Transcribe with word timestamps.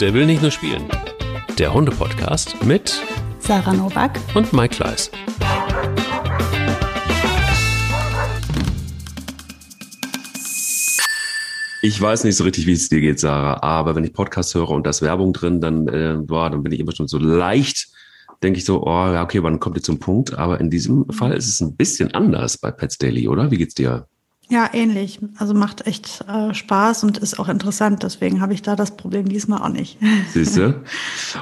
Der 0.00 0.14
will 0.14 0.24
nicht 0.24 0.40
nur 0.40 0.50
spielen. 0.50 0.88
Der 1.58 1.74
Hunde-Podcast 1.74 2.64
mit 2.64 3.02
Sarah 3.38 3.74
Novak 3.74 4.18
und 4.34 4.50
Mike 4.54 4.76
Kleiss. 4.76 5.10
Ich 11.82 12.00
weiß 12.00 12.24
nicht 12.24 12.36
so 12.36 12.44
richtig, 12.44 12.66
wie 12.66 12.72
es 12.72 12.88
dir 12.88 13.02
geht, 13.02 13.20
Sarah, 13.20 13.62
aber 13.62 13.94
wenn 13.94 14.04
ich 14.04 14.14
Podcast 14.14 14.54
höre 14.54 14.70
und 14.70 14.86
da 14.86 14.90
ist 14.90 15.02
Werbung 15.02 15.34
drin, 15.34 15.60
dann, 15.60 15.86
äh, 15.88 16.16
boah, 16.18 16.48
dann 16.48 16.62
bin 16.62 16.72
ich 16.72 16.80
immer 16.80 16.96
schon 16.96 17.06
so 17.06 17.18
leicht, 17.18 17.88
denke 18.42 18.58
ich 18.58 18.64
so, 18.64 18.82
oh, 18.82 19.12
ja, 19.12 19.22
okay, 19.22 19.42
wann 19.42 19.60
kommt 19.60 19.76
ihr 19.76 19.82
zum 19.82 19.98
Punkt? 19.98 20.32
Aber 20.32 20.60
in 20.60 20.70
diesem 20.70 21.10
Fall 21.10 21.32
ist 21.34 21.46
es 21.46 21.60
ein 21.60 21.76
bisschen 21.76 22.14
anders 22.14 22.56
bei 22.56 22.70
Pets 22.70 22.96
Daily, 22.96 23.28
oder? 23.28 23.50
Wie 23.50 23.58
geht's 23.58 23.74
dir? 23.74 24.06
Ja, 24.50 24.68
ähnlich. 24.72 25.20
Also 25.36 25.54
macht 25.54 25.86
echt 25.86 26.24
äh, 26.28 26.52
Spaß 26.52 27.04
und 27.04 27.18
ist 27.18 27.38
auch 27.38 27.48
interessant. 27.48 28.02
Deswegen 28.02 28.40
habe 28.40 28.52
ich 28.52 28.62
da 28.62 28.74
das 28.74 28.96
Problem 28.96 29.28
diesmal 29.28 29.62
auch 29.62 29.68
nicht. 29.68 29.96
Siehst 30.32 30.56
du? 30.56 30.82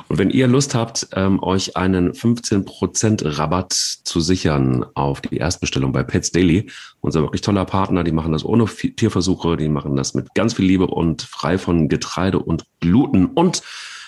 Und 0.08 0.18
wenn 0.18 0.28
ihr 0.28 0.46
Lust 0.46 0.74
habt, 0.74 1.08
ähm, 1.14 1.42
euch 1.42 1.74
einen 1.74 2.12
15% 2.12 3.38
Rabatt 3.38 3.72
zu 3.72 4.20
sichern 4.20 4.84
auf 4.92 5.22
die 5.22 5.38
Erstbestellung 5.38 5.92
bei 5.92 6.02
Pets 6.02 6.32
Daily, 6.32 6.70
unser 7.00 7.22
wirklich 7.22 7.40
toller 7.40 7.64
Partner, 7.64 8.04
die 8.04 8.12
machen 8.12 8.32
das 8.32 8.44
ohne 8.44 8.66
Tierversuche, 8.66 9.56
die 9.56 9.70
machen 9.70 9.96
das 9.96 10.12
mit 10.12 10.34
ganz 10.34 10.52
viel 10.52 10.66
Liebe 10.66 10.86
und 10.86 11.22
frei 11.22 11.56
von 11.56 11.88
Getreide 11.88 12.38
und 12.38 12.64
Gluten 12.80 13.24
und 13.24 13.62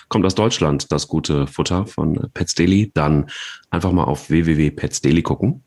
kommt 0.09 0.25
aus 0.27 0.35
Deutschland, 0.35 0.91
das 0.91 1.07
gute 1.07 1.47
Futter 1.47 1.87
von 1.87 2.29
Pets 2.35 2.53
Daily, 2.53 2.91
dann 2.93 3.31
einfach 3.71 3.93
mal 3.93 4.03
auf 4.03 4.29
www.petsdaily 4.29 5.23
gucken 5.23 5.63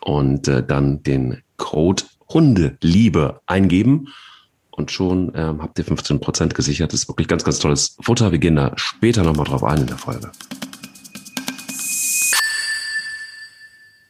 und 0.00 0.48
äh, 0.48 0.64
dann 0.64 1.02
den 1.02 1.42
Code 1.58 2.04
Hundeliebe 2.32 3.40
eingeben 3.46 4.08
und 4.70 4.90
schon 4.90 5.32
ähm, 5.34 5.62
habt 5.62 5.78
ihr 5.78 5.84
15 5.84 6.20
Prozent 6.20 6.54
gesichert. 6.54 6.92
Das 6.92 7.00
ist 7.00 7.08
wirklich 7.08 7.28
ganz, 7.28 7.44
ganz 7.44 7.58
tolles 7.58 7.96
Futter. 8.00 8.32
Wir 8.32 8.38
gehen 8.38 8.56
da 8.56 8.72
später 8.76 9.22
nochmal 9.22 9.46
drauf 9.46 9.64
ein 9.64 9.80
in 9.80 9.86
der 9.86 9.98
Folge. 9.98 10.30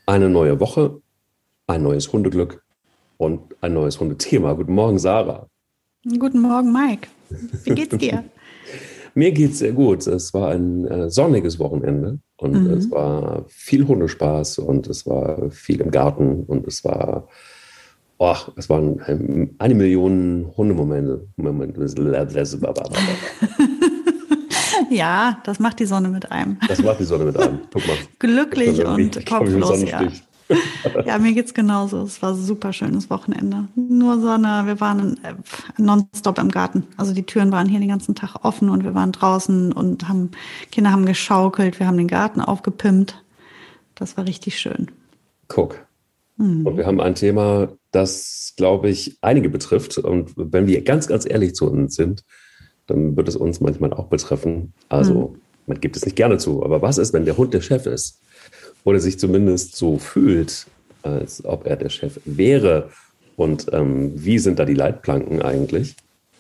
Eine 0.07 0.29
neue 0.29 0.61
Woche, 0.61 1.01
ein 1.67 1.83
neues 1.83 2.12
Hundeglück 2.12 2.62
und 3.17 3.41
ein 3.61 3.75
neues 3.75 4.01
Hundethema. 4.01 4.53
Guten 4.55 4.75
Morgen, 4.75 4.99
Sarah. 4.99 5.47
Guten 6.19 6.41
Morgen, 6.41 6.73
Mike. 6.73 7.09
Wie 7.65 7.75
geht's 7.75 7.97
dir? 7.97 8.25
Mir 9.15 9.33
geht's 9.33 9.59
sehr 9.59 9.73
gut. 9.73 10.07
Es 10.07 10.33
war 10.34 10.51
ein 10.51 10.87
äh, 10.87 11.11
sonniges 11.11 11.59
Wochenende 11.59 12.21
und 12.37 12.65
mhm. 12.65 12.71
es 12.71 12.91
war 12.91 13.45
viel 13.49 13.87
Hundespaß 13.87 14.59
und 14.59 14.87
es 14.87 15.07
war 15.07 15.51
viel 15.51 15.81
im 15.81 15.91
Garten 15.91 16.45
und 16.45 16.67
es 16.67 16.84
war 16.84 17.29
Oh, 18.23 18.37
es 18.57 18.69
waren 18.69 19.01
ähm, 19.07 19.55
eine 19.59 19.75
Million 19.75 20.53
Hundemomente. 20.55 21.27
ja, 24.91 25.39
das 25.45 25.59
macht 25.59 25.81
die 25.81 25.87
Sonne 25.87 26.11
mit 26.11 26.31
einem. 26.31 26.59
Das 26.69 26.83
macht 26.83 27.01
die 27.01 27.05
Sonne 27.05 27.25
mit 27.25 27.39
einem. 27.39 27.61
Guck 27.73 27.87
mal. 27.87 27.97
Glücklich 28.19 28.85
und 28.85 29.25
kopflos, 29.25 29.83
ja. 29.85 30.07
ja, 31.07 31.19
mir 31.19 31.33
geht's 31.33 31.55
genauso. 31.55 32.03
Es 32.03 32.21
war 32.21 32.33
ein 32.33 32.37
super 32.37 32.75
schönes 32.75 33.09
Wochenende. 33.09 33.69
Nur 33.75 34.21
Sonne. 34.21 34.65
Wir 34.67 34.79
waren 34.81 35.19
äh, 35.25 35.33
nonstop 35.79 36.39
im 36.39 36.51
Garten. 36.51 36.87
Also 36.99 37.15
die 37.15 37.25
Türen 37.25 37.53
waren 37.53 37.71
hier 37.71 37.81
den 37.81 37.89
ganzen 37.89 38.15
Tag 38.15 38.45
offen 38.45 38.69
und 38.69 38.84
wir 38.84 38.95
waren 38.95 39.12
draußen 39.12 39.73
und 39.73 40.11
haben 40.11 40.33
Kinder 40.71 40.93
haben 40.93 41.07
geschaukelt. 41.07 41.81
Wir 41.81 41.87
haben 41.87 41.97
den 41.97 42.07
Garten 42.07 42.43
aufgepimpt. 42.43 43.25
Das 43.95 44.19
war 44.19 44.27
richtig 44.27 44.59
schön. 44.59 44.91
Guck. 45.49 45.87
Hm. 46.41 46.67
Und 46.67 46.79
wir 46.79 46.87
haben 46.87 47.01
ein 47.01 47.15
Thema, 47.15 47.69
das, 47.93 48.55
glaube 48.57 48.89
ich, 48.89 49.19
einige 49.21 49.51
betrifft. 49.51 49.99
Und 49.99 50.33
wenn 50.37 50.67
wir 50.67 50.83
ganz, 50.83 51.07
ganz 51.07 51.29
ehrlich 51.29 51.55
zu 51.55 51.71
uns 51.71 51.95
sind, 51.95 52.25
dann 52.87 53.15
wird 53.17 53.29
es 53.29 53.37
uns 53.37 53.61
manchmal 53.61 53.93
auch 53.93 54.07
betreffen. 54.07 54.73
Also, 54.89 55.35
hm. 55.35 55.41
man 55.67 55.81
gibt 55.81 55.97
es 55.97 56.05
nicht 56.05 56.17
gerne 56.17 56.39
zu. 56.39 56.65
Aber 56.65 56.81
was 56.81 56.97
ist, 56.97 57.13
wenn 57.13 57.27
der 57.27 57.37
Hund 57.37 57.53
der 57.53 57.61
Chef 57.61 57.85
ist? 57.85 58.23
Oder 58.85 58.99
sich 59.01 59.19
zumindest 59.19 59.77
so 59.77 59.99
fühlt, 59.99 60.67
als 61.03 61.45
ob 61.45 61.67
er 61.67 61.77
der 61.77 61.91
Chef 61.91 62.19
wäre? 62.25 62.89
Und 63.37 63.67
ähm, 63.73 64.12
wie 64.15 64.39
sind 64.39 64.59
da 64.59 64.65
die 64.65 64.75
Leitplanken 64.75 65.43
eigentlich? 65.43 65.95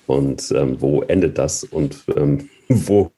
Und 0.06 0.50
ähm, 0.52 0.80
wo 0.80 1.02
endet 1.02 1.36
das? 1.36 1.62
Und 1.62 2.04
ähm, 2.16 2.48
wo, 2.68 3.12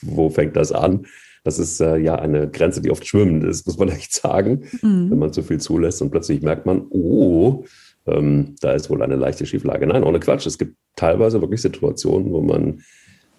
wo 0.00 0.30
fängt 0.30 0.56
das 0.56 0.72
an? 0.72 1.06
Das 1.44 1.58
ist 1.58 1.80
äh, 1.80 1.96
ja 1.96 2.16
eine 2.16 2.48
Grenze, 2.48 2.80
die 2.80 2.90
oft 2.90 3.06
schwimmend 3.06 3.44
ist, 3.44 3.66
muss 3.66 3.78
man 3.78 3.88
echt 3.90 4.12
sagen, 4.12 4.64
mhm. 4.82 5.10
wenn 5.10 5.18
man 5.18 5.32
zu 5.32 5.42
viel 5.42 5.60
zulässt 5.60 6.02
und 6.02 6.10
plötzlich 6.10 6.42
merkt 6.42 6.66
man, 6.66 6.86
oh, 6.90 7.64
ähm, 8.06 8.56
da 8.60 8.72
ist 8.72 8.90
wohl 8.90 9.02
eine 9.02 9.16
leichte 9.16 9.46
Schieflage. 9.46 9.86
Nein, 9.86 10.04
ohne 10.04 10.20
Quatsch. 10.20 10.46
Es 10.46 10.58
gibt 10.58 10.76
teilweise 10.96 11.40
wirklich 11.40 11.62
Situationen, 11.62 12.32
wo 12.32 12.40
man 12.40 12.82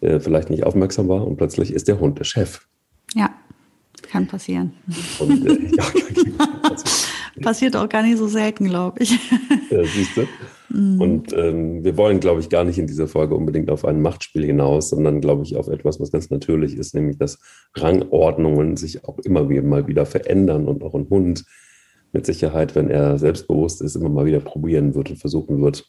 äh, 0.02 0.20
vielleicht 0.20 0.50
nicht 0.50 0.64
aufmerksam 0.64 1.08
war 1.08 1.26
und 1.26 1.38
plötzlich 1.38 1.74
ist 1.74 1.88
der 1.88 2.00
Hund 2.00 2.20
der 2.20 2.26
Chef. 2.26 2.62
Ja, 3.16 3.32
kann 4.04 4.28
passieren. 4.28 4.74
Und, 5.20 5.46
äh, 5.46 5.76
ja, 5.76 5.84
Passiert 7.42 7.76
auch 7.76 7.88
gar 7.88 8.04
nicht 8.04 8.18
so 8.18 8.28
selten, 8.28 8.66
glaube 8.66 9.04
ich. 9.04 9.12
Ja, 9.70 9.84
siehst 9.84 10.18
du? 10.18 10.28
Mhm. 10.70 11.02
Und 11.02 11.34
ähm, 11.34 11.84
wir 11.84 11.98
wollen, 11.98 12.20
glaube 12.20 12.42
ich, 12.42 12.50
gar 12.50 12.64
nicht 12.64 12.78
in 12.78 12.88
dieser 12.88 13.08
Folge 13.08 13.36
unbedingt 13.36 13.70
auf 13.70 13.86
ein 13.86 14.02
Machtspiel 14.02 14.46
hinaus, 14.46 14.90
sondern, 14.90 15.22
glaube 15.22 15.44
ich, 15.44 15.56
auf 15.56 15.68
etwas, 15.68 16.00
was 16.00 16.12
ganz 16.12 16.30
natürlich 16.30 16.78
ist, 16.78 16.94
nämlich 16.96 17.18
dass 17.18 17.40
Rangordnungen 17.76 18.78
sich 18.78 19.06
auch 19.06 19.20
immer 19.20 19.50
wieder 19.50 19.64
mal 19.64 19.88
wieder 19.88 20.06
verändern 20.06 20.68
und 20.68 20.84
auch 20.84 20.96
ein 20.96 21.10
Hund 21.10 21.46
mit 22.12 22.26
Sicherheit, 22.26 22.76
wenn 22.76 22.90
er 22.90 23.18
selbstbewusst 23.18 23.82
ist, 23.82 23.96
immer 23.96 24.10
mal 24.10 24.26
wieder 24.26 24.40
probieren 24.40 24.96
wird 24.96 25.12
und 25.12 25.18
versuchen 25.18 25.62
wird, 25.62 25.86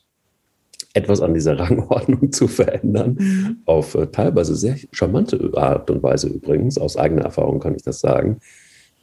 etwas 0.92 1.20
an 1.20 1.34
dieser 1.34 1.58
Rangordnung 1.58 2.32
zu 2.32 2.48
verändern. 2.48 3.16
Mhm. 3.18 3.56
Auf 3.64 3.94
äh, 3.94 4.06
teilweise 4.08 4.56
sehr 4.56 4.76
charmante 4.92 5.50
Art 5.54 5.90
und 5.90 6.02
Weise 6.02 6.28
übrigens. 6.28 6.78
Aus 6.78 6.96
eigener 6.96 7.22
Erfahrung 7.22 7.60
kann 7.60 7.74
ich 7.74 7.82
das 7.82 8.00
sagen, 8.00 8.38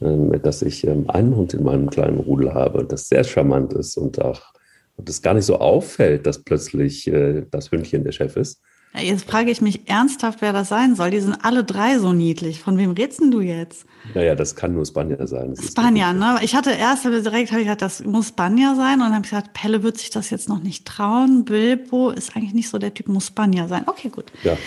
ähm, 0.02 0.40
dass 0.42 0.62
ich 0.62 0.86
ähm, 0.86 1.10
einen 1.10 1.36
Hund 1.36 1.54
in 1.54 1.64
meinem 1.64 1.90
kleinen 1.90 2.20
Rudel 2.20 2.54
habe, 2.54 2.86
das 2.86 3.08
sehr 3.08 3.24
charmant 3.24 3.74
ist 3.74 3.98
und 3.98 4.22
auch 4.22 4.54
und 4.98 5.10
es 5.10 5.22
gar 5.22 5.34
nicht 5.34 5.46
so 5.46 5.60
auffällt, 5.60 6.26
dass 6.26 6.44
plötzlich 6.44 7.08
äh, 7.08 7.46
das 7.50 7.72
Hündchen 7.72 8.04
der 8.04 8.12
Chef 8.12 8.36
ist. 8.36 8.62
Ja, 8.94 9.02
jetzt 9.02 9.30
frage 9.30 9.52
ich 9.52 9.62
mich 9.62 9.88
ernsthaft, 9.88 10.42
wer 10.42 10.54
das 10.54 10.70
sein 10.70 10.96
soll. 10.96 11.12
Die 11.12 11.20
sind 11.20 11.38
alle 11.44 11.64
drei 11.64 12.00
so 12.00 12.14
niedlich. 12.14 12.62
Von 12.62 12.78
wem 12.78 12.92
redest 12.92 13.22
du 13.22 13.42
jetzt? 13.42 13.86
Naja, 14.16 14.34
das 14.34 14.56
kann 14.56 14.74
nur 14.74 14.86
Spanier 14.86 15.28
sein. 15.28 15.54
Das 15.56 15.68
Spanier, 15.68 16.14
ne? 16.14 16.38
Ich 16.42 16.56
hatte 16.56 16.72
erst 16.72 17.04
direkt 17.04 17.52
habe 17.52 17.62
ich 17.62 17.68
gesagt, 17.68 17.82
das 17.82 18.04
muss 18.04 18.30
Spanier 18.30 18.76
sein. 18.76 18.96
Und 18.96 19.02
dann 19.02 19.14
habe 19.14 19.26
ich 19.26 19.30
gesagt, 19.30 19.54
Pelle 19.54 19.84
wird 19.84 19.98
sich 19.98 20.10
das 20.10 20.30
jetzt 20.30 20.50
noch 20.50 20.64
nicht 20.64 20.86
trauen. 20.86 21.46
Bilbo 21.46 22.10
ist 22.10 22.36
eigentlich 22.36 22.54
nicht 22.54 22.70
so 22.70 22.80
der 22.80 22.94
Typ, 22.94 23.08
muss 23.08 23.28
Spanier 23.28 23.68
sein. 23.68 23.84
Okay, 23.86 24.10
gut. 24.10 24.32
Ja. 24.44 24.58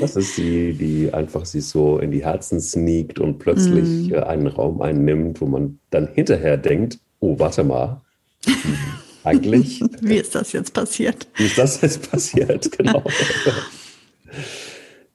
Das 0.00 0.16
ist 0.16 0.36
die, 0.36 0.74
die 0.74 1.14
einfach 1.14 1.46
sich 1.46 1.66
so 1.66 1.98
in 1.98 2.10
die 2.10 2.24
Herzen 2.24 2.60
sneakt 2.60 3.18
und 3.20 3.38
plötzlich 3.38 4.10
mm. 4.10 4.14
einen 4.16 4.48
Raum 4.48 4.82
einnimmt, 4.82 5.40
wo 5.40 5.46
man 5.46 5.78
dann 5.90 6.08
hinterher 6.08 6.58
denkt, 6.58 6.98
oh, 7.20 7.38
warte 7.38 7.64
mal 7.64 8.02
eigentlich. 9.24 9.82
Wie 10.00 10.16
ist 10.16 10.34
das 10.34 10.52
jetzt 10.52 10.72
passiert? 10.72 11.26
Wie 11.36 11.44
ist 11.44 11.58
das 11.58 11.80
jetzt 11.80 12.10
passiert, 12.10 12.70
genau. 12.78 13.02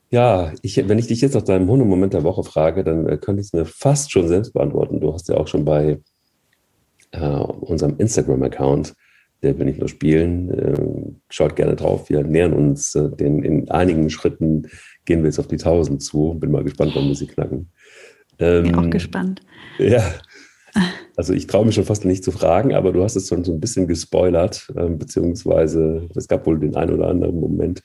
ja, 0.09 0.53
ich, 0.61 0.87
wenn 0.87 0.99
ich 0.99 1.07
dich 1.07 1.21
jetzt 1.21 1.33
nach 1.33 1.41
deinem 1.41 1.69
Hundemoment 1.69 2.13
der 2.13 2.23
Woche 2.23 2.43
frage, 2.43 2.83
dann 2.83 3.07
äh, 3.07 3.17
könnte 3.17 3.41
ich 3.41 3.47
es 3.47 3.53
mir 3.53 3.65
fast 3.65 4.11
schon 4.11 4.27
selbst 4.27 4.53
beantworten. 4.53 4.99
Du 4.99 5.13
hast 5.13 5.27
ja 5.29 5.35
auch 5.35 5.47
schon 5.47 5.65
bei 5.65 5.99
äh, 7.11 7.19
unserem 7.19 7.95
Instagram-Account, 7.97 8.93
der 9.43 9.57
will 9.57 9.65
nicht 9.65 9.79
nur 9.79 9.89
spielen, 9.89 10.49
äh, 10.49 11.13
schaut 11.29 11.55
gerne 11.55 11.75
drauf. 11.75 12.09
Wir 12.09 12.23
nähern 12.23 12.53
uns 12.53 12.95
äh, 12.95 13.09
den, 13.09 13.43
in 13.43 13.69
einigen 13.69 14.09
Schritten, 14.09 14.67
gehen 15.05 15.21
wir 15.21 15.29
jetzt 15.29 15.39
auf 15.39 15.47
die 15.47 15.55
1000 15.55 16.01
zu. 16.01 16.35
Bin 16.39 16.51
mal 16.51 16.63
gespannt, 16.63 16.93
wann 16.95 17.07
wir 17.07 17.15
sie 17.15 17.27
knacken. 17.27 17.69
Ähm, 18.39 18.63
Bin 18.63 18.75
auch 18.75 18.89
gespannt. 18.89 19.41
Ja, 19.77 20.03
also 21.17 21.33
ich 21.33 21.47
traue 21.47 21.65
mich 21.65 21.75
schon 21.75 21.85
fast 21.85 22.05
nicht 22.05 22.23
zu 22.23 22.31
fragen, 22.31 22.73
aber 22.73 22.91
du 22.91 23.03
hast 23.03 23.15
es 23.15 23.29
schon 23.29 23.43
so 23.43 23.53
ein 23.53 23.59
bisschen 23.59 23.87
gespoilert, 23.87 24.67
äh, 24.75 24.89
beziehungsweise 24.89 26.09
es 26.15 26.27
gab 26.27 26.45
wohl 26.45 26.59
den 26.59 26.75
einen 26.75 26.93
oder 26.93 27.07
anderen 27.07 27.39
Moment, 27.39 27.79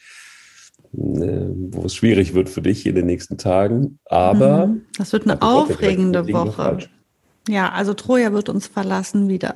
äh, 0.93 1.47
wo 1.71 1.85
es 1.85 1.95
schwierig 1.95 2.35
wird 2.35 2.49
für 2.49 2.63
dich 2.63 2.87
in 2.87 2.95
den 2.95 3.07
nächsten 3.07 3.39
Tagen. 3.39 3.99
Aber 4.07 4.67
mhm. 4.67 4.83
das 4.99 5.13
wird 5.13 5.25
eine 5.25 5.41
aufregende 5.43 6.27
Woche. 6.33 6.79
Ja, 7.49 7.71
also 7.71 7.95
Troja 7.95 8.33
wird 8.33 8.49
uns 8.49 8.67
verlassen 8.67 9.29
wieder. 9.29 9.55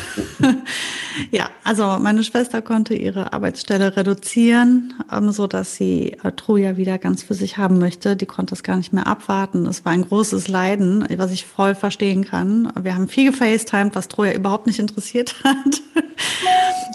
ja, 1.30 1.48
also 1.64 1.98
meine 2.00 2.24
Schwester 2.24 2.62
konnte 2.62 2.94
ihre 2.94 3.32
Arbeitsstelle 3.32 3.96
reduzieren, 3.96 4.94
ähm, 5.10 5.30
so 5.30 5.46
dass 5.46 5.76
sie 5.76 6.16
äh, 6.22 6.32
Troja 6.32 6.76
wieder 6.76 6.98
ganz 6.98 7.22
für 7.22 7.34
sich 7.34 7.58
haben 7.58 7.78
möchte. 7.78 8.16
Die 8.16 8.26
konnte 8.26 8.54
es 8.54 8.62
gar 8.62 8.76
nicht 8.76 8.92
mehr 8.92 9.06
abwarten. 9.06 9.66
Es 9.66 9.84
war 9.84 9.92
ein 9.92 10.06
großes 10.06 10.48
Leiden, 10.48 11.06
was 11.16 11.32
ich 11.32 11.46
voll 11.46 11.74
verstehen 11.74 12.24
kann. 12.24 12.72
Wir 12.80 12.94
haben 12.94 13.08
viel 13.08 13.30
gefacetimed, 13.30 13.94
was 13.94 14.08
Troja 14.08 14.32
überhaupt 14.32 14.66
nicht 14.66 14.78
interessiert 14.78 15.34
hat. 15.44 15.82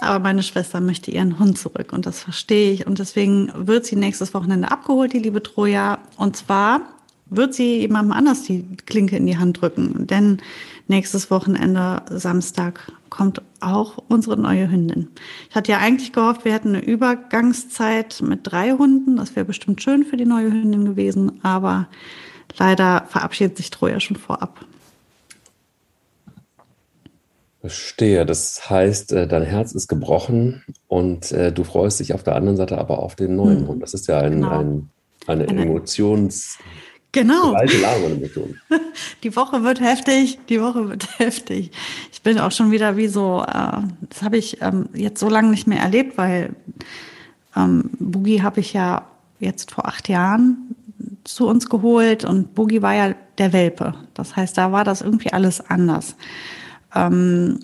Aber 0.01 0.19
meine 0.19 0.43
Schwester 0.43 0.79
möchte 0.79 1.11
ihren 1.11 1.39
Hund 1.39 1.57
zurück 1.57 1.91
und 1.91 2.05
das 2.05 2.19
verstehe 2.19 2.71
ich. 2.71 2.87
Und 2.87 2.99
deswegen 2.99 3.51
wird 3.55 3.85
sie 3.85 3.95
nächstes 3.95 4.33
Wochenende 4.33 4.71
abgeholt, 4.71 5.13
die 5.13 5.19
liebe 5.19 5.41
Troja. 5.41 5.99
Und 6.17 6.35
zwar 6.37 6.81
wird 7.29 7.53
sie 7.53 7.79
jemandem 7.79 8.13
anders 8.13 8.43
die 8.43 8.63
Klinke 8.85 9.17
in 9.17 9.25
die 9.25 9.37
Hand 9.37 9.61
drücken. 9.61 10.07
Denn 10.07 10.41
nächstes 10.89 11.29
Wochenende, 11.31 12.01
Samstag, 12.09 12.91
kommt 13.09 13.41
auch 13.59 13.97
unsere 14.07 14.37
neue 14.37 14.69
Hündin. 14.69 15.09
Ich 15.49 15.55
hatte 15.55 15.71
ja 15.71 15.79
eigentlich 15.79 16.13
gehofft, 16.13 16.45
wir 16.45 16.53
hätten 16.53 16.69
eine 16.69 16.83
Übergangszeit 16.83 18.21
mit 18.21 18.41
drei 18.43 18.71
Hunden. 18.71 19.17
Das 19.17 19.35
wäre 19.35 19.45
bestimmt 19.45 19.81
schön 19.81 20.03
für 20.03 20.17
die 20.17 20.25
neue 20.25 20.51
Hündin 20.51 20.85
gewesen, 20.85 21.39
aber 21.43 21.87
leider 22.57 23.05
verabschiedet 23.07 23.57
sich 23.57 23.69
Troja 23.69 23.99
schon 23.99 24.17
vorab. 24.17 24.65
Verstehe. 27.61 28.25
Das 28.25 28.69
heißt, 28.69 29.11
äh, 29.13 29.27
dein 29.27 29.43
Herz 29.43 29.73
ist 29.73 29.87
gebrochen 29.87 30.63
und 30.87 31.31
äh, 31.31 31.51
du 31.51 31.63
freust 31.63 31.99
dich 31.99 32.13
auf 32.13 32.23
der 32.23 32.35
anderen 32.35 32.55
Seite 32.55 32.77
aber 32.77 32.99
auf 32.99 33.15
den 33.15 33.35
neuen 33.35 33.61
hm. 33.61 33.67
Hund. 33.67 33.83
Das 33.83 33.93
ist 33.93 34.07
ja 34.07 34.19
ein, 34.19 34.41
genau. 34.41 34.59
ein, 34.59 34.89
eine, 35.25 35.47
eine 35.49 35.63
Emotions- 35.63 36.57
Genau. 37.11 37.53
Die 39.23 39.35
Woche 39.35 39.63
wird 39.63 39.81
heftig, 39.81 40.39
die 40.49 40.61
Woche 40.61 40.89
wird 40.89 41.07
heftig. 41.19 41.71
Ich 42.11 42.21
bin 42.21 42.37
auch 42.39 42.51
schon 42.51 42.71
wieder 42.71 42.97
wie 42.97 43.07
so, 43.07 43.43
äh, 43.47 43.81
das 44.09 44.21
habe 44.21 44.37
ich 44.37 44.61
ähm, 44.61 44.89
jetzt 44.93 45.19
so 45.19 45.29
lange 45.29 45.49
nicht 45.49 45.67
mehr 45.67 45.79
erlebt, 45.79 46.17
weil 46.17 46.55
ähm, 47.55 47.89
Boogie 47.99 48.41
habe 48.43 48.59
ich 48.59 48.73
ja 48.73 49.07
jetzt 49.39 49.71
vor 49.71 49.87
acht 49.87 50.09
Jahren 50.09 50.75
zu 51.23 51.47
uns 51.47 51.69
geholt 51.69 52.23
und 52.23 52.53
Boogie 52.55 52.81
war 52.81 52.93
ja 52.93 53.15
der 53.37 53.53
Welpe. 53.53 53.93
Das 54.13 54.35
heißt, 54.35 54.57
da 54.57 54.71
war 54.71 54.83
das 54.83 55.01
irgendwie 55.01 55.31
alles 55.31 55.61
anders. 55.61 56.15
Ähm, 56.93 57.59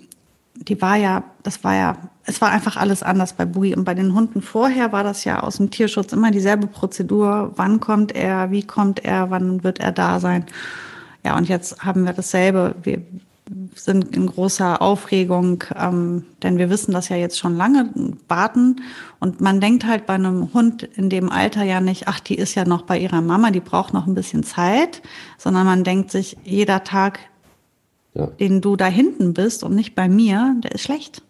die 0.54 0.80
war 0.80 0.96
ja, 0.96 1.24
das 1.42 1.64
war 1.64 1.74
ja, 1.74 1.96
es 2.24 2.40
war 2.40 2.50
einfach 2.50 2.76
alles 2.76 3.02
anders 3.02 3.32
bei 3.32 3.44
Boogie. 3.44 3.74
Und 3.76 3.84
bei 3.84 3.94
den 3.94 4.14
Hunden 4.14 4.40
vorher 4.40 4.92
war 4.92 5.04
das 5.04 5.24
ja 5.24 5.40
aus 5.40 5.56
dem 5.56 5.70
Tierschutz 5.70 6.12
immer 6.12 6.30
dieselbe 6.30 6.66
Prozedur. 6.66 7.52
Wann 7.56 7.80
kommt 7.80 8.14
er, 8.14 8.50
wie 8.50 8.62
kommt 8.62 9.04
er, 9.04 9.30
wann 9.30 9.64
wird 9.64 9.80
er 9.80 9.92
da 9.92 10.20
sein? 10.20 10.46
Ja, 11.24 11.36
und 11.36 11.48
jetzt 11.48 11.84
haben 11.84 12.04
wir 12.04 12.12
dasselbe. 12.12 12.74
Wir 12.82 13.02
sind 13.74 14.16
in 14.16 14.26
großer 14.26 14.80
Aufregung, 14.80 15.64
ähm, 15.76 16.24
denn 16.42 16.56
wir 16.56 16.70
wissen 16.70 16.92
das 16.92 17.10
ja 17.10 17.16
jetzt 17.16 17.38
schon 17.38 17.56
lange, 17.56 17.90
warten. 18.28 18.80
Und 19.20 19.40
man 19.40 19.60
denkt 19.60 19.84
halt 19.84 20.06
bei 20.06 20.14
einem 20.14 20.54
Hund 20.54 20.82
in 20.82 21.10
dem 21.10 21.30
Alter 21.30 21.62
ja 21.62 21.80
nicht, 21.80 22.08
ach, 22.08 22.20
die 22.20 22.36
ist 22.36 22.54
ja 22.54 22.64
noch 22.64 22.82
bei 22.82 22.98
ihrer 22.98 23.20
Mama, 23.20 23.50
die 23.50 23.60
braucht 23.60 23.92
noch 23.92 24.06
ein 24.06 24.14
bisschen 24.14 24.44
Zeit, 24.44 25.02
sondern 25.36 25.66
man 25.66 25.84
denkt 25.84 26.10
sich, 26.10 26.38
jeder 26.44 26.84
Tag, 26.84 27.18
ja. 28.14 28.26
den 28.26 28.60
du 28.60 28.76
da 28.76 28.86
hinten 28.86 29.34
bist 29.34 29.62
und 29.62 29.74
nicht 29.74 29.94
bei 29.94 30.08
mir, 30.08 30.56
der 30.62 30.72
ist 30.72 30.82
schlecht. 30.82 31.22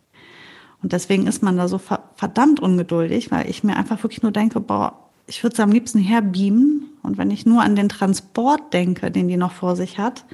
Und 0.83 0.93
deswegen 0.93 1.27
ist 1.27 1.43
man 1.43 1.57
da 1.57 1.67
so 1.67 1.79
verdammt 1.79 2.61
ungeduldig, 2.61 3.31
weil 3.31 3.49
ich 3.49 3.65
mir 3.65 3.77
einfach 3.77 4.03
wirklich 4.03 4.23
nur 4.23 4.33
denke, 4.33 4.61
boah, 4.61 4.99
ich 5.27 5.43
würde 5.43 5.55
es 5.55 5.61
am 5.61 5.73
liebsten 5.73 5.99
herbeamen. 5.99 6.91
Und 7.03 7.17
wenn 7.17 7.31
ich 7.31 7.47
nur 7.47 7.63
an 7.63 7.75
den 7.75 7.89
Transport 7.89 8.75
denke, 8.75 9.11
den 9.11 9.29
die 9.29 9.39
noch 9.39 9.53
vor 9.53 9.77
sich 9.77 9.99
hat, 9.99 10.27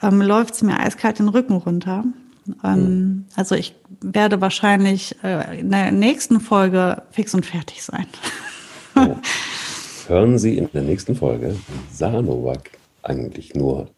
ähm, 0.00 0.22
läuft 0.22 0.54
es 0.54 0.62
mir 0.62 0.80
eiskalt 0.80 1.18
den 1.18 1.28
Rücken 1.28 1.56
runter. 1.56 2.04
Ähm. 2.64 3.26
Also 3.36 3.54
ich 3.54 3.74
werde 4.00 4.40
wahrscheinlich 4.40 5.16
äh, 5.22 5.60
in 5.60 5.70
der 5.70 5.92
nächsten 5.92 6.40
Folge 6.40 7.02
fix 7.10 7.34
und 7.34 7.44
fertig 7.44 7.82
sein. 7.82 8.06
Oh. 8.96 9.16
Hören 10.08 10.38
Sie 10.38 10.58
in 10.58 10.68
der 10.72 10.82
nächsten 10.82 11.14
Folge 11.14 11.56
Sanovac 11.92 12.70
eigentlich 13.02 13.54
nur 13.54 13.88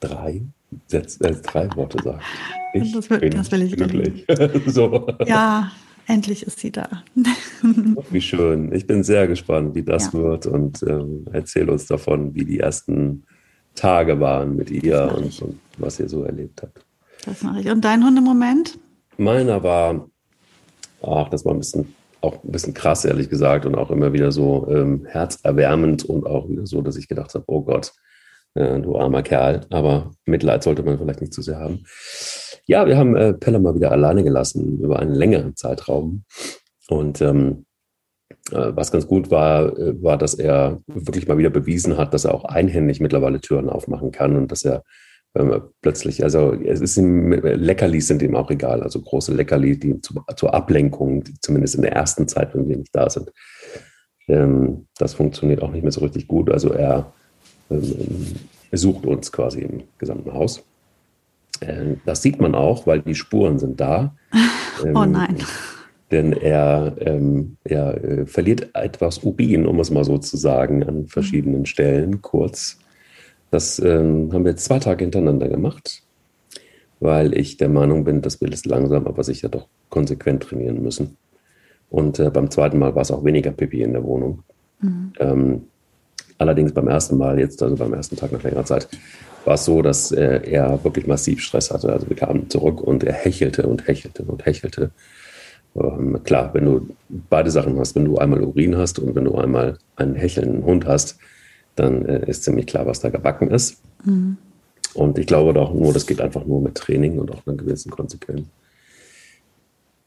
drei, 0.00 0.42
Sätze, 0.86 1.24
äh, 1.24 1.34
drei 1.34 1.68
Worte 1.76 2.02
sagt. 2.02 2.22
Ich 2.74 2.92
das, 2.92 3.08
will, 3.10 3.18
bin 3.20 3.30
das 3.30 3.50
will 3.50 3.62
ich 3.62 3.76
glücklich. 3.76 4.26
so. 4.66 5.08
Ja, 5.26 5.70
endlich 6.06 6.42
ist 6.46 6.60
sie 6.60 6.70
da. 6.70 6.88
wie 8.10 8.20
schön. 8.20 8.72
Ich 8.72 8.86
bin 8.86 9.02
sehr 9.02 9.26
gespannt, 9.26 9.74
wie 9.74 9.82
das 9.82 10.06
ja. 10.06 10.12
wird 10.14 10.46
und 10.46 10.82
ähm, 10.82 11.24
erzähl 11.32 11.68
uns 11.70 11.86
davon, 11.86 12.34
wie 12.34 12.44
die 12.44 12.60
ersten 12.60 13.24
Tage 13.74 14.20
waren 14.20 14.56
mit 14.56 14.70
ihr 14.70 15.12
und, 15.16 15.40
und, 15.42 15.60
was 15.78 16.00
ihr 16.00 16.08
so 16.08 16.24
erlebt 16.24 16.62
habt. 16.62 16.84
Das 17.24 17.42
mache 17.42 17.60
ich. 17.60 17.70
Und 17.70 17.84
dein 17.84 18.04
Hundemoment? 18.04 18.78
Meiner 19.16 19.62
war, 19.62 20.08
ach, 21.02 21.28
das 21.28 21.44
war 21.44 21.52
ein 21.52 21.58
bisschen 21.58 21.94
auch 22.20 22.42
ein 22.42 22.50
bisschen 22.50 22.74
krass, 22.74 23.04
ehrlich 23.04 23.30
gesagt, 23.30 23.66
und 23.66 23.76
auch 23.76 23.90
immer 23.90 24.12
wieder 24.12 24.32
so 24.32 24.66
ähm, 24.70 25.06
herzerwärmend 25.06 26.04
und 26.04 26.26
auch 26.26 26.48
wieder 26.48 26.66
so, 26.66 26.82
dass 26.82 26.96
ich 26.96 27.08
gedacht 27.08 27.34
habe, 27.34 27.44
oh 27.46 27.62
Gott, 27.62 27.92
äh, 28.54 28.80
du 28.80 28.96
armer 28.96 29.22
Kerl. 29.22 29.66
Aber 29.70 30.12
Mitleid 30.26 30.62
sollte 30.62 30.82
man 30.82 30.98
vielleicht 30.98 31.20
nicht 31.20 31.32
zu 31.32 31.42
sehr 31.42 31.58
haben. 31.58 31.84
Ja, 32.66 32.86
wir 32.86 32.96
haben 32.96 33.16
äh, 33.16 33.34
Pelle 33.34 33.58
mal 33.58 33.74
wieder 33.74 33.92
alleine 33.92 34.24
gelassen 34.24 34.78
über 34.80 34.98
einen 34.98 35.14
längeren 35.14 35.56
Zeitraum. 35.56 36.24
Und 36.88 37.20
ähm, 37.20 37.66
äh, 38.50 38.72
was 38.74 38.92
ganz 38.92 39.06
gut 39.06 39.30
war, 39.30 39.78
äh, 39.78 40.02
war, 40.02 40.18
dass 40.18 40.34
er 40.34 40.80
wirklich 40.86 41.28
mal 41.28 41.38
wieder 41.38 41.50
bewiesen 41.50 41.96
hat, 41.96 42.14
dass 42.14 42.24
er 42.24 42.34
auch 42.34 42.44
einhändig 42.44 43.00
mittlerweile 43.00 43.40
Türen 43.40 43.68
aufmachen 43.68 44.12
kann 44.12 44.36
und 44.36 44.52
dass 44.52 44.64
er 44.64 44.82
ähm, 45.34 45.62
plötzlich, 45.82 46.24
also 46.24 46.54
es 46.54 46.80
ist 46.80 46.96
ihm, 46.96 47.32
Leckerlis 47.32 48.06
sind 48.06 48.22
ihm 48.22 48.36
auch 48.36 48.50
egal, 48.50 48.82
also 48.82 49.00
große 49.00 49.34
Leckerlis, 49.34 49.80
die 49.80 50.00
zu, 50.00 50.14
zur 50.36 50.54
Ablenkung, 50.54 51.24
zumindest 51.40 51.74
in 51.74 51.82
der 51.82 51.92
ersten 51.92 52.28
Zeit, 52.28 52.54
wenn 52.54 52.68
wir 52.68 52.76
nicht 52.78 52.94
da 52.94 53.10
sind. 53.10 53.30
Ähm, 54.28 54.86
das 54.96 55.14
funktioniert 55.14 55.62
auch 55.62 55.70
nicht 55.70 55.82
mehr 55.82 55.92
so 55.92 56.00
richtig 56.00 56.28
gut. 56.28 56.50
Also 56.50 56.72
er 56.72 57.12
sucht 58.72 59.06
uns 59.06 59.32
quasi 59.32 59.60
im 59.60 59.82
gesamten 59.98 60.32
Haus. 60.32 60.64
Äh, 61.60 61.96
das 62.04 62.22
sieht 62.22 62.40
man 62.40 62.54
auch, 62.54 62.86
weil 62.86 63.00
die 63.00 63.14
Spuren 63.14 63.58
sind 63.58 63.80
da. 63.80 64.14
oh 64.94 65.04
nein. 65.04 65.36
Denn 66.10 66.32
er, 66.32 66.96
ähm, 67.00 67.56
er 67.64 68.02
äh, 68.02 68.26
verliert 68.26 68.70
etwas 68.74 69.18
Urin, 69.18 69.66
um 69.66 69.78
es 69.80 69.90
mal 69.90 70.04
so 70.04 70.16
zu 70.18 70.36
sagen, 70.36 70.82
an 70.82 71.06
verschiedenen 71.06 71.66
Stellen 71.66 72.22
kurz. 72.22 72.78
Das 73.50 73.78
ähm, 73.78 74.32
haben 74.32 74.44
wir 74.44 74.52
jetzt 74.52 74.64
zwei 74.64 74.78
Tage 74.78 75.04
hintereinander 75.04 75.48
gemacht, 75.48 76.02
weil 77.00 77.36
ich 77.36 77.58
der 77.58 77.68
Meinung 77.68 78.04
bin, 78.04 78.22
dass 78.22 78.40
wir 78.40 78.48
das 78.48 78.64
langsam, 78.64 79.06
aber 79.06 79.22
sicher 79.22 79.48
doch 79.48 79.68
konsequent 79.90 80.44
trainieren 80.44 80.82
müssen. 80.82 81.16
Und 81.90 82.18
äh, 82.18 82.30
beim 82.30 82.50
zweiten 82.50 82.78
Mal 82.78 82.94
war 82.94 83.02
es 83.02 83.10
auch 83.10 83.24
weniger 83.24 83.50
Pipi 83.50 83.82
in 83.82 83.92
der 83.92 84.04
Wohnung. 84.04 84.44
Mhm. 84.80 85.12
Ähm, 85.18 85.62
Allerdings 86.38 86.72
beim 86.72 86.88
ersten 86.88 87.18
Mal, 87.18 87.38
jetzt 87.38 87.62
also 87.62 87.76
beim 87.76 87.92
ersten 87.92 88.16
Tag 88.16 88.32
nach 88.32 88.42
längerer 88.42 88.64
Zeit, 88.64 88.88
war 89.44 89.54
es 89.54 89.64
so, 89.64 89.82
dass 89.82 90.12
äh, 90.12 90.40
er 90.44 90.82
wirklich 90.84 91.06
massiv 91.06 91.40
Stress 91.40 91.70
hatte. 91.70 91.92
Also 91.92 92.08
wir 92.08 92.16
kamen 92.16 92.48
zurück 92.48 92.80
und 92.80 93.02
er 93.02 93.14
hechelte 93.14 93.66
und 93.66 93.86
hechelte 93.88 94.22
und 94.22 94.46
hechelte. 94.46 94.90
Ähm, 95.74 96.20
klar, 96.24 96.54
wenn 96.54 96.64
du 96.64 96.88
beide 97.08 97.50
Sachen 97.50 97.78
hast, 97.78 97.94
wenn 97.96 98.04
du 98.04 98.18
einmal 98.18 98.42
Urin 98.42 98.76
hast 98.76 98.98
und 98.98 99.14
wenn 99.14 99.24
du 99.24 99.34
einmal 99.34 99.78
einen 99.96 100.14
hechelnden 100.14 100.64
Hund 100.64 100.86
hast, 100.86 101.18
dann 101.74 102.04
äh, 102.06 102.28
ist 102.28 102.44
ziemlich 102.44 102.66
klar, 102.66 102.86
was 102.86 103.00
da 103.00 103.08
gebacken 103.08 103.50
ist. 103.50 103.82
Mhm. 104.04 104.36
Und 104.94 105.18
ich 105.18 105.26
glaube 105.26 105.52
doch 105.52 105.72
nur, 105.72 105.92
das 105.92 106.06
geht 106.06 106.20
einfach 106.20 106.44
nur 106.44 106.60
mit 106.60 106.74
Training 106.74 107.18
und 107.18 107.30
auch 107.30 107.46
einer 107.46 107.56
gewissen 107.56 107.90
Konsequenz. 107.90 108.46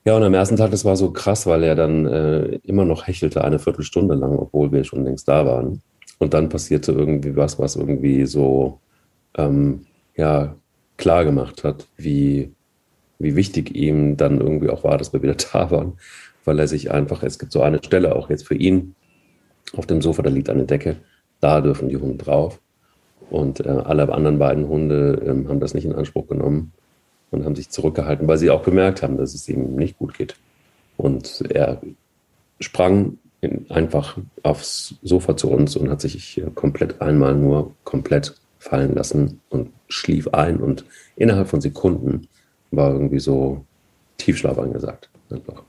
Ja, 0.04 0.16
und 0.16 0.24
am 0.24 0.34
ersten 0.34 0.56
Tag, 0.56 0.72
das 0.72 0.84
war 0.84 0.96
so 0.96 1.12
krass, 1.12 1.46
weil 1.46 1.64
er 1.64 1.76
dann 1.76 2.08
äh, 2.08 2.60
immer 2.64 2.86
noch 2.86 3.08
hechelte 3.08 3.44
eine 3.44 3.60
Viertelstunde 3.60 4.16
lang, 4.16 4.36
obwohl 4.38 4.72
wir 4.72 4.84
schon 4.84 5.04
längst 5.04 5.28
da 5.28 5.46
waren. 5.46 5.82
Und 6.22 6.36
dann 6.36 6.50
passierte 6.50 6.92
irgendwie 6.92 7.36
was, 7.36 7.58
was 7.58 7.76
irgendwie 7.76 8.28
so 8.28 8.80
ähm, 9.36 9.88
ja, 10.16 10.56
klar 10.98 11.26
gemacht 11.26 11.64
hat, 11.64 11.88
wie, 11.98 12.52
wie 13.18 13.36
wichtig 13.36 13.76
ihm 13.76 14.18
dann 14.18 14.40
irgendwie 14.40 14.70
auch 14.70 14.84
war, 14.84 15.00
dass 15.00 15.14
wir 15.14 15.24
wieder 15.24 15.34
da 15.52 15.72
waren, 15.72 15.94
weil 16.46 16.60
er 16.60 16.68
sich 16.68 16.92
einfach, 16.92 17.24
es 17.24 17.40
gibt 17.40 17.52
so 17.52 17.64
eine 17.64 17.80
Stelle 17.84 18.16
auch 18.16 18.30
jetzt 18.30 18.46
für 18.46 18.54
ihn 18.54 18.94
auf 19.76 19.88
dem 19.88 20.04
Sofa, 20.04 20.22
da 20.22 20.30
liegt 20.30 20.52
eine 20.52 20.66
Decke, 20.66 20.98
da 21.40 21.60
dürfen 21.60 21.90
die 21.90 21.98
Hunde 21.98 22.24
drauf. 22.24 22.60
Und 23.32 23.66
äh, 23.66 23.70
alle 23.70 24.08
anderen 24.14 24.38
beiden 24.38 24.68
Hunde 24.68 25.24
ähm, 25.26 25.50
haben 25.50 25.60
das 25.60 25.74
nicht 25.74 25.86
in 25.86 25.94
Anspruch 25.94 26.28
genommen 26.28 26.72
und 27.32 27.46
haben 27.46 27.56
sich 27.56 27.72
zurückgehalten, 27.72 28.28
weil 28.28 28.38
sie 28.38 28.52
auch 28.52 28.62
gemerkt 28.62 29.02
haben, 29.02 29.18
dass 29.18 29.34
es 29.34 29.50
ihm 29.50 29.76
nicht 29.76 29.98
gut 29.98 30.16
geht. 30.16 30.36
Und 30.98 31.42
er 31.50 31.82
sprang 32.60 33.18
einfach 33.70 34.18
aufs 34.44 34.96
Sofa 35.02 35.36
zu 35.36 35.50
uns 35.50 35.76
und 35.76 35.90
hat 35.90 36.02
sich 36.02 36.42
komplett 36.56 37.02
einmal 37.02 37.36
nur 37.36 37.74
komplett 37.84 38.36
fallen 38.60 38.94
lassen 38.94 39.40
und 39.50 39.72
schlief 39.88 40.28
ein 40.30 40.58
und 40.58 40.86
innerhalb 41.16 41.48
von 41.48 41.62
Sekunden 41.62 42.28
war 42.70 42.92
irgendwie 42.92 43.20
so 43.20 43.66
Tiefschlaf 44.18 44.58
angesagt. 44.60 45.10
Einfach. 45.30 45.64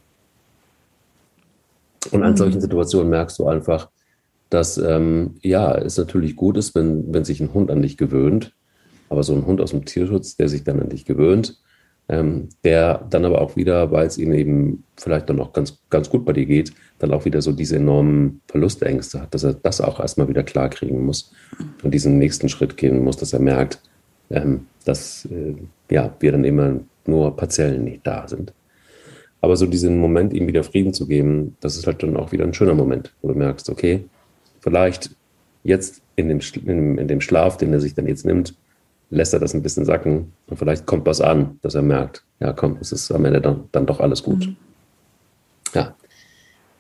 Und 2.10 2.22
an 2.22 2.32
mhm. 2.32 2.36
solchen 2.36 2.60
Situationen 2.60 3.10
merkst 3.10 3.38
du 3.38 3.46
einfach, 3.46 3.88
dass 4.50 4.76
ähm, 4.76 5.36
ja, 5.40 5.74
es 5.74 5.96
natürlich 5.96 6.36
gut 6.36 6.58
ist, 6.58 6.74
wenn, 6.74 7.12
wenn 7.14 7.24
sich 7.24 7.40
ein 7.40 7.54
Hund 7.54 7.70
an 7.70 7.80
dich 7.80 7.96
gewöhnt, 7.96 8.54
aber 9.08 9.22
so 9.22 9.34
ein 9.34 9.46
Hund 9.46 9.60
aus 9.60 9.70
dem 9.70 9.86
Tierschutz, 9.86 10.36
der 10.36 10.48
sich 10.48 10.64
dann 10.64 10.80
an 10.80 10.90
dich 10.90 11.06
gewöhnt, 11.06 11.58
ähm, 12.08 12.48
der 12.64 13.06
dann 13.10 13.24
aber 13.24 13.40
auch 13.40 13.56
wieder, 13.56 13.90
weil 13.90 14.06
es 14.06 14.18
ihm 14.18 14.32
eben 14.32 14.84
vielleicht 14.96 15.28
dann 15.30 15.40
auch 15.40 15.52
ganz, 15.52 15.78
ganz 15.90 16.10
gut 16.10 16.24
bei 16.24 16.32
dir 16.32 16.46
geht, 16.46 16.72
dann 16.98 17.12
auch 17.12 17.24
wieder 17.24 17.40
so 17.42 17.52
diese 17.52 17.76
enormen 17.76 18.40
Verlustängste 18.48 19.22
hat, 19.22 19.34
dass 19.34 19.44
er 19.44 19.54
das 19.54 19.80
auch 19.80 20.00
erstmal 20.00 20.28
wieder 20.28 20.42
klar 20.42 20.68
kriegen 20.68 21.04
muss 21.04 21.32
und 21.82 21.92
diesen 21.92 22.18
nächsten 22.18 22.48
Schritt 22.48 22.76
gehen 22.76 23.02
muss, 23.02 23.16
dass 23.16 23.32
er 23.32 23.40
merkt, 23.40 23.80
ähm, 24.30 24.66
dass 24.84 25.26
äh, 25.26 25.54
ja, 25.90 26.14
wir 26.20 26.32
dann 26.32 26.44
immer 26.44 26.80
nur 27.06 27.36
partiell 27.36 27.78
nicht 27.78 28.06
da 28.06 28.26
sind. 28.28 28.52
Aber 29.40 29.56
so 29.56 29.66
diesen 29.66 29.98
Moment, 29.98 30.32
ihm 30.32 30.46
wieder 30.46 30.62
Frieden 30.62 30.94
zu 30.94 31.06
geben, 31.06 31.56
das 31.60 31.76
ist 31.76 31.86
halt 31.86 32.02
dann 32.02 32.16
auch 32.16 32.30
wieder 32.30 32.44
ein 32.44 32.54
schöner 32.54 32.74
Moment, 32.74 33.12
wo 33.22 33.28
du 33.28 33.34
merkst, 33.34 33.68
okay, 33.70 34.04
vielleicht 34.60 35.16
jetzt 35.64 36.00
in 36.14 36.28
dem, 36.28 36.40
in, 36.64 36.98
in 36.98 37.08
dem 37.08 37.20
Schlaf, 37.20 37.56
den 37.56 37.72
er 37.72 37.80
sich 37.80 37.94
dann 37.94 38.06
jetzt 38.06 38.24
nimmt, 38.24 38.54
lässt 39.12 39.34
er 39.34 39.40
das 39.40 39.54
ein 39.54 39.62
bisschen 39.62 39.84
sacken 39.84 40.32
und 40.48 40.56
vielleicht 40.56 40.86
kommt 40.86 41.06
was 41.06 41.20
an, 41.20 41.58
dass 41.62 41.74
er 41.74 41.82
merkt, 41.82 42.24
ja 42.40 42.52
komm, 42.52 42.78
es 42.80 42.92
ist 42.92 43.12
am 43.12 43.24
Ende 43.24 43.40
dann, 43.40 43.68
dann 43.70 43.86
doch 43.86 44.00
alles 44.00 44.22
gut. 44.22 44.46
Mhm. 44.46 44.56
Ja, 45.74 45.94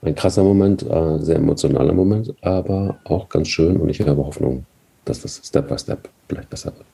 ein 0.02 0.14
krasser 0.14 0.42
Moment, 0.42 0.82
äh, 0.82 1.18
sehr 1.18 1.36
emotionaler 1.36 1.92
Moment, 1.92 2.34
aber 2.40 2.98
auch 3.04 3.28
ganz 3.28 3.48
schön 3.48 3.76
und 3.76 3.88
ich 3.88 4.00
habe 4.00 4.24
Hoffnung, 4.24 4.64
dass 5.04 5.20
das 5.20 5.40
Step 5.44 5.68
by 5.68 5.78
Step 5.78 6.08
vielleicht 6.28 6.50
besser 6.50 6.72
wird. 6.74 6.86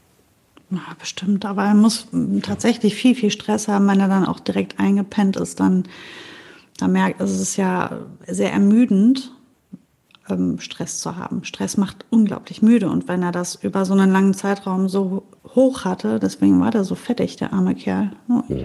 Ja, 0.70 0.94
bestimmt, 0.98 1.46
aber 1.46 1.64
er 1.64 1.74
muss 1.74 2.08
tatsächlich 2.42 2.94
viel, 2.94 3.14
viel 3.14 3.30
Stress 3.30 3.68
haben, 3.68 3.86
wenn 3.86 4.00
er 4.00 4.08
dann 4.08 4.26
auch 4.26 4.40
direkt 4.40 4.78
eingepennt 4.78 5.36
ist, 5.36 5.60
dann 5.60 5.84
da 6.78 6.88
merkt, 6.88 7.20
also 7.20 7.34
es 7.34 7.40
ist 7.40 7.56
ja 7.56 8.00
sehr 8.26 8.52
ermüdend, 8.52 9.32
ähm, 10.30 10.58
Stress 10.60 10.98
zu 10.98 11.16
haben. 11.16 11.44
Stress 11.44 11.76
macht 11.76 12.04
unglaublich 12.10 12.62
müde 12.62 12.88
und 12.88 13.08
wenn 13.08 13.22
er 13.22 13.32
das 13.32 13.56
über 13.56 13.84
so 13.84 13.94
einen 13.94 14.12
langen 14.12 14.34
Zeitraum 14.34 14.88
so 14.88 15.24
hoch 15.54 15.84
hatte, 15.84 16.18
deswegen 16.18 16.60
war 16.60 16.70
der 16.70 16.84
so 16.84 16.94
fettig, 16.94 17.36
der 17.36 17.52
arme 17.52 17.74
Kerl. 17.74 18.10
Ja, 18.48 18.56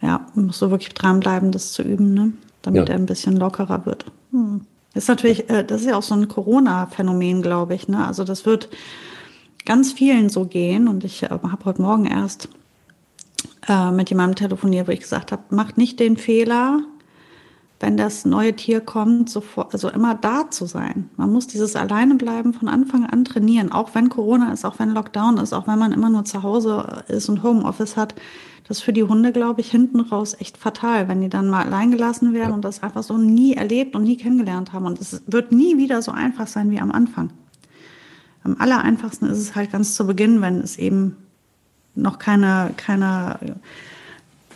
ja 0.00 0.26
muss 0.34 0.58
so 0.58 0.70
wirklich 0.70 0.94
dranbleiben, 0.94 1.52
das 1.52 1.72
zu 1.72 1.82
üben, 1.82 2.14
ne? 2.14 2.32
damit 2.62 2.88
ja. 2.88 2.94
er 2.94 3.00
ein 3.00 3.06
bisschen 3.06 3.36
lockerer 3.36 3.86
wird. 3.86 4.06
Hm. 4.30 4.62
Das 4.94 5.04
ist 5.04 5.08
natürlich, 5.08 5.48
äh, 5.48 5.64
das 5.64 5.80
ist 5.82 5.86
ja 5.86 5.96
auch 5.96 6.02
so 6.02 6.14
ein 6.14 6.28
Corona-Phänomen, 6.28 7.42
glaube 7.42 7.74
ich. 7.74 7.88
Ne? 7.88 8.06
Also 8.06 8.24
das 8.24 8.44
wird 8.44 8.68
ganz 9.64 9.92
vielen 9.92 10.28
so 10.28 10.44
gehen 10.44 10.88
und 10.88 11.04
ich 11.04 11.22
äh, 11.22 11.28
habe 11.28 11.64
heute 11.64 11.82
Morgen 11.82 12.06
erst 12.06 12.48
äh, 13.68 13.90
mit 13.90 14.10
jemandem 14.10 14.36
telefoniert, 14.36 14.88
wo 14.88 14.92
ich 14.92 15.00
gesagt 15.00 15.32
habe, 15.32 15.42
macht 15.50 15.78
nicht 15.78 16.00
den 16.00 16.16
Fehler, 16.16 16.80
wenn 17.82 17.96
das 17.96 18.24
neue 18.24 18.54
Tier 18.54 18.80
kommt, 18.80 19.28
sofort, 19.28 19.74
also 19.74 19.88
immer 19.90 20.14
da 20.14 20.48
zu 20.50 20.66
sein. 20.66 21.10
Man 21.16 21.32
muss 21.32 21.48
dieses 21.48 21.74
Alleinebleiben 21.74 22.54
von 22.54 22.68
Anfang 22.68 23.04
an 23.04 23.24
trainieren, 23.24 23.72
auch 23.72 23.94
wenn 23.94 24.08
Corona 24.08 24.52
ist, 24.52 24.64
auch 24.64 24.78
wenn 24.78 24.90
Lockdown 24.90 25.38
ist, 25.38 25.52
auch 25.52 25.66
wenn 25.66 25.80
man 25.80 25.90
immer 25.90 26.08
nur 26.08 26.24
zu 26.24 26.44
Hause 26.44 27.02
ist 27.08 27.28
und 27.28 27.42
Homeoffice 27.42 27.96
hat. 27.96 28.14
Das 28.68 28.78
ist 28.78 28.84
für 28.84 28.92
die 28.92 29.02
Hunde, 29.02 29.32
glaube 29.32 29.60
ich, 29.60 29.70
hinten 29.70 29.98
raus 29.98 30.36
echt 30.38 30.56
fatal, 30.56 31.08
wenn 31.08 31.20
die 31.20 31.28
dann 31.28 31.50
mal 31.50 31.66
allein 31.66 31.90
gelassen 31.90 32.32
werden 32.32 32.52
und 32.52 32.64
das 32.64 32.84
einfach 32.84 33.02
so 33.02 33.18
nie 33.18 33.54
erlebt 33.54 33.96
und 33.96 34.04
nie 34.04 34.16
kennengelernt 34.16 34.72
haben. 34.72 34.86
Und 34.86 35.00
es 35.00 35.20
wird 35.26 35.50
nie 35.50 35.76
wieder 35.76 36.02
so 36.02 36.12
einfach 36.12 36.46
sein 36.46 36.70
wie 36.70 36.80
am 36.80 36.92
Anfang. 36.92 37.30
Am 38.44 38.56
aller 38.60 38.82
einfachsten 38.82 39.26
ist 39.26 39.38
es 39.38 39.56
halt 39.56 39.72
ganz 39.72 39.96
zu 39.96 40.06
Beginn, 40.06 40.40
wenn 40.40 40.60
es 40.60 40.78
eben 40.78 41.16
noch 41.96 42.20
keine, 42.20 42.72
keine 42.76 43.38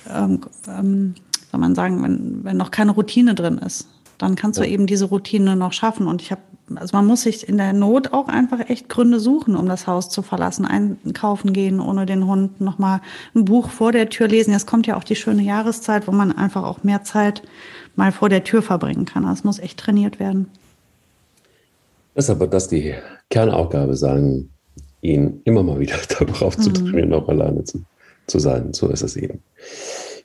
ähm, 0.08 0.40
ähm, 0.68 1.14
soll 1.50 1.60
man 1.60 1.74
sagen, 1.74 2.02
wenn, 2.02 2.44
wenn 2.44 2.56
noch 2.56 2.70
keine 2.70 2.92
Routine 2.92 3.34
drin 3.34 3.58
ist, 3.58 3.88
dann 4.18 4.34
kannst 4.34 4.58
du 4.58 4.64
eben 4.64 4.86
diese 4.86 5.06
Routine 5.06 5.56
noch 5.56 5.72
schaffen. 5.72 6.06
Und 6.06 6.22
ich 6.22 6.30
habe, 6.30 6.40
also 6.74 6.96
man 6.96 7.06
muss 7.06 7.22
sich 7.22 7.48
in 7.48 7.58
der 7.58 7.72
Not 7.72 8.12
auch 8.12 8.28
einfach 8.28 8.70
echt 8.70 8.88
Gründe 8.88 9.20
suchen, 9.20 9.56
um 9.56 9.68
das 9.68 9.86
Haus 9.86 10.08
zu 10.08 10.22
verlassen, 10.22 10.64
einkaufen 10.64 11.52
gehen 11.52 11.80
ohne 11.80 12.06
den 12.06 12.26
Hund, 12.26 12.60
nochmal 12.60 13.00
ein 13.34 13.44
Buch 13.44 13.70
vor 13.70 13.92
der 13.92 14.08
Tür 14.08 14.28
lesen. 14.28 14.52
Jetzt 14.52 14.66
kommt 14.66 14.86
ja 14.86 14.96
auch 14.96 15.04
die 15.04 15.16
schöne 15.16 15.42
Jahreszeit, 15.42 16.06
wo 16.06 16.12
man 16.12 16.32
einfach 16.32 16.64
auch 16.64 16.82
mehr 16.82 17.04
Zeit 17.04 17.42
mal 17.94 18.12
vor 18.12 18.28
der 18.28 18.44
Tür 18.44 18.62
verbringen 18.62 19.04
kann. 19.04 19.24
Das 19.24 19.44
muss 19.44 19.58
echt 19.58 19.78
trainiert 19.78 20.18
werden. 20.18 20.48
Deshalb 22.14 22.40
wird 22.40 22.54
das 22.54 22.68
die 22.68 22.94
Kernaufgabe 23.28 23.96
sein, 23.96 24.48
ihn 25.02 25.42
immer 25.44 25.62
mal 25.62 25.78
wieder 25.78 25.96
darauf 26.18 26.56
zu 26.56 26.70
mhm. 26.70 26.74
trainieren, 26.74 27.12
auch 27.12 27.28
alleine 27.28 27.64
zu, 27.64 27.84
zu 28.26 28.38
sein. 28.38 28.72
So 28.72 28.88
ist 28.88 29.02
es 29.02 29.16
eben. 29.16 29.42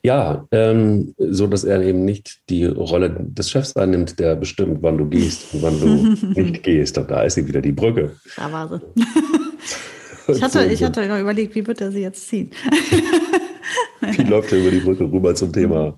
Ja, 0.04 0.46
ähm, 0.50 1.14
so 1.16 1.46
dass 1.46 1.62
er 1.62 1.80
eben 1.82 2.04
nicht 2.04 2.40
die 2.48 2.64
Rolle 2.64 3.16
des 3.20 3.50
Chefs 3.50 3.76
einnimmt, 3.76 4.18
der 4.18 4.34
bestimmt, 4.34 4.78
wann 4.82 4.98
du 4.98 5.08
gehst 5.08 5.54
und 5.54 5.62
wann 5.62 5.80
du 5.80 6.40
nicht 6.40 6.62
gehst. 6.64 6.98
Und 6.98 7.10
da 7.10 7.22
ist 7.22 7.34
sie 7.34 7.46
wieder 7.46 7.60
die 7.60 7.72
Brücke. 7.72 8.16
Da 8.36 8.50
war 8.50 8.68
sie. 8.68 8.80
ich 10.32 10.42
hatte, 10.42 10.64
ich 10.64 10.82
hatte 10.82 11.06
noch 11.06 11.20
überlegt, 11.20 11.54
wie 11.54 11.64
wird 11.64 11.80
er 11.80 11.92
sie 11.92 12.00
jetzt 12.00 12.26
ziehen? 12.28 12.50
wie 14.00 14.22
läuft 14.22 14.50
er 14.52 14.58
über 14.58 14.72
die 14.72 14.80
Brücke 14.80 15.04
rüber 15.04 15.34
zum 15.36 15.52
Thema 15.52 15.96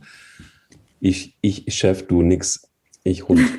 ich, 1.05 1.37
ich 1.43 1.65
Chef, 1.69 2.07
du 2.07 2.23
nix, 2.23 2.69
ich 3.05 3.29
Hund. 3.29 3.41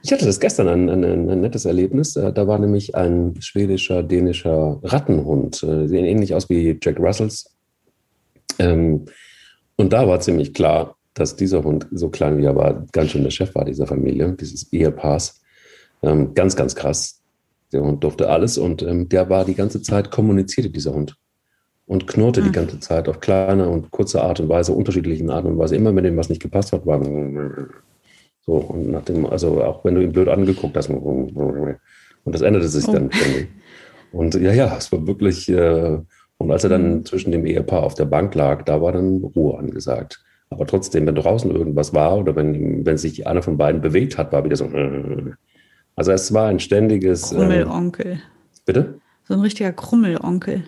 Ich 0.00 0.12
hatte 0.12 0.26
das 0.26 0.38
gestern 0.38 0.68
ein, 0.68 0.88
ein, 0.88 1.28
ein, 1.28 1.40
nettes 1.40 1.64
Erlebnis. 1.64 2.14
Äh, 2.14 2.32
da 2.32 2.46
war 2.46 2.60
nämlich 2.60 2.94
ein 2.94 3.34
schwedischer, 3.40 4.04
dänischer 4.04 4.78
Rattenhund. 4.84 5.60
Äh, 5.64 5.88
sehen 5.88 6.04
ähnlich 6.04 6.34
aus 6.34 6.48
wie 6.48 6.78
Jack 6.80 7.00
Russells. 7.00 7.56
Ähm, 8.60 9.06
und 9.78 9.92
da 9.92 10.06
war 10.06 10.20
ziemlich 10.20 10.52
klar, 10.52 10.96
dass 11.14 11.36
dieser 11.36 11.64
Hund, 11.64 11.86
so 11.92 12.10
klein 12.10 12.36
wie 12.36 12.44
er 12.44 12.56
war, 12.56 12.84
ganz 12.92 13.10
schön 13.10 13.22
der 13.22 13.30
Chef 13.30 13.54
war 13.54 13.64
dieser 13.64 13.86
Familie, 13.86 14.32
dieses 14.32 14.72
Ehepaars. 14.72 15.40
Ähm, 16.02 16.34
ganz, 16.34 16.54
ganz 16.56 16.74
krass. 16.74 17.22
Der 17.72 17.82
Hund 17.82 18.02
durfte 18.02 18.28
alles 18.28 18.58
und 18.58 18.82
ähm, 18.82 19.08
der 19.08 19.30
war 19.30 19.44
die 19.44 19.54
ganze 19.54 19.80
Zeit, 19.80 20.10
kommunizierte 20.10 20.70
dieser 20.70 20.94
Hund 20.94 21.16
und 21.86 22.06
knurrte 22.06 22.40
mhm. 22.40 22.44
die 22.44 22.52
ganze 22.52 22.80
Zeit 22.80 23.08
auf 23.08 23.20
kleine 23.20 23.68
und 23.68 23.90
kurze 23.90 24.22
Art 24.22 24.40
und 24.40 24.48
Weise, 24.48 24.72
unterschiedlichen 24.72 25.30
Art 25.30 25.44
und 25.44 25.58
Weise. 25.58 25.76
Immer 25.76 25.94
wenn 25.94 26.04
dem 26.04 26.16
was 26.16 26.28
nicht 26.28 26.42
gepasst 26.42 26.72
hat, 26.72 26.84
war 26.84 27.02
so. 28.46 28.52
Und 28.52 28.90
nach 28.90 29.04
dem, 29.04 29.26
also 29.26 29.62
auch 29.62 29.84
wenn 29.84 29.94
du 29.94 30.02
ihn 30.02 30.12
blöd 30.12 30.28
angeguckt 30.28 30.76
hast, 30.76 30.90
und 30.90 31.78
das 32.24 32.42
änderte 32.42 32.68
sich 32.68 32.86
oh. 32.88 32.92
dann. 32.92 33.10
Und 34.10 34.34
ja, 34.34 34.52
ja, 34.52 34.76
es 34.76 34.90
war 34.90 35.06
wirklich, 35.06 35.48
äh, 35.48 35.98
und 36.38 36.50
als 36.52 36.64
er 36.64 36.70
dann 36.70 36.94
mhm. 36.94 37.04
zwischen 37.04 37.32
dem 37.32 37.44
Ehepaar 37.44 37.82
auf 37.82 37.94
der 37.94 38.04
Bank 38.04 38.34
lag, 38.34 38.62
da 38.64 38.80
war 38.80 38.92
dann 38.92 39.22
Ruhe 39.22 39.58
angesagt. 39.58 40.22
Aber 40.50 40.66
trotzdem, 40.66 41.06
wenn 41.06 41.14
draußen 41.14 41.50
irgendwas 41.50 41.92
war 41.92 42.16
oder 42.16 42.34
wenn, 42.34 42.86
wenn 42.86 42.96
sich 42.96 43.26
einer 43.26 43.42
von 43.42 43.58
beiden 43.58 43.80
bewegt 43.80 44.16
hat, 44.16 44.32
war 44.32 44.44
wieder 44.44 44.56
so. 44.56 44.70
Also 45.96 46.12
es 46.12 46.32
war 46.32 46.46
ein 46.46 46.60
ständiges. 46.60 47.32
Ähm, 47.32 47.38
Krummelonkel. 47.38 48.12
Äh, 48.12 48.18
bitte? 48.64 49.00
So 49.24 49.34
ein 49.34 49.40
richtiger 49.40 49.72
Krummelonkel. 49.72 50.62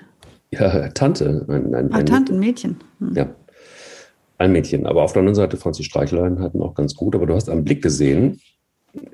Ja, 0.51 0.89
Tante. 0.89 1.47
Ein, 1.49 1.73
ein, 1.73 1.93
ah, 1.93 2.03
Tante, 2.03 2.33
ein 2.33 2.41
Mädchen. 2.41 2.79
Hm. 2.99 3.15
Ja. 3.15 3.33
Ein 4.39 4.51
Mädchen. 4.51 4.87
Aber 4.87 5.05
auf 5.05 5.13
der 5.13 5.21
anderen 5.21 5.37
Seite 5.37 5.57
fand 5.57 5.77
sie 5.77 5.85
Streicheleinheiten 5.85 6.61
auch 6.61 6.75
ganz 6.75 6.97
gut. 6.97 7.15
Aber 7.15 7.27
du 7.27 7.35
hast 7.35 7.49
am 7.49 7.63
Blick 7.63 7.81
gesehen, 7.81 8.41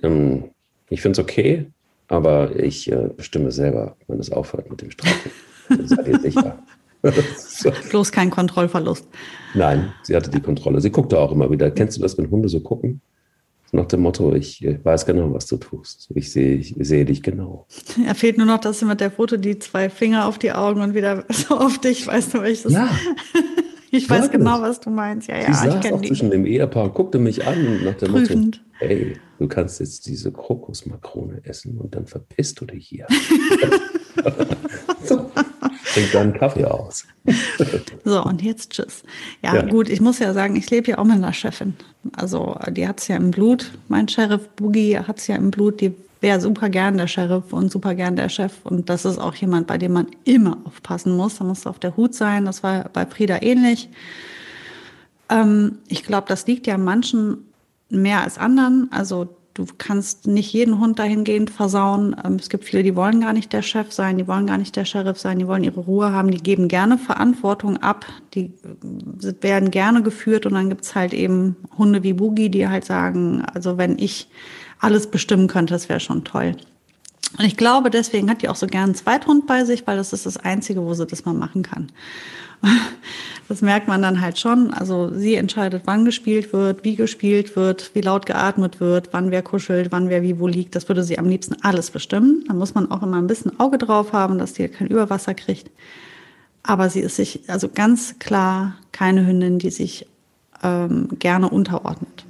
ähm, 0.03 0.45
ich 0.89 1.03
finde 1.03 1.21
es 1.21 1.23
okay, 1.23 1.67
aber 2.09 2.57
ich 2.59 2.91
äh, 2.91 3.11
bestimme 3.15 3.53
selber, 3.53 3.97
wenn 4.09 4.19
es 4.19 4.33
aufhört 4.33 4.71
mit 4.71 4.81
dem 4.81 4.91
Streicheln. 4.91 5.35
Seid 5.69 6.09
ihr 6.09 6.21
sicher? 6.21 6.59
Bloß 7.91 8.13
kein 8.13 8.31
Kontrollverlust. 8.31 9.07
Nein, 9.55 9.93
sie 10.03 10.17
hatte 10.17 10.31
die 10.31 10.41
Kontrolle. 10.41 10.81
Sie 10.81 10.91
guckte 10.91 11.19
auch 11.19 11.33
immer 11.33 11.51
wieder. 11.51 11.71
Kennst 11.71 11.97
du 11.97 12.03
das, 12.03 12.19
wenn 12.19 12.31
Hunde 12.31 12.49
so 12.49 12.61
gucken? 12.61 13.01
Nach 13.73 13.87
dem 13.87 14.01
Motto, 14.01 14.33
ich 14.33 14.65
weiß 14.83 15.07
genau, 15.07 15.33
was 15.35 15.47
du 15.47 15.57
tust. 15.57 16.11
Ich 16.15 16.31
sehe, 16.33 16.55
ich 16.55 16.75
sehe 16.79 17.05
dich 17.05 17.23
genau. 17.23 17.67
Er 18.07 18.15
fehlt 18.15 18.39
nur 18.39 18.47
noch, 18.47 18.59
dass 18.59 18.79
sie 18.79 18.85
mit 18.85 19.01
der 19.01 19.11
Foto 19.11 19.37
die 19.37 19.59
zwei 19.59 19.91
Finger 19.91 20.27
auf 20.27 20.39
die 20.39 20.53
Augen 20.53 20.81
und 20.81 20.95
wieder 20.95 21.25
so 21.31 21.59
auf 21.59 21.79
dich, 21.79 22.07
weißt 22.07 22.35
du, 22.35 22.43
welches? 22.43 22.73
Ja. 22.73 22.89
ich 23.91 24.09
weiß 24.09 24.31
genau, 24.31 24.63
was 24.63 24.79
du 24.81 24.91
meinst. 24.91 25.29
Ja, 25.29 25.39
ja, 25.39 25.53
sie 25.53 25.69
saß 25.69 25.93
auch 25.93 26.01
die. 26.01 26.09
zwischen 26.09 26.31
dem 26.31 26.47
Ehepaar, 26.47 26.91
guckte 26.91 27.19
mich 27.19 27.47
an 27.47 27.85
nach 27.85 27.95
dem 27.95 28.13
Prüfend. 28.13 28.63
Motto, 28.63 28.67
hey, 28.79 29.17
du 29.41 29.49
kannst 29.49 29.81
jetzt 29.81 30.07
diese 30.07 30.31
Krokusmakrone 30.31 31.41
essen 31.45 31.77
und 31.79 31.95
dann 31.97 32.07
verpisst 32.07 32.61
du 32.61 32.67
dich 32.67 32.87
hier. 32.87 33.07
so, 35.05 35.29
Trink 35.97 36.13
deinen 36.13 36.35
Kaffee 36.35 36.67
aus. 36.67 37.07
so, 38.05 38.23
und 38.23 38.43
jetzt 38.43 38.73
tschüss. 38.73 39.03
Ja, 39.43 39.55
ja, 39.55 39.63
gut, 39.63 39.89
ich 39.89 40.03
muss 40.03 40.19
ja 40.19 40.35
sagen, 40.35 40.55
ich 40.55 40.69
lebe 40.71 40.91
ja 40.91 40.99
auch 40.99 41.05
mit 41.05 41.17
einer 41.17 41.33
Chefin. 41.33 41.75
Also, 42.15 42.55
die 42.69 42.87
hat 42.87 43.01
es 43.01 43.09
ja 43.09 43.17
im 43.17 43.31
Blut. 43.31 43.73
Mein 43.89 44.07
Sheriff 44.07 44.47
Boogie 44.57 44.99
hat 44.99 45.19
es 45.19 45.27
ja 45.27 45.37
im 45.37 45.51
Blut. 45.51 45.81
Die 45.81 45.95
wäre 46.21 46.39
super 46.39 46.69
gern 46.69 46.99
der 46.99 47.07
Sheriff 47.07 47.51
und 47.51 47.73
super 47.73 47.95
gern 47.95 48.15
der 48.15 48.29
Chef. 48.29 48.53
Und 48.65 48.91
das 48.91 49.07
ist 49.07 49.17
auch 49.17 49.35
jemand, 49.37 49.67
bei 49.67 49.79
dem 49.79 49.95
man 49.95 50.09
immer 50.25 50.59
aufpassen 50.65 51.17
muss. 51.17 51.39
Da 51.39 51.45
muss 51.45 51.67
auf 51.67 51.79
der 51.79 51.97
Hut 51.97 52.15
sein. 52.15 52.45
Das 52.45 52.63
war 52.63 52.91
bei 52.93 53.07
Frieda 53.07 53.41
ähnlich. 53.41 53.89
Ähm, 55.31 55.79
ich 55.89 56.03
glaube, 56.03 56.27
das 56.29 56.47
liegt 56.47 56.67
ja 56.67 56.77
manchen 56.77 57.39
mehr 57.89 58.21
als 58.21 58.37
anderen. 58.37 58.89
Also 58.93 59.35
du 59.57 59.65
kannst 59.79 60.27
nicht 60.27 60.53
jeden 60.53 60.79
Hund 60.79 60.99
dahingehend 60.99 61.51
versauen. 61.51 62.15
Ähm, 62.25 62.37
es 62.37 62.49
gibt 62.49 62.65
viele, 62.65 62.83
die 62.83 62.95
wollen 62.95 63.21
gar 63.21 63.33
nicht 63.33 63.53
der 63.53 63.63
Chef 63.63 63.93
sein, 63.93 64.19
die 64.19 64.29
wollen 64.29 64.47
gar 64.47 64.59
nicht 64.59 64.77
der 64.77 64.85
Sheriff 64.85 65.19
sein, 65.19 65.39
die 65.39 65.47
wollen 65.47 65.65
ihre 65.65 65.81
Ruhe 65.81 66.13
haben, 66.13 66.31
die 66.31 66.43
geben 66.43 66.69
gerne 66.69 66.99
Verantwortung 66.99 67.79
ab, 67.79 68.05
die 68.35 68.53
äh, 69.23 69.35
werden 69.41 69.71
gerne 69.71 70.03
geführt 70.03 70.47
und 70.47 70.55
dann 70.55 70.69
gibt's 70.69 70.95
halt 70.95 71.15
eben 71.15 71.57
Hunde 71.77 72.03
wie 72.03 72.13
Boogie, 72.13 72.51
die 72.51 72.69
halt 72.69 72.85
sagen, 72.85 73.45
also 73.55 73.79
wenn 73.79 73.99
ich 73.99 74.29
alles 74.79 75.07
bestimmen 75.07 75.49
könnte, 75.49 75.73
das 75.73 75.89
wäre 75.89 76.01
schon 76.01 76.25
toll. 76.25 76.55
Und 77.39 77.45
ich 77.45 77.57
glaube, 77.57 77.91
deswegen 77.91 78.31
hat 78.31 78.43
die 78.43 78.49
auch 78.49 78.57
so 78.57 78.67
gern 78.67 78.85
einen 78.85 78.95
Zweithund 78.95 79.47
bei 79.47 79.65
sich, 79.65 79.87
weil 79.87 79.97
das 79.97 80.13
ist 80.13 80.27
das 80.27 80.37
Einzige, 80.37 80.83
wo 80.83 80.95
sie 80.95 81.07
das 81.07 81.25
mal 81.25 81.35
machen 81.35 81.63
kann. 81.63 81.89
Das 83.49 83.63
merkt 83.63 83.87
man 83.87 84.03
dann 84.03 84.21
halt 84.21 84.41
schon. 84.41 84.73
Also 84.73 85.13
sie 85.15 85.37
entscheidet, 85.37 85.83
wann 85.85 86.05
gespielt 86.05 86.53
wird, 86.53 86.83
wie 86.83 86.97
gespielt 86.97 87.55
wird, 87.55 87.93
wie 87.95 88.01
laut 88.01 88.27
geatmet 88.27 88.81
wird, 88.81 89.11
wann 89.13 89.31
wer 89.31 89.43
kuschelt, 89.43 89.93
wann 89.93 90.09
wer 90.09 90.23
wie 90.23 90.41
wo 90.41 90.49
liegt. 90.49 90.75
Das 90.75 90.89
würde 90.89 91.05
sie 91.05 91.17
am 91.17 91.29
liebsten 91.29 91.55
alles 91.63 91.93
bestimmen. 91.93 92.45
Da 92.49 92.55
muss 92.55 92.75
man 92.75 92.91
auch 92.91 93.05
immer 93.05 93.19
ein 93.19 93.29
bisschen 93.29 93.61
Auge 93.61 93.79
drauf 93.79 94.13
haben, 94.13 94.39
dass 94.39 94.55
die 94.55 94.67
kein 94.67 94.89
Überwasser 94.89 95.35
kriegt. 95.35 95.71
Aber 96.65 96.91
sie 96.91 97.01
ist 97.01 97.17
sich 97.17 97.49
also 97.49 97.69
ganz 97.73 98.19
klar 98.19 98.75
keine 98.91 99.25
Hündin, 99.25 99.61
die 99.61 99.71
sich 99.71 100.09
ähm, 100.65 101.09
gerne 101.21 101.49
unterordnet. 101.49 102.25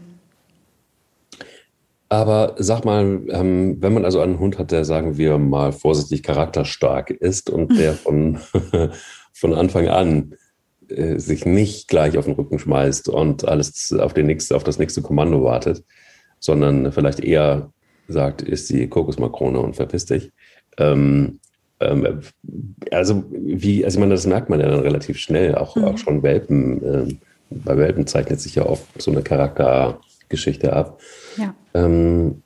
Aber 2.09 2.55
sag 2.59 2.85
mal, 2.85 3.23
ähm, 3.31 3.79
wenn 3.81 3.95
man 3.95 4.05
also 4.05 4.21
einen 4.21 4.39
Hund 4.39 4.59
hat, 4.59 4.71
der, 4.71 4.85
sagen 4.85 5.17
wir 5.17 5.39
mal 5.39 5.73
vorsichtig, 5.73 6.23
charakterstark 6.23 7.11
ist 7.11 7.51
und 7.51 7.77
der 7.79 7.95
von, 7.95 8.39
von 9.37 9.55
Anfang 9.55 9.89
an 9.89 10.35
äh, 10.89 11.19
sich 11.19 11.45
nicht 11.45 11.89
gleich 11.89 12.17
auf 12.17 12.25
den 12.25 12.35
Rücken 12.35 12.59
schmeißt 12.59 13.09
und 13.09 13.47
alles 13.47 13.93
auf, 13.93 14.15
den 14.15 14.27
nächste, 14.27 14.57
auf 14.57 14.65
das 14.65 14.79
nächste 14.79 15.03
Kommando 15.03 15.45
wartet, 15.45 15.85
sondern 16.39 16.91
vielleicht 16.93 17.21
eher 17.21 17.73
sagt, 18.09 18.43
ist 18.43 18.71
die 18.71 18.89
Kokosmakrone 18.89 19.59
und 19.59 19.77
verpiss 19.77 20.07
dich. 20.07 20.33
Ähm, 20.79 21.41
ähm, 21.81 22.21
also 22.91 23.25
wie, 23.31 23.85
also 23.85 23.97
ich 23.97 24.01
meine, 24.01 24.15
das 24.15 24.27
merkt 24.27 24.49
man 24.49 24.61
ja 24.61 24.69
dann 24.69 24.81
relativ 24.81 25.19
schnell, 25.19 25.55
auch, 25.55 25.77
mhm. 25.77 25.85
auch 25.85 25.99
schon 25.99 26.23
Welpen. 26.23 26.83
Äh, 26.83 27.15
bei 27.51 27.77
Welpen 27.77 28.07
zeichnet 28.07 28.41
sich 28.41 28.55
ja 28.55 28.67
oft 28.67 28.87
so 29.01 29.11
eine 29.11 29.23
Charaktergeschichte 29.23 30.73
ab. 30.73 31.01
Ja. 31.37 31.55
Ähm, 31.75 32.43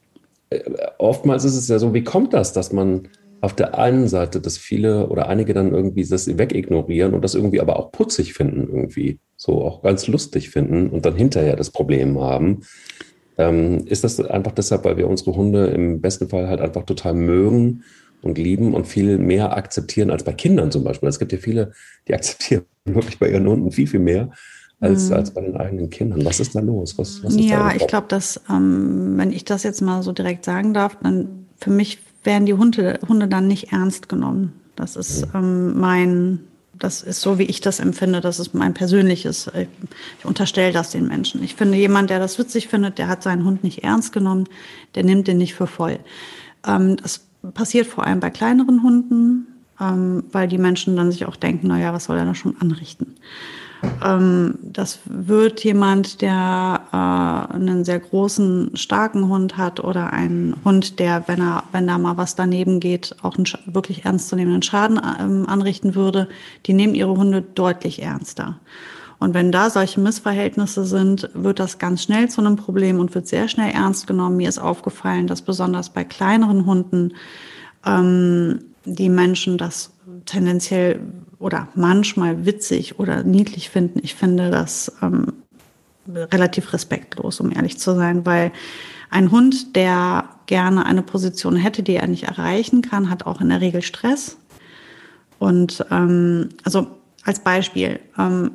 äh, 0.50 0.60
oftmals 0.98 1.44
ist 1.44 1.56
es 1.56 1.68
ja 1.68 1.78
so, 1.78 1.94
wie 1.94 2.04
kommt 2.04 2.34
das, 2.34 2.52
dass 2.52 2.72
man 2.72 3.08
auf 3.40 3.54
der 3.54 3.78
einen 3.78 4.08
Seite, 4.08 4.40
dass 4.40 4.58
viele 4.58 5.08
oder 5.08 5.28
einige 5.28 5.54
dann 5.54 5.72
irgendwie 5.72 6.04
das 6.04 6.38
wegignorieren 6.38 7.14
und 7.14 7.22
das 7.22 7.34
irgendwie 7.34 7.60
aber 7.60 7.78
auch 7.78 7.90
putzig 7.90 8.34
finden, 8.34 8.68
irgendwie 8.68 9.18
so 9.36 9.64
auch 9.64 9.82
ganz 9.82 10.06
lustig 10.06 10.50
finden 10.50 10.90
und 10.90 11.06
dann 11.06 11.16
hinterher 11.16 11.56
das 11.56 11.70
Problem 11.70 12.20
haben. 12.20 12.60
Ähm, 13.38 13.86
ist 13.86 14.04
das 14.04 14.20
einfach 14.20 14.52
deshalb, 14.52 14.84
weil 14.84 14.98
wir 14.98 15.08
unsere 15.08 15.34
Hunde 15.34 15.66
im 15.68 16.00
besten 16.00 16.28
Fall 16.28 16.48
halt 16.48 16.60
einfach 16.60 16.84
total 16.84 17.14
mögen 17.14 17.84
und 18.20 18.36
lieben 18.36 18.74
und 18.74 18.86
viel 18.86 19.16
mehr 19.16 19.56
akzeptieren 19.56 20.10
als 20.10 20.24
bei 20.24 20.32
Kindern 20.32 20.70
zum 20.70 20.84
Beispiel? 20.84 21.08
Es 21.08 21.18
gibt 21.18 21.32
ja 21.32 21.38
viele, 21.38 21.72
die 22.06 22.14
akzeptieren 22.14 22.64
wirklich 22.84 23.18
bei 23.18 23.30
ihren 23.30 23.46
Hunden 23.46 23.72
viel, 23.72 23.86
viel 23.86 24.00
mehr 24.00 24.30
als, 24.80 25.08
mhm. 25.08 25.16
als 25.16 25.30
bei 25.30 25.40
den 25.40 25.56
eigenen 25.56 25.88
Kindern. 25.88 26.24
Was 26.26 26.40
ist 26.40 26.54
da 26.54 26.60
los? 26.60 26.98
Was, 26.98 27.24
was 27.24 27.36
ja, 27.36 27.72
ich 27.74 27.86
glaube, 27.86 28.08
dass, 28.08 28.40
ähm, 28.50 29.14
wenn 29.16 29.32
ich 29.32 29.44
das 29.44 29.62
jetzt 29.62 29.80
mal 29.80 30.02
so 30.02 30.12
direkt 30.12 30.44
sagen 30.44 30.74
darf, 30.74 30.98
dann 31.02 31.46
für 31.56 31.70
mich 31.70 31.98
werden 32.24 32.46
die 32.46 32.54
Hunde, 32.54 32.98
Hunde 33.08 33.28
dann 33.28 33.46
nicht 33.46 33.72
ernst 33.72 34.08
genommen. 34.08 34.52
Das 34.76 34.96
ist 34.96 35.26
ähm, 35.34 35.78
mein, 35.78 36.40
das 36.78 37.02
ist 37.02 37.20
so, 37.20 37.38
wie 37.38 37.44
ich 37.44 37.60
das 37.60 37.80
empfinde. 37.80 38.20
Das 38.20 38.38
ist 38.38 38.54
mein 38.54 38.74
persönliches. 38.74 39.50
Ich, 39.54 39.68
ich 40.18 40.24
unterstelle 40.24 40.72
das 40.72 40.90
den 40.90 41.06
Menschen. 41.06 41.42
Ich 41.42 41.54
finde, 41.54 41.76
jemand, 41.76 42.10
der 42.10 42.18
das 42.18 42.38
witzig 42.38 42.68
findet, 42.68 42.98
der 42.98 43.08
hat 43.08 43.22
seinen 43.22 43.44
Hund 43.44 43.64
nicht 43.64 43.84
ernst 43.84 44.12
genommen, 44.12 44.46
der 44.94 45.04
nimmt 45.04 45.28
den 45.28 45.38
nicht 45.38 45.54
für 45.54 45.66
voll. 45.66 45.98
Ähm, 46.66 46.96
das 46.96 47.22
passiert 47.54 47.86
vor 47.86 48.06
allem 48.06 48.20
bei 48.20 48.30
kleineren 48.30 48.82
Hunden, 48.82 49.46
ähm, 49.80 50.24
weil 50.32 50.48
die 50.48 50.58
Menschen 50.58 50.96
dann 50.96 51.12
sich 51.12 51.24
auch 51.26 51.36
denken, 51.36 51.68
na 51.68 51.78
ja, 51.78 51.92
was 51.92 52.04
soll 52.04 52.18
er 52.18 52.24
da 52.24 52.34
schon 52.34 52.60
anrichten? 52.60 53.16
Ähm, 54.04 54.58
das 54.62 55.00
wird 55.04 55.64
jemand, 55.64 56.20
der 56.20 56.80
äh, 56.92 57.54
einen 57.54 57.84
sehr 57.84 58.00
großen, 58.00 58.76
starken 58.76 59.28
Hund 59.28 59.56
hat 59.56 59.80
oder 59.80 60.12
einen 60.12 60.56
Hund, 60.64 60.98
der, 60.98 61.24
wenn 61.26 61.40
er, 61.40 61.64
wenn 61.72 61.86
da 61.86 61.98
mal 61.98 62.16
was 62.16 62.34
daneben 62.34 62.80
geht, 62.80 63.16
auch 63.22 63.36
einen 63.36 63.46
wirklich 63.66 64.04
ernstzunehmenden 64.04 64.62
Schaden 64.62 65.00
ähm, 65.20 65.46
anrichten 65.48 65.94
würde, 65.94 66.28
die 66.66 66.72
nehmen 66.72 66.94
ihre 66.94 67.16
Hunde 67.16 67.42
deutlich 67.42 68.02
ernster. 68.02 68.58
Und 69.18 69.34
wenn 69.34 69.52
da 69.52 69.68
solche 69.68 70.00
Missverhältnisse 70.00 70.84
sind, 70.86 71.28
wird 71.34 71.60
das 71.60 71.78
ganz 71.78 72.02
schnell 72.02 72.30
zu 72.30 72.40
einem 72.40 72.56
Problem 72.56 72.98
und 72.98 73.14
wird 73.14 73.28
sehr 73.28 73.48
schnell 73.48 73.70
ernst 73.70 74.06
genommen. 74.06 74.38
Mir 74.38 74.48
ist 74.48 74.58
aufgefallen, 74.58 75.26
dass 75.26 75.42
besonders 75.42 75.90
bei 75.90 76.04
kleineren 76.04 76.64
Hunden 76.64 77.12
ähm, 77.84 78.69
die 78.84 79.08
Menschen 79.08 79.58
das 79.58 79.92
tendenziell 80.26 81.00
oder 81.38 81.68
manchmal 81.74 82.44
witzig 82.46 82.98
oder 82.98 83.22
niedlich 83.22 83.70
finden. 83.70 84.00
Ich 84.02 84.14
finde 84.14 84.50
das 84.50 84.92
ähm, 85.02 85.32
relativ 86.14 86.72
respektlos, 86.72 87.40
um 87.40 87.52
ehrlich 87.52 87.78
zu 87.78 87.94
sein, 87.94 88.26
weil 88.26 88.52
ein 89.10 89.30
Hund, 89.30 89.74
der 89.76 90.28
gerne 90.46 90.86
eine 90.86 91.02
Position 91.02 91.56
hätte, 91.56 91.82
die 91.82 91.96
er 91.96 92.06
nicht 92.06 92.24
erreichen 92.24 92.82
kann, 92.82 93.10
hat 93.10 93.26
auch 93.26 93.40
in 93.40 93.48
der 93.48 93.60
Regel 93.60 93.82
Stress. 93.82 94.38
Und 95.38 95.84
ähm, 95.90 96.50
also 96.64 96.88
als 97.24 97.40
Beispiel 97.40 98.00
ähm, 98.18 98.52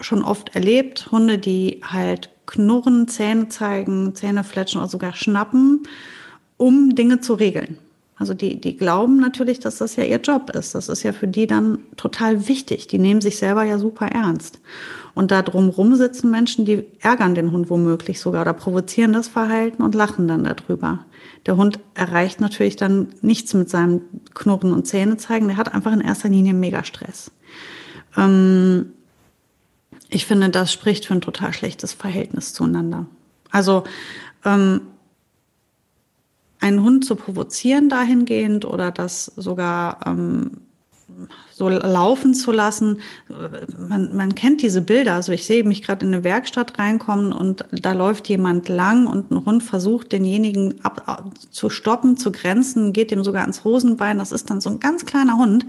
schon 0.00 0.22
oft 0.22 0.54
erlebt, 0.54 1.10
Hunde, 1.10 1.38
die 1.38 1.80
halt 1.82 2.30
knurren, 2.46 3.08
Zähne 3.08 3.48
zeigen, 3.48 4.14
Zähne 4.14 4.44
fletschen 4.44 4.80
oder 4.80 4.88
sogar 4.88 5.14
schnappen, 5.14 5.82
um 6.56 6.94
Dinge 6.94 7.20
zu 7.20 7.34
regeln. 7.34 7.78
Also 8.18 8.34
die, 8.34 8.60
die 8.60 8.76
glauben 8.76 9.18
natürlich, 9.18 9.60
dass 9.60 9.78
das 9.78 9.94
ja 9.96 10.04
ihr 10.04 10.18
Job 10.18 10.50
ist. 10.50 10.74
Das 10.74 10.88
ist 10.88 11.04
ja 11.04 11.12
für 11.12 11.28
die 11.28 11.46
dann 11.46 11.78
total 11.96 12.48
wichtig. 12.48 12.88
Die 12.88 12.98
nehmen 12.98 13.20
sich 13.20 13.36
selber 13.38 13.62
ja 13.62 13.78
super 13.78 14.06
ernst. 14.06 14.58
Und 15.14 15.30
da 15.30 15.42
drumrum 15.42 15.94
sitzen 15.94 16.30
Menschen, 16.30 16.64
die 16.64 16.84
ärgern 17.00 17.34
den 17.34 17.52
Hund 17.52 17.70
womöglich 17.70 18.20
sogar 18.20 18.42
oder 18.42 18.52
provozieren 18.54 19.12
das 19.12 19.28
Verhalten 19.28 19.82
und 19.82 19.94
lachen 19.94 20.26
dann 20.26 20.44
darüber. 20.44 21.04
Der 21.46 21.56
Hund 21.56 21.78
erreicht 21.94 22.40
natürlich 22.40 22.76
dann 22.76 23.08
nichts 23.20 23.54
mit 23.54 23.70
seinem 23.70 24.02
Knurren 24.34 24.72
und 24.72 24.86
Zähne 24.86 25.16
zeigen. 25.16 25.48
Der 25.48 25.56
hat 25.56 25.72
einfach 25.72 25.92
in 25.92 26.00
erster 26.00 26.28
Linie 26.28 26.54
mega 26.54 26.84
Stress. 26.84 27.30
Ähm, 28.16 28.92
ich 30.08 30.26
finde, 30.26 30.50
das 30.50 30.72
spricht 30.72 31.06
für 31.06 31.14
ein 31.14 31.20
total 31.20 31.52
schlechtes 31.52 31.92
Verhältnis 31.92 32.52
zueinander. 32.52 33.06
Also 33.50 33.84
ähm, 34.44 34.82
einen 36.60 36.82
Hund 36.82 37.04
zu 37.04 37.16
provozieren 37.16 37.88
dahingehend 37.88 38.64
oder 38.64 38.90
das 38.90 39.26
sogar 39.36 40.00
ähm, 40.06 40.50
so 41.52 41.68
laufen 41.68 42.34
zu 42.34 42.52
lassen. 42.52 43.00
Man, 43.76 44.14
man 44.14 44.34
kennt 44.34 44.62
diese 44.62 44.80
Bilder. 44.80 45.14
Also 45.14 45.32
ich 45.32 45.46
sehe 45.46 45.64
mich 45.64 45.82
gerade 45.82 46.06
in 46.06 46.14
eine 46.14 46.24
Werkstatt 46.24 46.78
reinkommen 46.78 47.32
und 47.32 47.64
da 47.72 47.92
läuft 47.92 48.28
jemand 48.28 48.68
lang 48.68 49.06
und 49.06 49.30
ein 49.30 49.44
Hund 49.44 49.62
versucht, 49.62 50.12
denjenigen 50.12 50.84
ab, 50.84 51.32
zu 51.50 51.70
stoppen, 51.70 52.16
zu 52.16 52.30
grenzen, 52.30 52.92
geht 52.92 53.10
dem 53.10 53.24
sogar 53.24 53.42
ans 53.42 53.64
Hosenbein. 53.64 54.18
Das 54.18 54.32
ist 54.32 54.50
dann 54.50 54.60
so 54.60 54.70
ein 54.70 54.80
ganz 54.80 55.06
kleiner 55.06 55.36
Hund 55.36 55.66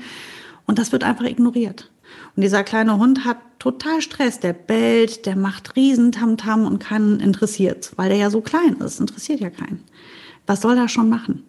und 0.67 0.77
das 0.77 0.91
wird 0.91 1.03
einfach 1.03 1.25
ignoriert. 1.25 1.89
Und 2.35 2.43
dieser 2.43 2.63
kleine 2.63 2.97
Hund 2.97 3.25
hat 3.25 3.37
total 3.57 4.01
Stress. 4.01 4.39
Der 4.39 4.53
bellt, 4.53 5.25
der 5.25 5.35
macht 5.35 5.75
Riesentamtam 5.75 6.65
und 6.65 6.79
keinen 6.79 7.19
interessiert, 7.19 7.91
weil 7.95 8.09
der 8.09 8.17
ja 8.17 8.29
so 8.29 8.41
klein 8.41 8.77
ist. 8.77 8.99
Interessiert 8.99 9.39
ja 9.39 9.49
keinen. 9.49 9.83
Was 10.49 10.61
soll 10.61 10.79
er 10.79 10.87
schon 10.87 11.09
machen? 11.09 11.43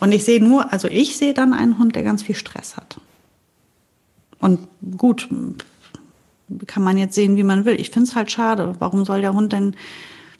Und 0.00 0.12
ich 0.12 0.24
sehe 0.24 0.42
nur, 0.42 0.72
also 0.72 0.88
ich 0.88 1.18
sehe 1.18 1.34
dann 1.34 1.52
einen 1.52 1.78
Hund, 1.78 1.94
der 1.94 2.02
ganz 2.02 2.22
viel 2.22 2.34
Stress 2.34 2.74
hat. 2.74 2.98
Und 4.38 4.60
gut, 4.96 5.28
kann 6.66 6.82
man 6.82 6.96
jetzt 6.96 7.14
sehen, 7.14 7.36
wie 7.36 7.42
man 7.42 7.66
will. 7.66 7.78
Ich 7.78 7.90
finde 7.90 8.08
es 8.08 8.16
halt 8.16 8.30
schade. 8.30 8.76
Warum 8.78 9.04
soll 9.04 9.20
der 9.20 9.34
Hund 9.34 9.52
denn 9.52 9.76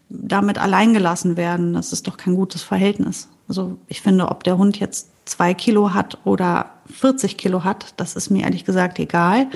damit 0.09 0.57
allein 0.57 0.95
gelassen 0.95 1.37
werden? 1.37 1.75
Das 1.75 1.93
ist 1.93 2.07
doch 2.07 2.17
kein 2.17 2.37
gutes 2.37 2.63
Verhältnis. 2.63 3.29
Also 3.49 3.77
ich 3.87 4.01
finde, 4.01 4.31
ob 4.31 4.45
der 4.45 4.57
Hund 4.57 4.81
jetzt 4.81 5.11
zwei 5.27 5.53
Kilo 5.53 5.93
hat 5.93 6.17
oder 6.25 6.71
40 6.91 7.37
Kilo 7.37 7.65
hat, 7.65 7.93
das 7.99 8.17
ist 8.17 8.31
mir 8.31 8.45
ehrlich 8.45 8.65
gesagt 8.65 8.99
egal. 8.99 9.49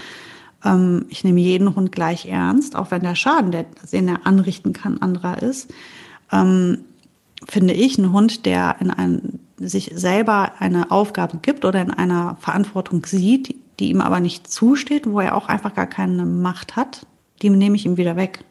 Ähm, 0.62 1.06
ich 1.08 1.24
nehme 1.24 1.40
jeden 1.40 1.74
Hund 1.74 1.92
gleich 1.92 2.26
ernst, 2.26 2.76
auch 2.76 2.90
wenn 2.90 3.04
der 3.04 3.14
Schaden, 3.14 3.52
den 3.90 4.08
er 4.08 4.26
anrichten 4.26 4.74
kann, 4.74 5.00
anderer 5.00 5.42
ist. 5.42 5.72
Finde 7.48 7.74
ich, 7.74 7.98
ein 7.98 8.12
Hund, 8.12 8.46
der 8.46 8.76
in 8.80 8.90
ein, 8.90 9.40
sich 9.58 9.92
selber 9.94 10.52
eine 10.58 10.90
Aufgabe 10.90 11.38
gibt 11.38 11.64
oder 11.64 11.80
in 11.80 11.90
einer 11.90 12.36
Verantwortung 12.40 13.04
sieht, 13.04 13.54
die 13.78 13.90
ihm 13.90 14.00
aber 14.00 14.20
nicht 14.20 14.50
zusteht, 14.50 15.06
wo 15.06 15.20
er 15.20 15.36
auch 15.36 15.48
einfach 15.48 15.74
gar 15.74 15.86
keine 15.86 16.24
Macht 16.24 16.76
hat, 16.76 17.06
die 17.42 17.50
nehme 17.50 17.76
ich 17.76 17.86
ihm 17.86 17.96
wieder 17.96 18.16
weg. 18.16 18.44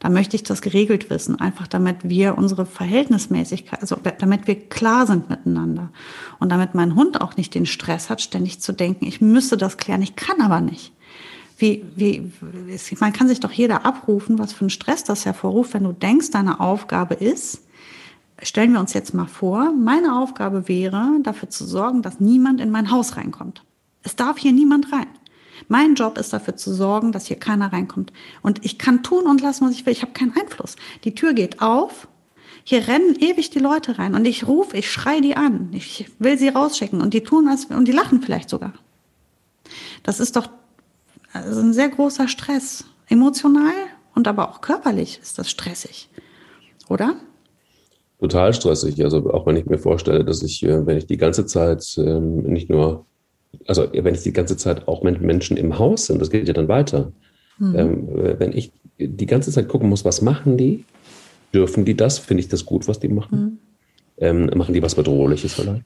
Da 0.00 0.08
möchte 0.08 0.36
ich 0.36 0.44
das 0.44 0.62
geregelt 0.62 1.10
wissen, 1.10 1.40
einfach 1.40 1.66
damit 1.66 2.08
wir 2.08 2.38
unsere 2.38 2.66
Verhältnismäßigkeit, 2.66 3.80
also 3.80 3.96
damit 4.18 4.46
wir 4.46 4.68
klar 4.68 5.06
sind 5.06 5.28
miteinander 5.28 5.90
und 6.38 6.50
damit 6.50 6.74
mein 6.74 6.94
Hund 6.94 7.20
auch 7.20 7.36
nicht 7.36 7.54
den 7.54 7.66
Stress 7.66 8.08
hat, 8.08 8.20
ständig 8.20 8.60
zu 8.60 8.72
denken, 8.72 9.06
ich 9.06 9.20
müsste 9.20 9.56
das 9.56 9.76
klären, 9.76 10.02
ich 10.02 10.14
kann 10.14 10.40
aber 10.40 10.60
nicht. 10.60 10.92
Wie, 11.56 11.84
wie, 11.96 12.30
man 13.00 13.12
kann 13.12 13.26
sich 13.26 13.40
doch 13.40 13.50
jeder 13.50 13.84
abrufen, 13.84 14.38
was 14.38 14.52
für 14.52 14.66
ein 14.66 14.70
Stress 14.70 15.02
das 15.02 15.26
hervorruft, 15.26 15.74
wenn 15.74 15.82
du 15.82 15.92
denkst, 15.92 16.30
deine 16.30 16.60
Aufgabe 16.60 17.14
ist, 17.14 17.62
stellen 18.42 18.72
wir 18.72 18.80
uns 18.80 18.92
jetzt 18.92 19.14
mal 19.14 19.26
vor, 19.26 19.72
meine 19.72 20.18
Aufgabe 20.18 20.68
wäre, 20.68 21.18
dafür 21.22 21.50
zu 21.50 21.64
sorgen, 21.64 22.02
dass 22.02 22.20
niemand 22.20 22.60
in 22.60 22.70
mein 22.70 22.90
Haus 22.90 23.16
reinkommt. 23.16 23.64
Es 24.02 24.16
darf 24.16 24.38
hier 24.38 24.52
niemand 24.52 24.92
rein. 24.92 25.06
Mein 25.66 25.94
Job 25.94 26.18
ist 26.18 26.32
dafür 26.32 26.56
zu 26.56 26.72
sorgen, 26.72 27.12
dass 27.12 27.26
hier 27.26 27.38
keiner 27.38 27.72
reinkommt. 27.72 28.12
Und 28.42 28.64
ich 28.64 28.78
kann 28.78 29.02
tun 29.02 29.26
und 29.26 29.40
lassen, 29.40 29.66
was 29.66 29.74
ich 29.74 29.84
will. 29.86 29.92
Ich 29.92 30.02
habe 30.02 30.12
keinen 30.12 30.36
Einfluss. 30.36 30.76
Die 31.04 31.14
Tür 31.14 31.32
geht 31.32 31.60
auf. 31.60 32.06
Hier 32.62 32.86
rennen 32.86 33.16
ewig 33.16 33.50
die 33.50 33.58
Leute 33.58 33.98
rein. 33.98 34.14
Und 34.14 34.24
ich 34.24 34.46
rufe, 34.46 34.76
ich 34.76 34.90
schreie 34.90 35.20
die 35.20 35.36
an. 35.36 35.70
Ich 35.72 36.10
will 36.18 36.38
sie 36.38 36.48
rausschicken. 36.48 37.00
Und 37.00 37.12
die 37.12 37.22
tun 37.22 37.46
das, 37.46 37.64
und 37.66 37.86
die 37.86 37.92
lachen 37.92 38.22
vielleicht 38.22 38.48
sogar. 38.48 38.72
Das 40.04 40.20
ist 40.20 40.36
doch 40.36 40.48
also 41.32 41.60
ein 41.60 41.72
sehr 41.72 41.88
großer 41.88 42.28
Stress. 42.28 42.84
Emotional 43.08 43.72
und 44.14 44.28
aber 44.28 44.50
auch 44.50 44.60
körperlich 44.60 45.18
ist 45.22 45.38
das 45.38 45.50
stressig. 45.50 46.08
Oder? 46.88 47.16
Total 48.20 48.52
stressig. 48.52 49.02
Also 49.04 49.32
auch 49.32 49.46
wenn 49.46 49.56
ich 49.56 49.66
mir 49.66 49.78
vorstelle, 49.78 50.24
dass 50.24 50.42
ich, 50.42 50.62
äh, 50.64 50.86
wenn 50.86 50.98
ich 50.98 51.06
die 51.06 51.16
ganze 51.16 51.46
Zeit 51.46 51.96
ähm, 51.98 52.42
nicht 52.42 52.70
nur, 52.70 53.06
also 53.66 53.86
wenn 53.92 54.14
ich 54.14 54.22
die 54.22 54.32
ganze 54.32 54.56
Zeit 54.56 54.88
auch 54.88 55.02
mit 55.02 55.20
Menschen 55.20 55.56
im 55.56 55.78
Haus 55.78 56.06
sind, 56.06 56.20
das 56.20 56.30
geht 56.30 56.46
ja 56.46 56.54
dann 56.54 56.68
weiter. 56.68 57.12
Mhm. 57.58 58.36
Wenn 58.38 58.52
ich 58.52 58.70
die 58.98 59.26
ganze 59.26 59.50
Zeit 59.50 59.68
gucken 59.68 59.88
muss, 59.88 60.04
was 60.04 60.22
machen 60.22 60.56
die? 60.56 60.84
Dürfen 61.52 61.84
die 61.84 61.96
das? 61.96 62.18
Finde 62.18 62.42
ich 62.42 62.48
das 62.48 62.64
gut, 62.64 62.86
was 62.86 63.00
die 63.00 63.08
machen? 63.08 63.40
Mhm. 63.40 63.58
Ähm, 64.18 64.50
machen 64.54 64.74
die 64.74 64.82
was 64.82 64.94
Bedrohliches 64.94 65.54
vielleicht? 65.54 65.84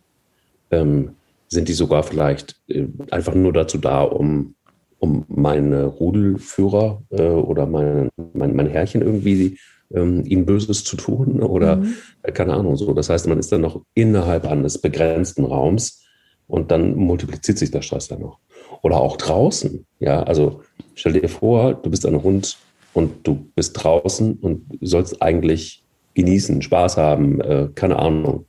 Ähm, 0.71 1.13
sind 1.49 1.69
die 1.69 1.75
sogar 1.75 2.03
vielleicht 2.03 2.57
äh, 2.69 2.87
einfach 3.11 3.35
nur 3.35 3.53
dazu 3.53 3.79
da, 3.79 4.03
um, 4.03 4.55
um 4.99 5.25
meine 5.29 5.85
Rudelführer 5.85 7.03
äh, 7.11 7.23
oder 7.23 7.67
mein, 7.67 8.09
mein, 8.33 8.57
mein 8.57 8.69
Herrchen 8.69 9.03
irgendwie 9.03 9.59
ähm, 9.95 10.25
ihnen 10.25 10.47
Böses 10.47 10.85
zu 10.85 10.97
tun 10.97 11.43
oder 11.43 11.77
mhm. 11.77 11.95
äh, 12.23 12.33
keine 12.33 12.55
Ahnung 12.55 12.77
so. 12.77 12.93
Das 12.93 13.09
heißt, 13.09 13.27
man 13.27 13.39
ist 13.39 13.53
dann 13.53 13.61
noch 13.61 13.83
innerhalb 13.95 14.47
eines 14.47 14.79
begrenzten 14.79 15.45
Raums 15.45 16.05
und 16.47 16.71
dann 16.71 16.97
multipliziert 16.97 17.59
sich 17.59 17.71
der 17.71 17.83
Stress 17.83 18.09
dann 18.09 18.21
noch. 18.21 18.39
Oder 18.83 19.01
auch 19.01 19.17
draußen. 19.17 19.87
Ja, 20.01 20.23
also 20.23 20.63
stell 20.95 21.13
dir 21.13 21.29
vor, 21.29 21.75
du 21.75 21.91
bist 21.91 22.05
ein 22.05 22.23
Hund 22.23 22.59
und 22.93 23.27
du 23.27 23.47
bist 23.55 23.83
draußen 23.83 24.35
und 24.35 24.67
sollst 24.81 25.23
eigentlich 25.23 25.85
genießen, 26.15 26.61
Spaß 26.63 26.97
haben, 26.97 27.41
äh, 27.41 27.69
keine 27.75 27.99
Ahnung. 27.99 28.47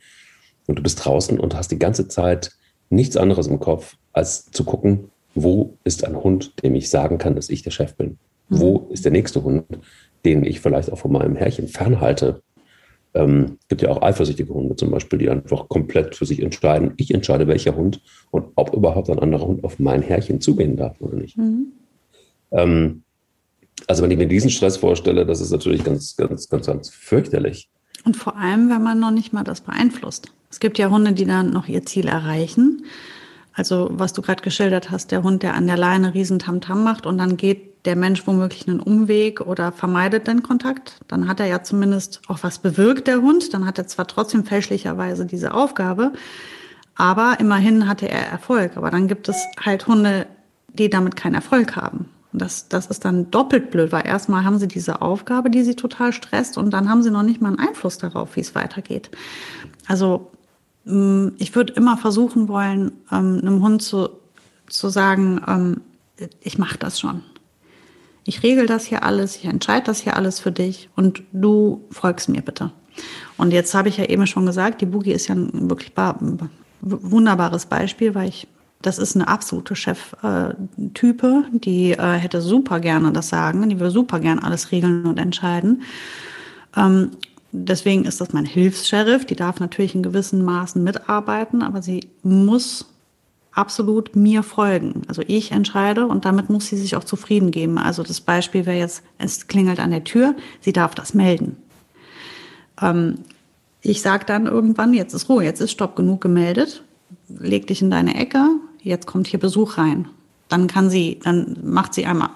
Und 0.66 0.78
du 0.78 0.82
bist 0.82 1.04
draußen 1.04 1.38
und 1.38 1.54
hast 1.54 1.70
die 1.70 1.78
ganze 1.78 2.08
Zeit 2.08 2.52
nichts 2.90 3.16
anderes 3.16 3.46
im 3.46 3.60
Kopf, 3.60 3.96
als 4.12 4.50
zu 4.50 4.64
gucken, 4.64 5.10
wo 5.34 5.78
ist 5.84 6.04
ein 6.04 6.16
Hund, 6.16 6.62
dem 6.62 6.74
ich 6.74 6.90
sagen 6.90 7.18
kann, 7.18 7.34
dass 7.34 7.48
ich 7.48 7.62
der 7.62 7.70
Chef 7.70 7.96
bin? 7.96 8.18
Mhm. 8.48 8.60
Wo 8.60 8.88
ist 8.90 9.04
der 9.04 9.12
nächste 9.12 9.42
Hund, 9.42 9.64
den 10.24 10.44
ich 10.44 10.60
vielleicht 10.60 10.90
auch 10.90 10.98
von 10.98 11.12
meinem 11.12 11.36
Herrchen 11.36 11.68
fernhalte? 11.68 12.42
Ähm, 13.14 13.58
gibt 13.68 13.82
ja 13.82 13.90
auch 13.90 14.02
eifersüchtige 14.02 14.52
Hunde 14.52 14.74
zum 14.74 14.90
Beispiel, 14.90 15.18
die 15.20 15.30
einfach 15.30 15.68
komplett 15.68 16.16
für 16.16 16.26
sich 16.26 16.42
entscheiden, 16.42 16.94
ich 16.96 17.14
entscheide, 17.14 17.46
welcher 17.46 17.76
Hund 17.76 18.02
und 18.32 18.46
ob 18.56 18.74
überhaupt 18.74 19.08
ein 19.08 19.20
anderer 19.20 19.46
Hund 19.46 19.62
auf 19.62 19.78
mein 19.78 20.02
Herrchen 20.02 20.40
zugehen 20.40 20.76
darf 20.76 21.00
oder 21.00 21.16
nicht. 21.16 21.38
Mhm. 21.38 21.72
Ähm, 22.50 23.02
also 23.86 24.02
wenn 24.02 24.10
ich 24.10 24.18
mir 24.18 24.26
diesen 24.26 24.50
Stress 24.50 24.76
vorstelle, 24.76 25.26
das 25.26 25.40
ist 25.40 25.50
natürlich 25.50 25.84
ganz, 25.84 26.16
ganz, 26.16 26.48
ganz, 26.48 26.66
ganz 26.66 26.90
fürchterlich. 26.90 27.68
Und 28.04 28.16
vor 28.16 28.36
allem, 28.36 28.68
wenn 28.70 28.82
man 28.82 28.98
noch 28.98 29.10
nicht 29.10 29.32
mal 29.32 29.44
das 29.44 29.60
beeinflusst. 29.60 30.32
Es 30.50 30.60
gibt 30.60 30.78
ja 30.78 30.90
Hunde, 30.90 31.12
die 31.12 31.24
dann 31.24 31.52
noch 31.52 31.68
ihr 31.68 31.84
Ziel 31.84 32.06
erreichen. 32.06 32.84
Also 33.52 33.88
was 33.92 34.12
du 34.12 34.22
gerade 34.22 34.42
geschildert 34.42 34.90
hast, 34.90 35.12
der 35.12 35.22
Hund, 35.22 35.42
der 35.42 35.54
an 35.54 35.66
der 35.66 35.76
Leine 35.76 36.14
riesen 36.14 36.38
Tamtam 36.38 36.82
macht 36.82 37.06
und 37.06 37.18
dann 37.18 37.36
geht 37.36 37.73
der 37.84 37.96
Mensch 37.96 38.26
womöglich 38.26 38.66
einen 38.66 38.80
Umweg 38.80 39.40
oder 39.40 39.70
vermeidet 39.72 40.26
den 40.26 40.42
Kontakt, 40.42 41.00
dann 41.08 41.28
hat 41.28 41.40
er 41.40 41.46
ja 41.46 41.62
zumindest 41.62 42.22
auch 42.28 42.38
was 42.42 42.58
bewirkt, 42.58 43.06
der 43.06 43.20
Hund. 43.20 43.52
Dann 43.52 43.66
hat 43.66 43.78
er 43.78 43.86
zwar 43.86 44.06
trotzdem 44.06 44.44
fälschlicherweise 44.44 45.26
diese 45.26 45.52
Aufgabe, 45.52 46.12
aber 46.94 47.36
immerhin 47.40 47.86
hatte 47.88 48.08
er 48.08 48.26
Erfolg. 48.26 48.76
Aber 48.76 48.90
dann 48.90 49.06
gibt 49.06 49.28
es 49.28 49.36
halt 49.62 49.86
Hunde, 49.86 50.26
die 50.68 50.88
damit 50.88 51.16
keinen 51.16 51.34
Erfolg 51.34 51.76
haben. 51.76 52.08
Und 52.32 52.40
das, 52.42 52.68
das 52.68 52.86
ist 52.86 53.04
dann 53.04 53.30
doppelt 53.30 53.70
blöd, 53.70 53.92
weil 53.92 54.06
erstmal 54.06 54.44
haben 54.44 54.58
sie 54.58 54.66
diese 54.66 55.02
Aufgabe, 55.02 55.50
die 55.50 55.62
sie 55.62 55.76
total 55.76 56.12
stresst, 56.12 56.58
und 56.58 56.70
dann 56.70 56.88
haben 56.88 57.02
sie 57.02 57.10
noch 57.10 57.22
nicht 57.22 57.40
mal 57.40 57.48
einen 57.48 57.60
Einfluss 57.60 57.98
darauf, 57.98 58.34
wie 58.36 58.40
es 58.40 58.54
weitergeht. 58.54 59.10
Also 59.86 60.32
mm, 60.84 61.28
ich 61.38 61.54
würde 61.54 61.74
immer 61.74 61.96
versuchen 61.96 62.48
wollen, 62.48 62.92
ähm, 63.12 63.38
einem 63.40 63.62
Hund 63.62 63.82
zu, 63.82 64.08
zu 64.68 64.88
sagen, 64.88 65.42
ähm, 65.46 65.80
ich 66.40 66.58
mache 66.58 66.78
das 66.78 66.98
schon. 66.98 67.22
Ich 68.24 68.42
regel 68.42 68.66
das 68.66 68.86
hier 68.86 69.02
alles, 69.02 69.36
ich 69.36 69.44
entscheide 69.44 69.86
das 69.86 70.00
hier 70.00 70.16
alles 70.16 70.40
für 70.40 70.52
dich 70.52 70.88
und 70.96 71.22
du 71.32 71.84
folgst 71.90 72.28
mir 72.28 72.42
bitte. 72.42 72.72
Und 73.36 73.52
jetzt 73.52 73.74
habe 73.74 73.88
ich 73.88 73.98
ja 73.98 74.04
eben 74.04 74.26
schon 74.26 74.46
gesagt, 74.46 74.80
die 74.80 74.86
Boogie 74.86 75.12
ist 75.12 75.28
ja 75.28 75.34
ein 75.34 75.68
wirklich 75.68 75.92
wunderbares 76.80 77.66
Beispiel, 77.66 78.14
weil 78.14 78.28
ich 78.28 78.46
das 78.84 78.98
ist 78.98 79.16
eine 79.16 79.28
absolute 79.28 79.74
Cheftype, 79.74 81.44
die 81.52 81.92
äh, 81.92 82.12
hätte 82.12 82.42
super 82.42 82.80
gerne 82.80 83.12
das 83.12 83.30
Sagen, 83.30 83.66
die 83.68 83.80
würde 83.80 83.90
super 83.90 84.20
gerne 84.20 84.42
alles 84.42 84.72
regeln 84.72 85.06
und 85.06 85.18
entscheiden. 85.18 85.82
Ähm, 86.76 87.12
deswegen 87.50 88.04
ist 88.04 88.20
das 88.20 88.34
mein 88.34 88.44
Hilfs-Sheriff. 88.44 89.24
Die 89.24 89.36
darf 89.36 89.58
natürlich 89.58 89.94
in 89.94 90.02
gewissen 90.02 90.44
Maßen 90.44 90.82
mitarbeiten, 90.82 91.62
aber 91.62 91.80
sie 91.80 92.10
muss 92.22 92.93
absolut 93.54 94.16
mir 94.16 94.42
folgen. 94.42 95.02
Also 95.08 95.22
ich 95.26 95.52
entscheide 95.52 96.06
und 96.06 96.24
damit 96.24 96.50
muss 96.50 96.66
sie 96.66 96.76
sich 96.76 96.96
auch 96.96 97.04
zufrieden 97.04 97.50
geben. 97.50 97.78
Also 97.78 98.02
das 98.02 98.20
Beispiel 98.20 98.66
wäre 98.66 98.78
jetzt, 98.78 99.02
es 99.18 99.46
klingelt 99.46 99.80
an 99.80 99.90
der 99.90 100.04
Tür, 100.04 100.34
sie 100.60 100.72
darf 100.72 100.94
das 100.94 101.14
melden. 101.14 101.56
Ähm, 102.80 103.18
ich 103.80 104.02
sage 104.02 104.24
dann 104.24 104.46
irgendwann, 104.46 104.94
jetzt 104.94 105.14
ist 105.14 105.28
Ruhe, 105.28 105.44
jetzt 105.44 105.60
ist 105.60 105.70
Stopp 105.70 105.94
genug 105.94 106.20
gemeldet, 106.20 106.82
leg 107.28 107.66
dich 107.66 107.82
in 107.82 107.90
deine 107.90 108.16
Ecke, 108.16 108.48
jetzt 108.82 109.06
kommt 109.06 109.26
hier 109.26 109.38
Besuch 109.38 109.78
rein. 109.78 110.08
Dann 110.48 110.66
kann 110.66 110.90
sie, 110.90 111.20
dann 111.22 111.56
macht 111.62 111.94
sie 111.94 112.06
einmal, 112.06 112.30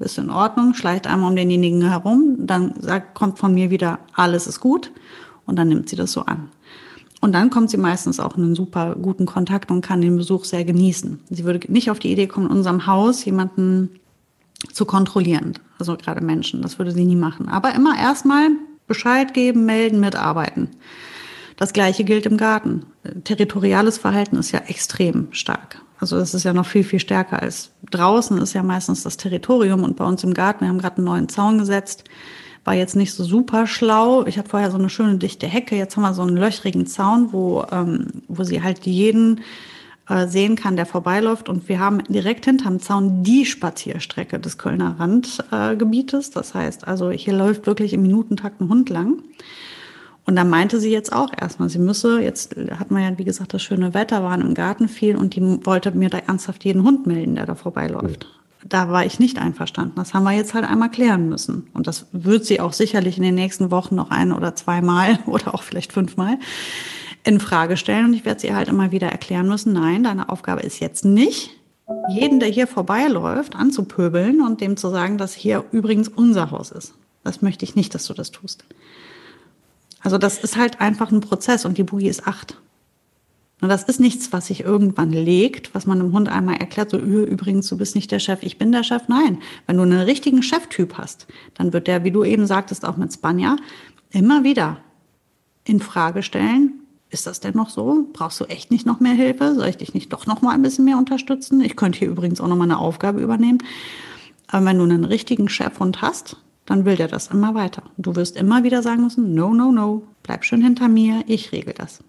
äh, 0.00 0.04
ist 0.04 0.18
in 0.18 0.30
Ordnung, 0.30 0.74
schleicht 0.74 1.06
einmal 1.06 1.30
um 1.30 1.36
denjenigen 1.36 1.88
herum, 1.88 2.36
dann 2.38 2.74
sagt, 2.80 3.14
kommt 3.14 3.38
von 3.38 3.54
mir 3.54 3.70
wieder, 3.70 4.00
alles 4.14 4.46
ist 4.46 4.60
gut 4.60 4.90
und 5.46 5.56
dann 5.56 5.68
nimmt 5.68 5.88
sie 5.88 5.96
das 5.96 6.12
so 6.12 6.22
an. 6.22 6.48
Und 7.22 7.32
dann 7.32 7.50
kommt 7.50 7.70
sie 7.70 7.76
meistens 7.76 8.18
auch 8.18 8.36
in 8.36 8.42
einen 8.42 8.54
super 8.56 8.96
guten 9.00 9.26
Kontakt 9.26 9.70
und 9.70 9.80
kann 9.80 10.00
den 10.00 10.16
Besuch 10.16 10.44
sehr 10.44 10.64
genießen. 10.64 11.20
Sie 11.30 11.44
würde 11.44 11.72
nicht 11.72 11.88
auf 11.88 12.00
die 12.00 12.10
Idee 12.10 12.26
kommen, 12.26 12.50
in 12.50 12.56
unserem 12.56 12.88
Haus 12.88 13.24
jemanden 13.24 14.00
zu 14.72 14.84
kontrollieren, 14.84 15.54
also 15.78 15.96
gerade 15.96 16.20
Menschen, 16.20 16.62
das 16.62 16.78
würde 16.78 16.90
sie 16.90 17.04
nie 17.04 17.14
machen. 17.14 17.48
Aber 17.48 17.74
immer 17.76 17.96
erstmal 17.96 18.48
Bescheid 18.88 19.34
geben, 19.34 19.66
melden, 19.66 20.00
mitarbeiten. 20.00 20.70
Das 21.56 21.72
Gleiche 21.72 22.02
gilt 22.02 22.26
im 22.26 22.36
Garten. 22.36 22.86
Territoriales 23.22 23.98
Verhalten 23.98 24.34
ist 24.36 24.50
ja 24.50 24.58
extrem 24.66 25.28
stark. 25.30 25.80
Also 26.00 26.16
das 26.16 26.34
ist 26.34 26.42
ja 26.42 26.52
noch 26.52 26.66
viel, 26.66 26.82
viel 26.82 26.98
stärker 26.98 27.40
als 27.40 27.70
draußen 27.92 28.36
ist 28.38 28.54
ja 28.54 28.64
meistens 28.64 29.04
das 29.04 29.16
Territorium 29.16 29.84
und 29.84 29.94
bei 29.96 30.04
uns 30.04 30.24
im 30.24 30.34
Garten, 30.34 30.62
wir 30.62 30.68
haben 30.68 30.80
gerade 30.80 30.96
einen 30.96 31.06
neuen 31.06 31.28
Zaun 31.28 31.58
gesetzt, 31.58 32.02
war 32.64 32.74
jetzt 32.74 32.96
nicht 32.96 33.12
so 33.12 33.24
super 33.24 33.66
schlau. 33.66 34.24
Ich 34.26 34.38
habe 34.38 34.48
vorher 34.48 34.70
so 34.70 34.78
eine 34.78 34.90
schöne 34.90 35.18
dichte 35.18 35.46
Hecke, 35.46 35.76
jetzt 35.76 35.96
haben 35.96 36.02
wir 36.02 36.14
so 36.14 36.22
einen 36.22 36.36
löchrigen 36.36 36.86
Zaun, 36.86 37.32
wo, 37.32 37.64
ähm, 37.72 38.06
wo 38.28 38.44
sie 38.44 38.62
halt 38.62 38.86
jeden 38.86 39.40
äh, 40.08 40.26
sehen 40.26 40.56
kann, 40.56 40.76
der 40.76 40.86
vorbeiläuft. 40.86 41.48
Und 41.48 41.68
wir 41.68 41.80
haben 41.80 42.02
direkt 42.08 42.44
hinterm 42.44 42.80
Zaun 42.80 43.22
die 43.22 43.46
Spazierstrecke 43.46 44.38
des 44.38 44.58
Kölner 44.58 44.96
Randgebietes. 44.98 46.28
Äh, 46.28 46.32
das 46.34 46.54
heißt, 46.54 46.86
also 46.86 47.10
hier 47.10 47.34
läuft 47.34 47.66
wirklich 47.66 47.92
im 47.92 48.02
Minutentakt 48.02 48.60
ein 48.60 48.68
Hund 48.68 48.90
lang. 48.90 49.22
Und 50.24 50.36
da 50.36 50.44
meinte 50.44 50.78
sie 50.78 50.92
jetzt 50.92 51.12
auch 51.12 51.30
erstmal, 51.36 51.68
sie 51.68 51.80
müsse, 51.80 52.20
jetzt 52.20 52.54
hat 52.78 52.92
man 52.92 53.02
ja, 53.02 53.18
wie 53.18 53.24
gesagt, 53.24 53.54
das 53.54 53.62
schöne 53.62 53.92
Wetter, 53.92 54.22
waren 54.22 54.40
im 54.40 54.54
Garten 54.54 54.88
viel 54.88 55.16
und 55.16 55.34
die 55.34 55.40
wollte 55.66 55.90
mir 55.90 56.10
da 56.10 56.18
ernsthaft 56.18 56.64
jeden 56.64 56.84
Hund 56.84 57.06
melden, 57.08 57.34
der 57.34 57.46
da 57.46 57.56
vorbeiläuft. 57.56 58.28
Da 58.64 58.88
war 58.90 59.04
ich 59.04 59.18
nicht 59.18 59.38
einverstanden. 59.38 59.94
Das 59.96 60.14
haben 60.14 60.24
wir 60.24 60.32
jetzt 60.32 60.54
halt 60.54 60.64
einmal 60.64 60.90
klären 60.90 61.28
müssen. 61.28 61.68
Und 61.74 61.86
das 61.86 62.06
wird 62.12 62.44
sie 62.44 62.60
auch 62.60 62.72
sicherlich 62.72 63.16
in 63.16 63.24
den 63.24 63.34
nächsten 63.34 63.70
Wochen 63.70 63.94
noch 63.94 64.10
ein 64.10 64.32
oder 64.32 64.54
zweimal 64.54 65.18
oder 65.26 65.54
auch 65.54 65.62
vielleicht 65.62 65.92
fünfmal 65.92 66.38
in 67.24 67.40
Frage 67.40 67.76
stellen. 67.76 68.06
Und 68.06 68.14
ich 68.14 68.24
werde 68.24 68.40
sie 68.40 68.54
halt 68.54 68.68
immer 68.68 68.92
wieder 68.92 69.08
erklären 69.08 69.48
müssen, 69.48 69.72
nein, 69.72 70.04
deine 70.04 70.28
Aufgabe 70.28 70.62
ist 70.62 70.80
jetzt 70.80 71.04
nicht, 71.04 71.50
jeden, 72.08 72.40
der 72.40 72.48
hier 72.48 72.66
vorbeiläuft, 72.66 73.54
anzupöbeln 73.56 74.40
und 74.40 74.60
dem 74.60 74.76
zu 74.76 74.88
sagen, 74.88 75.18
dass 75.18 75.34
hier 75.34 75.64
übrigens 75.72 76.08
unser 76.08 76.50
Haus 76.50 76.70
ist. 76.70 76.94
Das 77.24 77.42
möchte 77.42 77.64
ich 77.64 77.74
nicht, 77.74 77.94
dass 77.94 78.06
du 78.06 78.14
das 78.14 78.30
tust. 78.30 78.64
Also 80.00 80.18
das 80.18 80.38
ist 80.38 80.56
halt 80.56 80.80
einfach 80.80 81.10
ein 81.10 81.20
Prozess 81.20 81.64
und 81.64 81.78
die 81.78 81.84
Boogie 81.84 82.08
ist 82.08 82.26
acht. 82.26 82.56
Und 83.62 83.68
das 83.68 83.84
ist 83.84 84.00
nichts, 84.00 84.32
was 84.32 84.48
sich 84.48 84.64
irgendwann 84.64 85.12
legt, 85.12 85.72
was 85.72 85.86
man 85.86 85.98
dem 85.98 86.12
Hund 86.12 86.28
einmal 86.28 86.56
erklärt, 86.56 86.90
so 86.90 86.98
übrigens, 86.98 87.68
du 87.68 87.78
bist 87.78 87.94
nicht 87.94 88.10
der 88.10 88.18
Chef, 88.18 88.42
ich 88.42 88.58
bin 88.58 88.72
der 88.72 88.82
Chef. 88.82 89.04
Nein, 89.06 89.38
wenn 89.68 89.76
du 89.76 89.84
einen 89.84 90.00
richtigen 90.00 90.42
Cheftyp 90.42 90.98
hast, 90.98 91.28
dann 91.54 91.72
wird 91.72 91.86
der, 91.86 92.02
wie 92.02 92.10
du 92.10 92.24
eben 92.24 92.44
sagtest, 92.44 92.84
auch 92.84 92.96
mit 92.96 93.12
Spanja, 93.12 93.56
immer 94.10 94.42
wieder 94.42 94.78
in 95.62 95.78
Frage 95.78 96.24
stellen, 96.24 96.72
ist 97.08 97.28
das 97.28 97.38
denn 97.38 97.54
noch 97.54 97.70
so? 97.70 98.08
Brauchst 98.12 98.40
du 98.40 98.46
echt 98.46 98.72
nicht 98.72 98.84
noch 98.84 98.98
mehr 98.98 99.12
Hilfe? 99.12 99.54
Soll 99.54 99.68
ich 99.68 99.76
dich 99.76 99.94
nicht 99.94 100.12
doch 100.12 100.26
noch 100.26 100.42
mal 100.42 100.54
ein 100.54 100.62
bisschen 100.62 100.84
mehr 100.84 100.98
unterstützen? 100.98 101.60
Ich 101.60 101.76
könnte 101.76 102.00
hier 102.00 102.08
übrigens 102.08 102.40
auch 102.40 102.48
noch 102.48 102.56
mal 102.56 102.64
eine 102.64 102.78
Aufgabe 102.78 103.20
übernehmen. 103.20 103.58
Aber 104.48 104.64
wenn 104.66 104.78
du 104.78 104.84
einen 104.84 105.04
richtigen 105.04 105.48
Chefhund 105.48 106.02
hast, 106.02 106.36
dann 106.66 106.84
will 106.84 106.96
der 106.96 107.06
das 107.08 107.28
immer 107.28 107.54
weiter. 107.54 107.84
Du 107.96 108.16
wirst 108.16 108.36
immer 108.36 108.64
wieder 108.64 108.82
sagen 108.82 109.04
müssen, 109.04 109.34
no, 109.34 109.54
no, 109.54 109.70
no, 109.70 110.02
bleib 110.24 110.44
schön 110.44 110.62
hinter 110.62 110.88
mir, 110.88 111.22
ich 111.28 111.52
regel 111.52 111.74
das. 111.74 112.02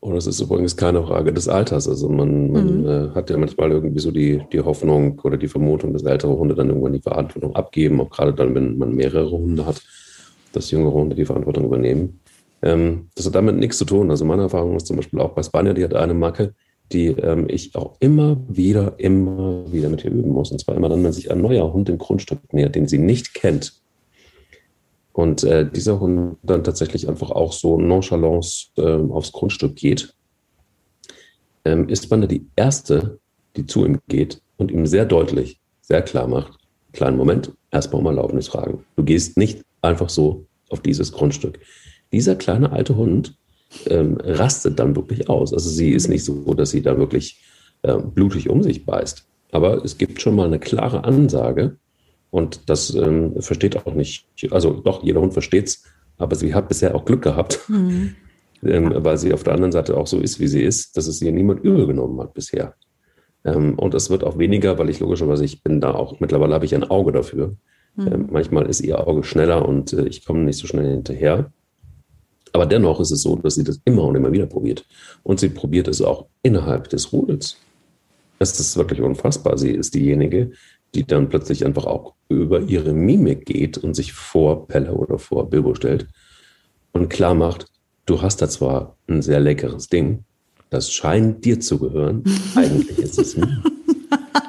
Oh, 0.00 0.12
das 0.12 0.26
ist 0.26 0.40
übrigens 0.40 0.76
keine 0.76 1.02
Frage 1.02 1.32
des 1.32 1.48
Alters. 1.48 1.88
Also 1.88 2.08
man, 2.08 2.52
man 2.52 2.80
mhm. 2.80 2.86
äh, 2.86 3.14
hat 3.14 3.30
ja 3.30 3.36
manchmal 3.36 3.72
irgendwie 3.72 3.98
so 3.98 4.10
die, 4.10 4.42
die 4.52 4.60
Hoffnung 4.60 5.18
oder 5.20 5.36
die 5.36 5.48
Vermutung, 5.48 5.92
dass 5.92 6.02
ältere 6.02 6.36
Hunde 6.36 6.54
dann 6.54 6.68
irgendwann 6.68 6.92
die 6.92 7.00
Verantwortung 7.00 7.54
abgeben, 7.56 8.00
auch 8.00 8.10
gerade 8.10 8.34
dann, 8.34 8.54
wenn 8.54 8.78
man 8.78 8.94
mehrere 8.94 9.30
Hunde 9.30 9.66
hat, 9.66 9.82
dass 10.52 10.70
jüngere 10.70 10.92
Hunde 10.92 11.16
die 11.16 11.24
Verantwortung 11.24 11.64
übernehmen. 11.64 12.20
Ähm, 12.62 13.08
das 13.14 13.26
hat 13.26 13.34
damit 13.34 13.56
nichts 13.56 13.78
zu 13.78 13.84
tun. 13.84 14.10
Also 14.10 14.24
meine 14.24 14.42
Erfahrung 14.42 14.76
ist 14.76 14.86
zum 14.86 14.96
Beispiel 14.96 15.20
auch 15.20 15.32
bei 15.32 15.42
Spanier, 15.42 15.74
die 15.74 15.84
hat 15.84 15.94
eine 15.94 16.14
Macke, 16.14 16.54
die 16.92 17.08
ähm, 17.08 17.46
ich 17.48 17.74
auch 17.74 17.96
immer 18.00 18.36
wieder, 18.48 18.94
immer 18.98 19.64
wieder 19.72 19.88
mit 19.88 20.04
ihr 20.04 20.12
üben 20.12 20.30
muss. 20.30 20.52
Und 20.52 20.60
zwar 20.60 20.76
immer 20.76 20.88
dann, 20.88 21.02
wenn 21.02 21.12
sich 21.12 21.30
ein 21.30 21.40
neuer 21.40 21.72
Hund 21.72 21.88
dem 21.88 21.98
Grundstück 21.98 22.52
nähert, 22.52 22.74
den 22.74 22.86
sie 22.86 22.98
nicht 22.98 23.34
kennt. 23.34 23.74
Und 25.16 25.44
äh, 25.44 25.66
dieser 25.66 25.98
Hund 25.98 26.36
dann 26.42 26.62
tatsächlich 26.62 27.08
einfach 27.08 27.30
auch 27.30 27.54
so 27.54 27.80
nonchalant 27.80 28.68
äh, 28.76 28.82
aufs 28.82 29.32
Grundstück 29.32 29.74
geht, 29.74 30.14
ähm, 31.64 31.88
ist 31.88 32.10
Wanda 32.10 32.26
die 32.26 32.44
Erste, 32.54 33.18
die 33.56 33.64
zu 33.64 33.86
ihm 33.86 33.98
geht 34.08 34.42
und 34.58 34.70
ihm 34.70 34.84
sehr 34.84 35.06
deutlich, 35.06 35.58
sehr 35.80 36.02
klar 36.02 36.28
macht, 36.28 36.58
kleinen 36.92 37.16
Moment, 37.16 37.50
erstmal 37.70 38.02
um 38.02 38.06
Erlaubnis 38.08 38.48
fragen. 38.48 38.84
Du 38.96 39.04
gehst 39.04 39.38
nicht 39.38 39.62
einfach 39.80 40.10
so 40.10 40.44
auf 40.68 40.80
dieses 40.80 41.12
Grundstück. 41.12 41.60
Dieser 42.12 42.36
kleine 42.36 42.70
alte 42.72 42.96
Hund 42.96 43.38
ähm, 43.86 44.18
rastet 44.22 44.78
dann 44.78 44.96
wirklich 44.96 45.30
aus. 45.30 45.54
Also 45.54 45.70
sie 45.70 45.92
ist 45.92 46.08
nicht 46.08 46.24
so, 46.24 46.52
dass 46.52 46.72
sie 46.72 46.82
da 46.82 46.98
wirklich 46.98 47.42
ähm, 47.84 48.10
blutig 48.12 48.50
um 48.50 48.62
sich 48.62 48.84
beißt. 48.84 49.26
Aber 49.50 49.82
es 49.82 49.96
gibt 49.96 50.20
schon 50.20 50.36
mal 50.36 50.46
eine 50.46 50.58
klare 50.58 51.04
Ansage 51.04 51.78
und 52.30 52.68
das 52.68 52.94
ähm, 52.94 53.40
versteht 53.40 53.76
auch 53.76 53.94
nicht, 53.94 54.26
also 54.50 54.72
doch, 54.72 55.02
jeder 55.02 55.20
Hund 55.20 55.32
versteht 55.32 55.68
es, 55.68 55.84
aber 56.18 56.34
sie 56.36 56.54
hat 56.54 56.68
bisher 56.68 56.94
auch 56.94 57.04
Glück 57.04 57.22
gehabt, 57.22 57.60
mhm. 57.68 58.14
ähm, 58.62 58.92
weil 58.96 59.18
sie 59.18 59.32
auf 59.32 59.42
der 59.42 59.54
anderen 59.54 59.72
Seite 59.72 59.96
auch 59.96 60.06
so 60.06 60.18
ist, 60.18 60.40
wie 60.40 60.48
sie 60.48 60.62
ist, 60.62 60.96
dass 60.96 61.06
es 61.06 61.22
ihr 61.22 61.32
niemand 61.32 61.62
übergenommen 61.64 62.20
hat 62.20 62.34
bisher. 62.34 62.74
Ähm, 63.44 63.78
und 63.78 63.94
es 63.94 64.10
wird 64.10 64.24
auch 64.24 64.38
weniger, 64.38 64.78
weil 64.78 64.90
ich 64.90 65.00
logischerweise, 65.00 65.44
ich 65.44 65.62
bin 65.62 65.80
da 65.80 65.94
auch, 65.94 66.20
mittlerweile 66.20 66.54
habe 66.54 66.64
ich 66.64 66.74
ein 66.74 66.84
Auge 66.84 67.12
dafür. 67.12 67.56
Mhm. 67.94 68.06
Ähm, 68.06 68.28
manchmal 68.30 68.66
ist 68.66 68.80
ihr 68.80 69.06
Auge 69.06 69.22
schneller 69.24 69.66
und 69.66 69.92
äh, 69.92 70.06
ich 70.06 70.24
komme 70.24 70.40
nicht 70.40 70.58
so 70.58 70.66
schnell 70.66 70.90
hinterher. 70.90 71.52
Aber 72.52 72.66
dennoch 72.66 73.00
ist 73.00 73.10
es 73.10 73.22
so, 73.22 73.36
dass 73.36 73.54
sie 73.54 73.64
das 73.64 73.80
immer 73.84 74.04
und 74.04 74.16
immer 74.16 74.32
wieder 74.32 74.46
probiert. 74.46 74.84
Und 75.22 75.40
sie 75.40 75.50
probiert 75.50 75.88
es 75.88 76.00
auch 76.00 76.26
innerhalb 76.42 76.88
des 76.88 77.12
Rudels. 77.12 77.58
Es 78.38 78.58
ist 78.58 78.76
wirklich 78.76 79.00
unfassbar. 79.00 79.58
Sie 79.58 79.72
ist 79.72 79.94
diejenige, 79.94 80.52
die 80.94 81.06
dann 81.06 81.28
plötzlich 81.28 81.64
einfach 81.64 81.84
auch 81.84 82.14
über 82.28 82.60
ihre 82.60 82.92
Mimik 82.92 83.46
geht 83.46 83.78
und 83.78 83.94
sich 83.94 84.12
vor 84.12 84.66
Pelle 84.66 84.92
oder 84.94 85.18
vor 85.18 85.50
Bilbo 85.50 85.74
stellt 85.74 86.08
und 86.96 87.10
klar 87.10 87.34
macht, 87.34 87.66
du 88.06 88.22
hast 88.22 88.40
da 88.40 88.48
zwar 88.48 88.96
ein 89.06 89.20
sehr 89.20 89.38
leckeres 89.38 89.88
Ding, 89.88 90.24
das 90.70 90.90
scheint 90.90 91.44
dir 91.44 91.60
zu 91.60 91.78
gehören, 91.78 92.24
eigentlich 92.54 92.98
ist 92.98 93.18
es 93.18 93.36
mir. 93.36 93.62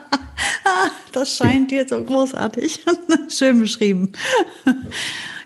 das 1.12 1.36
scheint 1.36 1.72
dir 1.72 1.86
so 1.88 2.04
großartig. 2.04 2.86
Schön 3.28 3.60
beschrieben. 3.60 4.14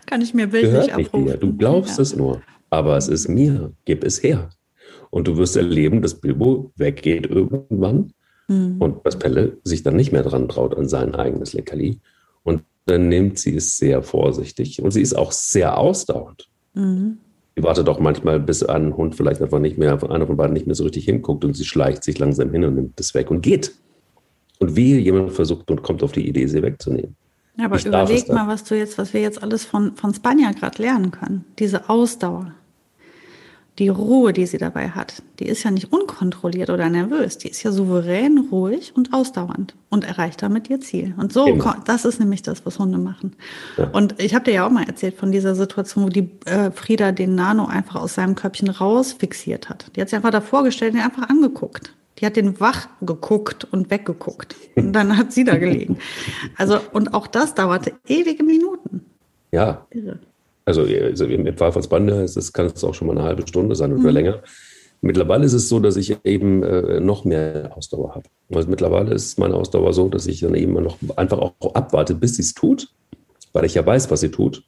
Kann 0.06 0.22
ich 0.22 0.34
mir 0.34 0.48
bildlich 0.48 0.88
Gehört 0.88 1.08
abrufen. 1.08 1.26
Dir. 1.26 1.38
Du 1.38 1.58
glaubst 1.58 1.98
ja. 1.98 2.04
es 2.04 2.16
nur, 2.16 2.42
aber 2.70 2.98
es 2.98 3.08
ist 3.08 3.28
mir. 3.28 3.74
Gib 3.86 4.04
es 4.04 4.22
her. 4.22 4.50
Und 5.10 5.28
du 5.28 5.38
wirst 5.38 5.58
erleben, 5.58 6.02
dass 6.02 6.20
Bilbo 6.20 6.72
weggeht 6.76 7.26
irgendwann 7.26 8.14
mhm. 8.52 8.76
und 8.80 9.06
dass 9.06 9.18
Pelle 9.18 9.58
sich 9.64 9.84
dann 9.84 9.96
nicht 9.96 10.12
mehr 10.12 10.24
dran 10.24 10.50
traut 10.50 10.78
an 10.78 10.88
sein 10.88 11.16
eigenes 11.16 11.54
Leckerli. 11.54 12.00
Und 12.44 12.64
dann 12.86 13.10
nimmt 13.10 13.40
sie 13.40 13.56
es 13.56 13.78
sehr 13.78 14.04
vorsichtig 14.04 14.82
und 14.82 14.92
sie 14.92 15.02
ist 15.02 15.14
auch 15.14 15.32
sehr 15.32 15.78
ausdauernd. 15.78 16.48
Mhm. 16.74 17.18
Sie 17.56 17.64
wartet 17.64 17.90
auch 17.90 18.00
manchmal, 18.00 18.40
bis 18.40 18.64
ein 18.64 18.96
Hund 18.96 19.16
vielleicht 19.16 19.42
einfach 19.42 19.60
nicht 19.60 19.78
mehr, 19.78 20.02
einer 20.10 20.26
von 20.26 20.38
beiden 20.38 20.54
nicht 20.54 20.68
mehr 20.68 20.76
so 20.76 20.84
richtig 20.84 21.06
hinguckt 21.06 21.44
und 21.44 21.56
sie 21.56 21.66
schleicht 21.66 22.04
sich 22.04 22.18
langsam 22.18 22.52
hin 22.52 22.64
und 22.64 22.76
nimmt 22.76 23.00
es 23.00 23.14
weg 23.14 23.30
und 23.30 23.42
geht. 23.42 23.74
Und 24.60 24.76
wie 24.76 24.98
jemand 24.98 25.34
versucht 25.34 25.70
und 25.70 25.84
kommt 25.84 26.04
auf 26.04 26.12
die 26.12 26.28
Idee, 26.28 26.46
sie 26.48 26.62
wegzunehmen. 26.62 27.16
Ja, 27.58 27.66
aber 27.66 27.76
ich 27.76 27.86
überleg 27.86 28.30
mal, 28.30 28.48
was 28.48 28.64
du 28.64 28.78
jetzt, 28.78 28.98
was 28.98 29.14
wir 29.14 29.22
jetzt 29.22 29.44
alles 29.44 29.66
von, 29.66 29.96
von 29.96 30.14
Spanier 30.14 30.54
gerade 30.54 30.82
lernen 30.82 31.12
können. 31.12 31.44
Diese 31.60 31.90
Ausdauer 31.90 32.54
die 33.80 33.88
Ruhe, 33.90 34.34
die 34.34 34.46
sie 34.46 34.58
dabei 34.58 34.90
hat, 34.90 35.24
die 35.40 35.46
ist 35.48 35.64
ja 35.64 35.72
nicht 35.72 35.92
unkontrolliert 35.92 36.70
oder 36.70 36.90
nervös, 36.90 37.38
die 37.38 37.48
ist 37.48 37.64
ja 37.64 37.72
souverän, 37.72 38.50
ruhig 38.52 38.92
und 38.96 39.14
ausdauernd 39.14 39.76
und 39.90 40.04
erreicht 40.04 40.42
damit 40.42 40.70
ihr 40.70 40.82
Ziel. 40.82 41.14
Und 41.18 41.32
so, 41.32 41.48
Eben. 41.48 41.64
das 41.86 42.04
ist 42.06 42.20
nämlich 42.20 42.42
das, 42.42 42.66
was 42.66 42.80
Hunde 42.80 42.98
machen. 42.98 43.34
Ja. 43.78 43.90
Und 43.90 44.22
ich 44.22 44.36
habe 44.36 44.46
dir 44.46 44.54
ja 44.54 44.68
auch 44.68 44.72
mal 44.72 44.84
erzählt 44.84 45.16
von 45.16 45.32
dieser 45.32 45.56
Situation, 45.56 46.04
wo 46.04 46.10
die 46.10 46.30
äh, 46.46 46.72
Frieda 46.72 47.12
den 47.12 47.36
Nano 47.36 47.66
einfach 47.66 47.96
aus 47.96 48.16
seinem 48.16 48.36
Köpfchen 48.36 48.70
raus 48.70 49.14
fixiert 49.14 49.70
hat. 49.70 49.86
Die 49.96 50.02
hat 50.02 50.10
sich 50.10 50.18
einfach 50.18 50.32
davor 50.32 50.64
gestellt 50.64 50.94
und 50.94 51.00
ihn 51.00 51.06
einfach 51.06 51.30
angeguckt. 51.30 51.94
Die 52.20 52.26
hat 52.26 52.36
den 52.36 52.60
wach 52.60 52.88
geguckt 53.02 53.66
und 53.72 53.90
weggeguckt. 53.90 54.56
Und 54.76 54.94
dann 54.94 55.18
hat 55.18 55.32
sie 55.32 55.44
da 55.44 55.58
gelegen. 55.58 55.98
Also, 56.58 56.80
und 56.92 57.14
auch 57.14 57.26
das 57.26 57.56
dauerte 57.56 57.94
ewige 58.08 58.44
Minuten. 58.44 59.06
Ja. 59.52 59.88
Irre. 59.90 60.20
Also, 60.78 60.84
also 60.84 61.26
im 61.26 61.58
Fall 61.58 61.72
von 61.72 61.84
Spande 61.84 62.22
es, 62.24 62.54
kann 62.54 62.68
es 62.68 62.84
auch 62.84 62.94
schon 62.94 63.08
mal 63.08 63.18
eine 63.18 63.24
halbe 63.24 63.48
Stunde 63.48 63.76
sein 63.76 63.92
oder 63.94 64.02
mhm. 64.02 64.10
länger. 64.10 64.44
Mittlerweile 65.02 65.46
ist 65.46 65.54
es 65.54 65.68
so, 65.68 65.80
dass 65.80 65.98
ich 65.98 66.16
eben 66.24 66.62
äh, 66.62 67.00
noch 67.00 67.26
mehr 67.26 67.72
Ausdauer 67.76 68.14
habe. 68.16 68.26
Also 68.54 68.70
mittlerweile 68.70 69.14
ist 69.14 69.40
meine 69.40 69.56
Ausdauer 69.56 69.94
so, 69.94 70.08
dass 70.10 70.28
ich 70.28 70.42
dann 70.42 70.54
eben 70.54 70.74
noch 70.74 70.98
einfach 71.16 71.40
auch 71.40 71.74
abwarte, 71.74 72.14
bis 72.14 72.36
sie 72.36 72.44
es 72.44 72.54
tut, 72.54 72.90
weil 73.52 73.66
ich 73.66 73.74
ja 73.74 73.86
weiß, 73.86 74.12
was 74.12 74.20
sie 74.20 74.30
tut, 74.30 74.64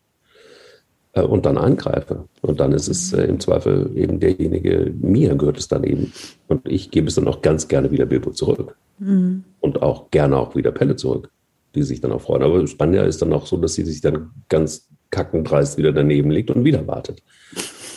äh, 1.13 1.21
und 1.21 1.45
dann 1.45 1.57
angreife. 1.57 2.27
Und 2.41 2.59
dann 2.59 2.71
ist 2.71 2.87
es 2.87 3.13
äh, 3.13 3.23
im 3.25 3.39
Zweifel 3.39 3.91
eben 3.95 4.19
derjenige, 4.19 4.91
mir 4.99 5.35
gehört 5.35 5.57
es 5.57 5.67
dann 5.67 5.83
eben. 5.83 6.11
Und 6.47 6.67
ich 6.67 6.91
gebe 6.91 7.07
es 7.07 7.15
dann 7.15 7.27
auch 7.27 7.41
ganz 7.41 7.67
gerne 7.67 7.91
wieder 7.91 8.05
Bilbo 8.05 8.31
zurück. 8.31 8.75
Mhm. 8.99 9.43
Und 9.59 9.81
auch 9.81 10.09
gerne 10.11 10.37
auch 10.37 10.55
wieder 10.55 10.71
Pelle 10.71 10.95
zurück, 10.95 11.29
die 11.75 11.83
sich 11.83 12.01
dann 12.01 12.11
auch 12.11 12.21
freuen. 12.21 12.41
Aber 12.41 12.65
Spanier 12.65 13.05
ist 13.05 13.21
dann 13.21 13.33
auch 13.33 13.45
so, 13.45 13.57
dass 13.57 13.75
sie 13.75 13.85
sich 13.85 14.01
dann 14.01 14.31
ganz 14.49 14.89
kackendreist 15.13 15.77
wieder 15.77 15.93
daneben 15.93 16.31
liegt 16.31 16.49
und 16.49 16.65
wieder 16.65 16.85
wartet. 16.87 17.21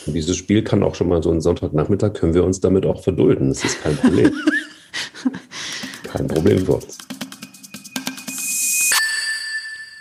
Und 0.05 0.13
dieses 0.13 0.37
Spiel 0.37 0.63
kann 0.63 0.83
auch 0.83 0.95
schon 0.95 1.09
mal 1.09 1.21
so 1.21 1.31
einen 1.31 1.41
Sonntagnachmittag, 1.41 2.13
können 2.13 2.33
wir 2.33 2.45
uns 2.45 2.61
damit 2.61 2.85
auch 2.85 3.03
verdulden. 3.03 3.49
Das 3.49 3.63
ist 3.63 3.81
kein 3.81 3.97
Problem. 3.97 4.31
kein 6.03 6.27
Problem 6.27 6.65
für 6.65 6.73
uns. 6.75 6.97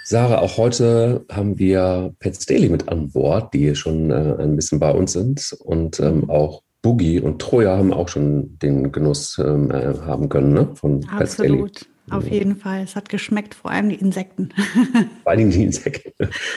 Sarah, 0.04 0.38
auch 0.38 0.56
heute 0.56 1.24
haben 1.32 1.58
wir 1.58 2.14
Pets 2.20 2.46
Daily 2.46 2.68
mit 2.68 2.88
an 2.88 3.10
Bord, 3.10 3.52
die 3.52 3.74
schon 3.74 4.10
äh, 4.12 4.36
ein 4.38 4.54
bisschen 4.54 4.78
bei 4.78 4.92
uns 4.92 5.14
sind. 5.14 5.56
Und 5.64 5.98
ähm, 5.98 6.30
auch 6.30 6.62
Boogie 6.82 7.18
und 7.18 7.40
Troja 7.40 7.76
haben 7.76 7.92
auch 7.92 8.08
schon 8.08 8.56
den 8.60 8.92
Genuss 8.92 9.40
ähm, 9.44 9.72
äh, 9.72 9.94
haben 10.02 10.28
können 10.28 10.52
ne? 10.52 10.68
von 10.74 11.04
Absolut. 11.08 11.18
Pets 11.18 11.36
Daily. 11.36 11.95
Auf 12.10 12.28
jeden 12.28 12.56
Fall. 12.56 12.82
Es 12.82 12.94
hat 12.94 13.08
geschmeckt, 13.08 13.54
vor 13.54 13.70
allem 13.70 13.88
die 13.88 13.96
Insekten. 13.96 14.50
Vor 15.24 15.32
allem 15.32 15.50
die 15.50 15.64
Insekten. 15.64 16.12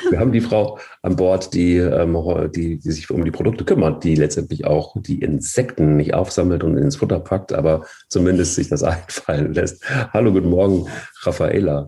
Wir 0.09 0.19
haben 0.19 0.31
die 0.31 0.41
Frau 0.41 0.77
an 1.01 1.15
Bord, 1.15 1.53
die, 1.53 1.77
ähm, 1.77 2.15
die, 2.53 2.77
die 2.77 2.91
sich 2.91 3.09
um 3.09 3.25
die 3.25 3.31
Produkte 3.31 3.65
kümmert, 3.65 4.03
die 4.03 4.15
letztendlich 4.15 4.65
auch 4.65 4.95
die 5.01 5.21
Insekten 5.21 5.95
nicht 5.95 6.13
aufsammelt 6.13 6.63
und 6.63 6.77
ins 6.77 6.97
Futter 6.97 7.19
packt, 7.19 7.51
aber 7.51 7.85
zumindest 8.09 8.55
sich 8.55 8.69
das 8.69 8.83
einfallen 8.83 9.53
lässt. 9.53 9.83
Hallo, 10.13 10.31
guten 10.31 10.49
Morgen, 10.49 10.87
Raffaela. 11.23 11.87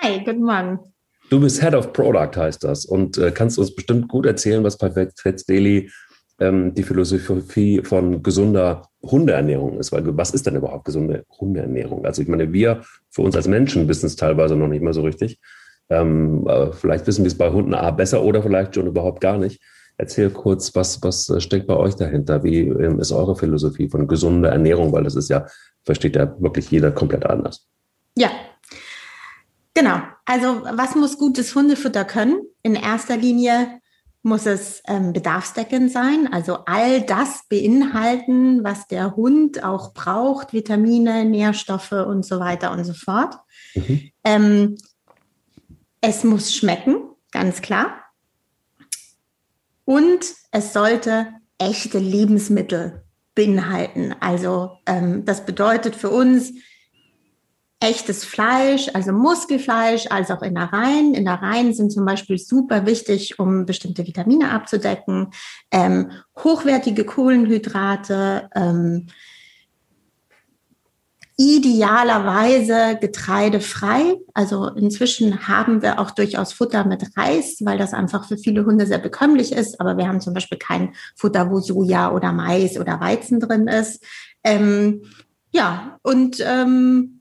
Hi, 0.00 0.22
guten 0.24 0.44
Morgen. 0.44 0.78
Du 1.30 1.40
bist 1.40 1.62
Head 1.62 1.74
of 1.74 1.92
Product, 1.92 2.36
heißt 2.36 2.62
das, 2.64 2.84
und 2.84 3.18
äh, 3.18 3.30
kannst 3.30 3.58
uns 3.58 3.74
bestimmt 3.74 4.08
gut 4.08 4.26
erzählen, 4.26 4.64
was 4.64 4.78
bei 4.78 4.90
Fats 5.16 5.44
Daily 5.44 5.90
ähm, 6.40 6.74
die 6.74 6.82
Philosophie 6.82 7.82
von 7.82 8.22
gesunder 8.22 8.88
Hundeernährung 9.02 9.78
ist. 9.78 9.92
Weil 9.92 10.04
was 10.16 10.30
ist 10.30 10.46
denn 10.46 10.56
überhaupt 10.56 10.84
gesunde 10.84 11.24
Hundeernährung? 11.38 12.04
Also 12.04 12.22
ich 12.22 12.28
meine, 12.28 12.52
wir 12.52 12.82
für 13.10 13.22
uns 13.22 13.36
als 13.36 13.48
Menschen 13.48 13.88
wissen 13.88 14.06
es 14.06 14.16
teilweise 14.16 14.56
noch 14.56 14.68
nicht 14.68 14.82
mal 14.82 14.94
so 14.94 15.02
richtig. 15.02 15.38
Ähm, 15.90 16.46
vielleicht 16.72 17.06
wissen 17.06 17.24
wir 17.24 17.28
es 17.28 17.38
bei 17.38 17.50
Hunden 17.50 17.74
A 17.74 17.90
besser 17.90 18.22
oder 18.22 18.42
vielleicht 18.42 18.74
schon 18.74 18.86
überhaupt 18.86 19.20
gar 19.20 19.38
nicht. 19.38 19.60
Erzähl 19.96 20.30
kurz, 20.30 20.74
was, 20.76 21.02
was 21.02 21.32
steckt 21.42 21.66
bei 21.66 21.76
euch 21.76 21.96
dahinter? 21.96 22.44
Wie 22.44 22.60
ähm, 22.60 23.00
ist 23.00 23.10
eure 23.10 23.34
Philosophie 23.34 23.88
von 23.88 24.06
gesunder 24.06 24.50
Ernährung? 24.50 24.92
Weil 24.92 25.02
das 25.02 25.16
ist 25.16 25.28
ja, 25.28 25.46
versteht 25.84 26.14
ja 26.14 26.40
wirklich 26.40 26.70
jeder 26.70 26.92
komplett 26.92 27.26
anders. 27.26 27.66
Ja, 28.16 28.30
genau. 29.74 30.00
Also 30.24 30.62
was 30.72 30.94
muss 30.94 31.18
gutes 31.18 31.52
Hundefutter 31.54 32.04
können? 32.04 32.42
In 32.62 32.76
erster 32.76 33.16
Linie 33.16 33.80
muss 34.22 34.46
es 34.46 34.82
ähm, 34.86 35.12
bedarfsdeckend 35.12 35.90
sein, 35.90 36.28
also 36.32 36.58
all 36.66 37.02
das 37.02 37.42
beinhalten, 37.48 38.64
was 38.64 38.86
der 38.86 39.16
Hund 39.16 39.64
auch 39.64 39.94
braucht, 39.94 40.52
Vitamine, 40.52 41.24
Nährstoffe 41.24 41.92
und 41.92 42.24
so 42.24 42.40
weiter 42.40 42.72
und 42.72 42.84
so 42.84 42.94
fort. 42.94 43.36
Mhm. 43.74 44.10
Ähm, 44.24 44.78
es 46.00 46.24
muss 46.24 46.54
schmecken, 46.54 47.00
ganz 47.30 47.62
klar. 47.62 48.04
Und 49.84 50.26
es 50.50 50.72
sollte 50.72 51.28
echte 51.58 51.98
Lebensmittel 51.98 53.04
beinhalten. 53.34 54.14
Also 54.20 54.78
ähm, 54.86 55.24
das 55.24 55.46
bedeutet 55.46 55.96
für 55.96 56.10
uns, 56.10 56.52
echtes 57.80 58.24
Fleisch, 58.24 58.88
also 58.92 59.12
Muskelfleisch, 59.12 60.06
als 60.10 60.30
auch 60.30 60.42
Innereien. 60.42 61.14
Innereien 61.14 61.72
sind 61.72 61.92
zum 61.92 62.04
Beispiel 62.04 62.38
super 62.38 62.86
wichtig, 62.86 63.38
um 63.38 63.66
bestimmte 63.66 64.06
Vitamine 64.06 64.50
abzudecken. 64.50 65.28
Ähm, 65.70 66.10
hochwertige 66.36 67.04
Kohlenhydrate, 67.04 68.50
ähm, 68.54 69.06
idealerweise 71.36 72.98
getreidefrei. 73.00 74.16
Also 74.34 74.66
inzwischen 74.70 75.46
haben 75.46 75.82
wir 75.82 76.00
auch 76.00 76.10
durchaus 76.10 76.52
Futter 76.52 76.84
mit 76.84 77.16
Reis, 77.16 77.58
weil 77.60 77.78
das 77.78 77.94
einfach 77.94 78.26
für 78.26 78.36
viele 78.36 78.66
Hunde 78.66 78.86
sehr 78.86 78.98
bekömmlich 78.98 79.52
ist. 79.52 79.80
Aber 79.80 79.96
wir 79.96 80.08
haben 80.08 80.20
zum 80.20 80.34
Beispiel 80.34 80.58
kein 80.58 80.94
Futter, 81.14 81.48
wo 81.48 81.60
Soja 81.60 82.10
oder 82.10 82.32
Mais 82.32 82.76
oder 82.76 82.98
Weizen 82.98 83.38
drin 83.38 83.68
ist. 83.68 84.04
Ähm, 84.42 85.02
ja, 85.52 86.00
und 86.02 86.42
ähm, 86.44 87.17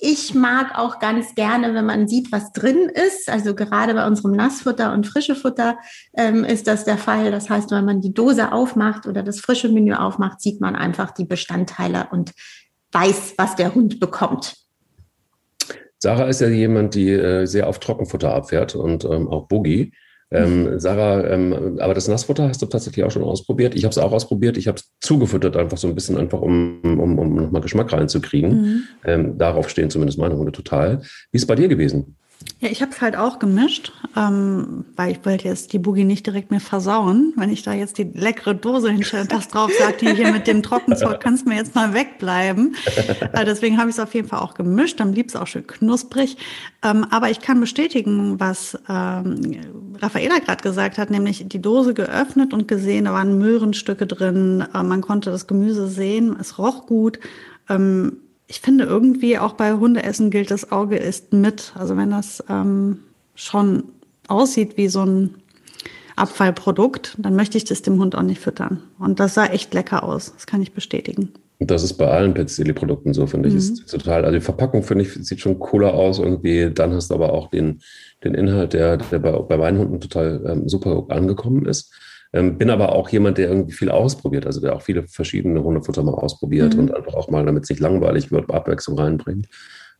ich 0.00 0.34
mag 0.34 0.78
auch 0.78 0.98
ganz 0.98 1.34
gerne, 1.34 1.74
wenn 1.74 1.84
man 1.84 2.08
sieht, 2.08 2.32
was 2.32 2.52
drin 2.52 2.88
ist. 2.88 3.28
Also 3.28 3.54
gerade 3.54 3.94
bei 3.94 4.06
unserem 4.06 4.32
Nassfutter 4.32 4.92
und 4.92 5.06
frische 5.06 5.34
Futter 5.34 5.78
ähm, 6.16 6.44
ist 6.44 6.66
das 6.66 6.84
der 6.84 6.98
Fall. 6.98 7.30
Das 7.30 7.50
heißt, 7.50 7.70
wenn 7.70 7.84
man 7.84 8.00
die 8.00 8.14
Dose 8.14 8.52
aufmacht 8.52 9.06
oder 9.06 9.22
das 9.22 9.40
frische 9.40 9.68
Menü 9.68 9.94
aufmacht, 9.94 10.40
sieht 10.40 10.60
man 10.60 10.74
einfach 10.74 11.10
die 11.10 11.24
Bestandteile 11.26 12.08
und 12.10 12.32
weiß, 12.92 13.34
was 13.36 13.56
der 13.56 13.74
Hund 13.74 14.00
bekommt. 14.00 14.54
Sarah 15.98 16.28
ist 16.28 16.40
ja 16.40 16.48
jemand, 16.48 16.94
die 16.94 17.10
äh, 17.10 17.44
sehr 17.44 17.68
auf 17.68 17.78
Trockenfutter 17.78 18.34
abfährt 18.34 18.74
und 18.74 19.04
ähm, 19.04 19.28
auch 19.28 19.48
Boogie. 19.48 19.92
Ähm. 20.32 20.78
Sarah, 20.78 21.26
ähm, 21.26 21.78
aber 21.80 21.94
das 21.94 22.06
Nassfutter 22.06 22.48
hast 22.48 22.62
du 22.62 22.66
tatsächlich 22.66 23.04
auch 23.04 23.10
schon 23.10 23.24
ausprobiert. 23.24 23.74
Ich 23.74 23.84
habe 23.84 23.90
es 23.90 23.98
auch 23.98 24.12
ausprobiert. 24.12 24.56
Ich 24.56 24.68
habe 24.68 24.76
es 24.76 24.90
zugefüttert, 25.00 25.56
einfach 25.56 25.76
so 25.76 25.88
ein 25.88 25.94
bisschen, 25.94 26.16
einfach 26.16 26.40
um, 26.40 26.80
um, 26.82 27.18
um 27.18 27.34
nochmal 27.34 27.62
Geschmack 27.62 27.92
reinzukriegen. 27.92 28.50
Mhm. 28.50 28.82
Ähm, 29.04 29.38
darauf 29.38 29.68
stehen 29.68 29.90
zumindest 29.90 30.18
meine 30.18 30.36
Hunde 30.36 30.52
total. 30.52 31.00
Wie 31.32 31.36
ist 31.36 31.42
es 31.42 31.46
bei 31.46 31.56
dir 31.56 31.68
gewesen? 31.68 32.16
Ja, 32.60 32.68
ich 32.68 32.82
habe 32.82 32.92
es 32.92 33.00
halt 33.00 33.16
auch 33.16 33.38
gemischt, 33.38 33.90
ähm, 34.16 34.84
weil 34.94 35.12
ich 35.12 35.24
wollte 35.24 35.48
jetzt 35.48 35.72
die 35.72 35.78
Boogie 35.78 36.04
nicht 36.04 36.26
direkt 36.26 36.50
mir 36.50 36.60
versauen. 36.60 37.32
Wenn 37.36 37.50
ich 37.50 37.62
da 37.62 37.72
jetzt 37.72 37.96
die 37.96 38.04
leckere 38.04 38.54
Dose 38.54 38.90
hinstelle 38.90 39.22
und 39.22 39.32
das 39.32 39.48
drauf 39.48 39.70
sagt, 39.78 40.00
hier 40.00 40.30
mit 40.30 40.46
dem 40.46 40.62
Trockenzeug 40.62 41.20
kannst 41.22 41.46
du 41.46 41.48
mir 41.48 41.56
jetzt 41.56 41.74
mal 41.74 41.94
wegbleiben. 41.94 42.76
Äh, 43.32 43.46
deswegen 43.46 43.78
habe 43.78 43.88
ich 43.88 43.96
es 43.96 44.00
auf 44.00 44.14
jeden 44.14 44.28
Fall 44.28 44.40
auch 44.40 44.52
gemischt. 44.52 45.00
Dann 45.00 45.12
blieb 45.12 45.28
es 45.28 45.36
auch 45.36 45.46
schön 45.46 45.66
knusprig. 45.66 46.36
Ähm, 46.82 47.06
aber 47.10 47.30
ich 47.30 47.40
kann 47.40 47.60
bestätigen, 47.60 48.38
was 48.38 48.78
ähm, 48.90 49.96
Raffaela 49.98 50.38
gerade 50.38 50.62
gesagt 50.62 50.98
hat, 50.98 51.10
nämlich 51.10 51.46
die 51.48 51.62
Dose 51.62 51.94
geöffnet 51.94 52.52
und 52.52 52.68
gesehen, 52.68 53.06
da 53.06 53.14
waren 53.14 53.38
Möhrenstücke 53.38 54.06
drin. 54.06 54.66
Äh, 54.74 54.82
man 54.82 55.00
konnte 55.00 55.30
das 55.30 55.46
Gemüse 55.46 55.88
sehen, 55.88 56.36
es 56.38 56.58
roch 56.58 56.86
gut. 56.86 57.20
Ähm, 57.70 58.18
ich 58.50 58.60
finde 58.60 58.82
irgendwie 58.82 59.38
auch 59.38 59.52
bei 59.52 59.74
Hundeessen 59.74 60.28
gilt 60.30 60.50
das 60.50 60.72
Auge 60.72 60.96
ist 60.96 61.32
mit. 61.32 61.72
Also 61.78 61.96
wenn 61.96 62.10
das 62.10 62.42
ähm, 62.48 62.98
schon 63.36 63.84
aussieht 64.26 64.76
wie 64.76 64.88
so 64.88 65.06
ein 65.06 65.36
Abfallprodukt, 66.16 67.14
dann 67.18 67.36
möchte 67.36 67.56
ich 67.56 67.64
das 67.64 67.82
dem 67.82 68.00
Hund 68.00 68.16
auch 68.16 68.22
nicht 68.22 68.40
füttern. 68.40 68.82
Und 68.98 69.20
das 69.20 69.34
sah 69.34 69.46
echt 69.46 69.72
lecker 69.72 70.02
aus. 70.02 70.32
Das 70.34 70.48
kann 70.48 70.62
ich 70.62 70.72
bestätigen. 70.72 71.30
Das 71.60 71.84
ist 71.84 71.92
bei 71.92 72.08
allen 72.08 72.34
Petzeli-Produkten 72.34 73.14
so, 73.14 73.28
finde 73.28 73.50
ich. 73.50 73.54
Mhm. 73.54 73.60
Ist 73.60 73.88
total, 73.88 74.24
also 74.24 74.36
die 74.36 74.44
Verpackung, 74.44 74.82
finde 74.82 75.04
ich, 75.04 75.14
sieht 75.14 75.40
schon 75.40 75.60
cooler 75.60 75.94
aus 75.94 76.18
irgendwie. 76.18 76.72
Dann 76.74 76.92
hast 76.92 77.10
du 77.10 77.14
aber 77.14 77.32
auch 77.32 77.50
den, 77.50 77.80
den 78.24 78.34
Inhalt, 78.34 78.72
der, 78.72 78.96
der 78.96 79.20
bei, 79.20 79.30
bei 79.30 79.58
meinen 79.58 79.78
Hunden 79.78 80.00
total 80.00 80.42
ähm, 80.44 80.68
super 80.68 81.04
angekommen 81.10 81.66
ist. 81.66 81.92
Ähm, 82.32 82.58
bin 82.58 82.70
aber 82.70 82.92
auch 82.92 83.08
jemand, 83.08 83.38
der 83.38 83.48
irgendwie 83.48 83.72
viel 83.72 83.90
ausprobiert, 83.90 84.46
also 84.46 84.60
der 84.60 84.76
auch 84.76 84.82
viele 84.82 85.08
verschiedene 85.08 85.62
Hundefutter 85.62 86.02
mal 86.02 86.14
ausprobiert 86.14 86.74
mhm. 86.74 86.80
und 86.80 86.94
einfach 86.94 87.14
auch 87.14 87.28
mal, 87.28 87.44
damit 87.44 87.64
es 87.64 87.70
nicht 87.70 87.80
langweilig 87.80 88.30
wird, 88.30 88.50
Abwechslung 88.50 88.98
reinbringt. 88.98 89.48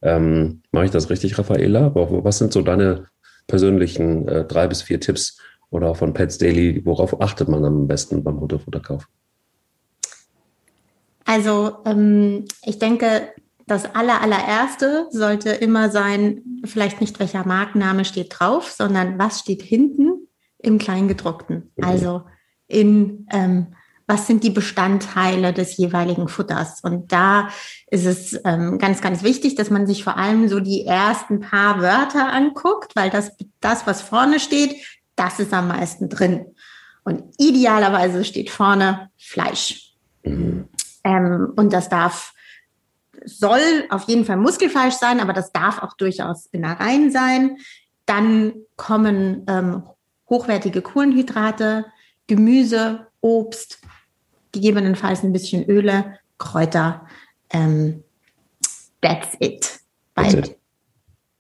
Ähm, 0.03 0.63
Mache 0.71 0.87
ich 0.87 0.91
das 0.93 1.11
richtig, 1.11 1.39
Raffaela? 1.39 1.93
Was 1.95 2.39
sind 2.39 2.53
so 2.53 2.63
deine 2.63 3.07
persönlichen 3.49 4.29
äh, 4.29 4.45
drei 4.45 4.69
bis 4.69 4.83
vier 4.83 5.01
Tipps 5.01 5.39
oder 5.71 5.95
von 5.95 6.15
Pets 6.15 6.39
Daily? 6.39 6.83
Worauf 6.85 7.21
achtet 7.21 7.49
man 7.49 7.65
am 7.65 7.89
besten 7.89 8.23
beim 8.23 8.39
Hundefutterkauf? 8.39 9.09
Also 11.25 11.79
ähm, 11.85 12.45
ich 12.63 12.79
denke, 12.79 13.29
das 13.67 13.93
aller, 13.95 14.21
allererste 14.21 15.07
sollte 15.11 15.51
immer 15.51 15.91
sein, 15.91 16.43
vielleicht 16.65 17.01
nicht 17.01 17.19
welcher 17.21 17.47
Markenname 17.47 18.05
steht 18.05 18.37
drauf, 18.39 18.71
sondern 18.71 19.19
was 19.19 19.41
steht 19.41 19.63
hinten 19.63 20.20
im 20.63 20.79
Kleingedruckten. 20.79 21.73
Also 21.81 22.23
in 22.67 23.27
ähm, 23.31 23.75
was 24.11 24.27
sind 24.27 24.43
die 24.43 24.51
Bestandteile 24.51 25.53
des 25.53 25.77
jeweiligen 25.77 26.27
Futters. 26.27 26.81
Und 26.83 27.13
da 27.13 27.49
ist 27.87 28.07
es 28.07 28.39
ähm, 28.45 28.79
ganz, 28.79 29.01
ganz 29.01 29.23
wichtig, 29.23 29.55
dass 29.55 29.71
man 29.71 29.87
sich 29.87 30.03
vor 30.03 30.17
allem 30.17 30.49
so 30.49 30.59
die 30.59 30.85
ersten 30.85 31.39
paar 31.39 31.81
Wörter 31.81 32.33
anguckt, 32.33 32.97
weil 32.97 33.09
das, 33.09 33.31
das, 33.61 33.87
was 33.87 34.03
vorne 34.03 34.41
steht, 34.41 34.75
das 35.15 35.39
ist 35.39 35.55
am 35.55 35.69
meisten 35.69 36.09
drin. 36.09 36.47
Und 37.05 37.23
idealerweise 37.39 38.25
steht 38.25 38.51
vorne 38.51 39.11
Fleisch. 39.17 39.95
Mhm. 40.25 40.69
Ähm, 41.05 41.53
und 41.55 41.73
das 41.73 41.89
darf, 41.89 42.35
soll 43.25 43.61
auf 43.91 44.09
jeden 44.09 44.25
Fall 44.25 44.39
Muskelfleisch 44.39 44.95
sein, 44.95 45.21
aber 45.21 45.33
das 45.33 45.53
darf 45.53 45.85
auch 45.85 45.95
durchaus 45.97 46.47
Innereien 46.47 47.13
sein. 47.13 47.59
Dann 48.07 48.55
kommen 48.75 49.45
ähm, 49.47 49.85
hochwertige 50.31 50.81
Kohlenhydrate, 50.81 51.87
Gemüse, 52.27 53.09
Obst, 53.21 53.81
gegebenenfalls 54.53 55.23
ein 55.23 55.33
bisschen 55.33 55.69
Öle, 55.69 56.19
Kräuter. 56.39 57.07
Ähm, 57.51 58.05
that's 59.03 59.37
it. 59.41 59.81
Bei. 60.15 60.43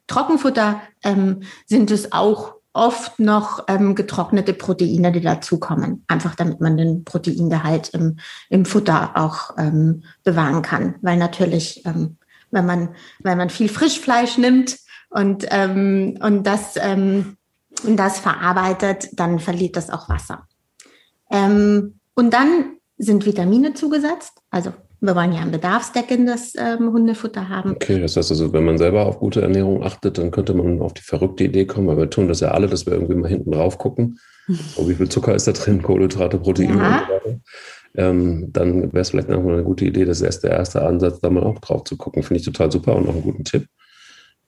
Trockenfutter 0.06 0.82
ähm, 1.04 1.44
sind 1.66 1.90
es 1.92 2.12
auch 2.12 2.56
oft 2.72 3.18
noch 3.18 3.64
ähm, 3.68 3.94
getrocknete 3.94 4.54
Proteine, 4.54 5.12
die 5.12 5.20
dazukommen. 5.20 6.04
Einfach 6.08 6.34
damit 6.34 6.60
man 6.60 6.76
den 6.76 7.04
Proteingehalt 7.04 7.90
im, 7.90 8.18
im 8.48 8.64
Futter 8.64 9.12
auch 9.14 9.56
ähm, 9.58 10.04
bewahren 10.24 10.62
kann. 10.62 10.96
Weil 11.02 11.16
natürlich, 11.16 11.84
ähm, 11.86 12.16
wenn, 12.50 12.66
man, 12.66 12.94
wenn 13.20 13.38
man 13.38 13.50
viel 13.50 13.68
Frischfleisch 13.68 14.38
nimmt 14.38 14.78
und, 15.10 15.46
ähm, 15.50 16.18
und 16.20 16.44
das 16.44 16.74
ähm, 16.76 17.36
und 17.84 17.96
das 17.96 18.18
verarbeitet, 18.18 19.08
dann 19.12 19.38
verliert 19.38 19.76
das 19.76 19.90
auch 19.90 20.08
Wasser. 20.08 20.46
Ähm, 21.30 22.00
und 22.14 22.32
dann 22.32 22.76
sind 22.98 23.26
Vitamine 23.26 23.74
zugesetzt. 23.74 24.38
Also 24.50 24.72
wir 25.00 25.16
wollen 25.16 25.32
ja 25.32 25.40
ein 25.40 25.50
bedarfsdeckendes 25.50 26.54
ähm, 26.58 26.92
Hundefutter 26.92 27.48
haben. 27.48 27.72
Okay, 27.72 27.98
das 27.98 28.16
heißt 28.16 28.30
also, 28.30 28.52
wenn 28.52 28.64
man 28.64 28.76
selber 28.76 29.06
auf 29.06 29.18
gute 29.18 29.40
Ernährung 29.40 29.82
achtet, 29.82 30.18
dann 30.18 30.30
könnte 30.30 30.52
man 30.52 30.80
auf 30.82 30.92
die 30.92 31.02
verrückte 31.02 31.44
Idee 31.44 31.64
kommen, 31.64 31.86
weil 31.86 31.96
wir 31.96 32.10
tun 32.10 32.28
das 32.28 32.40
ja 32.40 32.50
alle, 32.50 32.66
dass 32.66 32.84
wir 32.84 32.92
irgendwie 32.92 33.14
mal 33.14 33.28
hinten 33.28 33.52
drauf 33.52 33.78
gucken. 33.78 34.18
Oh, 34.76 34.88
wie 34.88 34.94
viel 34.94 35.08
Zucker 35.08 35.32
ist 35.32 35.46
da 35.46 35.52
drin? 35.52 35.80
Kohlenhydrate, 35.80 36.36
Proteine 36.36 36.76
ja. 36.76 36.98
und 36.98 37.06
so 37.06 37.14
weiter. 37.14 37.40
Ähm, 37.94 38.52
dann 38.52 38.92
wäre 38.92 39.02
es 39.02 39.10
vielleicht 39.10 39.28
noch 39.28 39.40
mal 39.40 39.54
eine 39.54 39.62
gute 39.62 39.84
Idee, 39.84 40.04
das 40.04 40.20
ist 40.20 40.40
der 40.40 40.50
erste 40.50 40.82
Ansatz, 40.82 41.20
da 41.20 41.30
mal 41.30 41.44
auch 41.44 41.60
drauf 41.60 41.84
zu 41.84 41.96
gucken. 41.96 42.24
Finde 42.24 42.40
ich 42.40 42.46
total 42.46 42.72
super 42.72 42.96
und 42.96 43.06
noch 43.06 43.14
einen 43.14 43.22
guten 43.22 43.44
Tipp. 43.44 43.68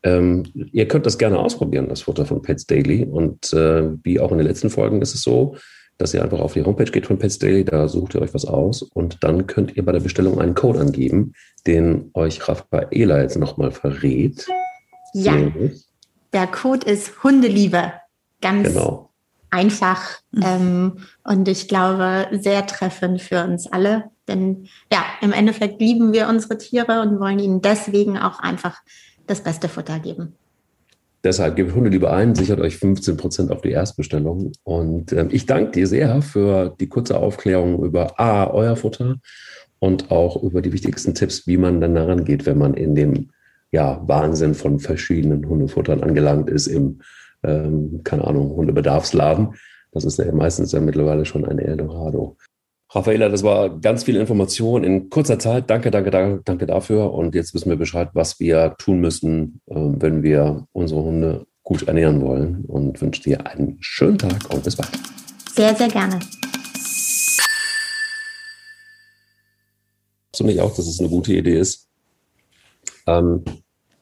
Ähm, 0.04 0.44
ihr 0.54 0.88
könnt 0.88 1.06
das 1.06 1.18
gerne 1.18 1.38
ausprobieren, 1.38 1.88
das 1.88 2.02
Futter 2.02 2.26
von 2.26 2.42
Pets 2.42 2.66
Daily. 2.66 3.04
Und 3.04 3.52
äh, 3.52 3.90
wie 4.02 4.20
auch 4.20 4.32
in 4.32 4.38
den 4.38 4.46
letzten 4.46 4.70
Folgen 4.70 5.00
ist 5.00 5.14
es 5.14 5.22
so, 5.22 5.56
dass 5.98 6.14
ihr 6.14 6.22
einfach 6.22 6.40
auf 6.40 6.54
die 6.54 6.64
Homepage 6.64 6.90
geht 6.90 7.06
von 7.06 7.18
Pets 7.18 7.38
Daily, 7.38 7.64
da 7.64 7.86
sucht 7.86 8.14
ihr 8.14 8.22
euch 8.22 8.34
was 8.34 8.44
aus 8.44 8.82
und 8.82 9.22
dann 9.22 9.46
könnt 9.46 9.76
ihr 9.76 9.84
bei 9.84 9.92
der 9.92 10.00
Bestellung 10.00 10.40
einen 10.40 10.54
Code 10.54 10.80
angeben, 10.80 11.32
den 11.66 12.10
euch 12.14 12.48
Raffaela 12.48 13.20
jetzt 13.22 13.38
nochmal 13.38 13.70
verrät. 13.70 14.46
Ja, 15.14 15.36
der 16.32 16.46
Code 16.46 16.90
ist 16.90 17.22
Hundeliebe. 17.22 17.92
Ganz 18.40 18.68
genau. 18.68 19.10
einfach 19.50 20.18
mhm. 20.32 20.42
ähm, 20.44 20.92
und 21.22 21.46
ich 21.46 21.68
glaube 21.68 22.26
sehr 22.32 22.66
treffend 22.66 23.22
für 23.22 23.44
uns 23.44 23.70
alle. 23.70 24.10
Denn 24.26 24.68
ja, 24.92 25.04
im 25.20 25.32
Endeffekt 25.32 25.80
lieben 25.80 26.12
wir 26.12 26.28
unsere 26.28 26.58
Tiere 26.58 27.02
und 27.02 27.20
wollen 27.20 27.38
ihnen 27.38 27.60
deswegen 27.60 28.18
auch 28.18 28.40
einfach 28.40 28.80
das 29.32 29.42
beste 29.42 29.68
Futter 29.68 29.98
geben. 29.98 30.34
Deshalb 31.24 31.54
gebt 31.56 31.74
Hundeliebe 31.74 32.10
ein, 32.10 32.34
sichert 32.34 32.60
euch 32.60 32.76
15 32.76 33.16
Prozent 33.16 33.50
auf 33.52 33.62
die 33.62 33.70
Erstbestellung. 33.70 34.52
Und 34.64 35.12
ähm, 35.12 35.28
ich 35.30 35.46
danke 35.46 35.70
dir 35.70 35.86
sehr 35.86 36.20
für 36.20 36.74
die 36.80 36.88
kurze 36.88 37.16
Aufklärung 37.16 37.82
über 37.84 38.18
A, 38.20 38.50
euer 38.50 38.76
Futter 38.76 39.16
und 39.78 40.10
auch 40.10 40.42
über 40.42 40.62
die 40.62 40.72
wichtigsten 40.72 41.14
Tipps, 41.14 41.46
wie 41.46 41.56
man 41.56 41.80
dann 41.80 41.94
daran 41.94 42.24
geht, 42.24 42.44
wenn 42.44 42.58
man 42.58 42.74
in 42.74 42.94
dem 42.94 43.30
ja, 43.70 44.02
Wahnsinn 44.06 44.54
von 44.54 44.80
verschiedenen 44.80 45.48
Hundefuttern 45.48 46.02
angelangt 46.02 46.50
ist 46.50 46.66
im, 46.66 47.00
ähm, 47.42 48.00
keine 48.04 48.26
Ahnung, 48.26 48.50
Hundebedarfsladen. 48.56 49.54
Das 49.92 50.04
ist 50.04 50.18
ja 50.18 50.30
meistens 50.32 50.72
ja 50.72 50.80
mittlerweile 50.80 51.24
schon 51.24 51.44
ein 51.44 51.58
Eldorado. 51.58 52.36
Raffaela, 52.94 53.30
das 53.30 53.42
war 53.42 53.70
ganz 53.80 54.04
viel 54.04 54.16
Information 54.16 54.84
in 54.84 55.08
kurzer 55.08 55.38
Zeit. 55.38 55.70
Danke, 55.70 55.90
danke, 55.90 56.10
danke, 56.10 56.42
danke 56.44 56.66
dafür. 56.66 57.10
Und 57.14 57.34
jetzt 57.34 57.54
wissen 57.54 57.70
wir 57.70 57.76
Bescheid, 57.76 58.10
was 58.12 58.38
wir 58.38 58.74
tun 58.78 59.00
müssen, 59.00 59.62
ähm, 59.70 59.96
wenn 60.02 60.22
wir 60.22 60.66
unsere 60.72 61.02
Hunde 61.02 61.46
gut 61.62 61.88
ernähren 61.88 62.20
wollen. 62.20 62.66
Und 62.66 63.00
wünsche 63.00 63.22
dir 63.22 63.46
einen 63.46 63.78
schönen 63.80 64.18
Tag 64.18 64.52
und 64.52 64.62
bis 64.62 64.76
bald. 64.76 64.90
Sehr, 65.54 65.74
sehr 65.74 65.88
gerne. 65.88 66.20
So 70.36 70.44
nicht 70.44 70.60
auch, 70.60 70.74
dass 70.74 70.86
es 70.86 71.00
eine 71.00 71.08
gute 71.08 71.32
Idee 71.32 71.58
ist, 71.58 71.88
ähm, 73.06 73.42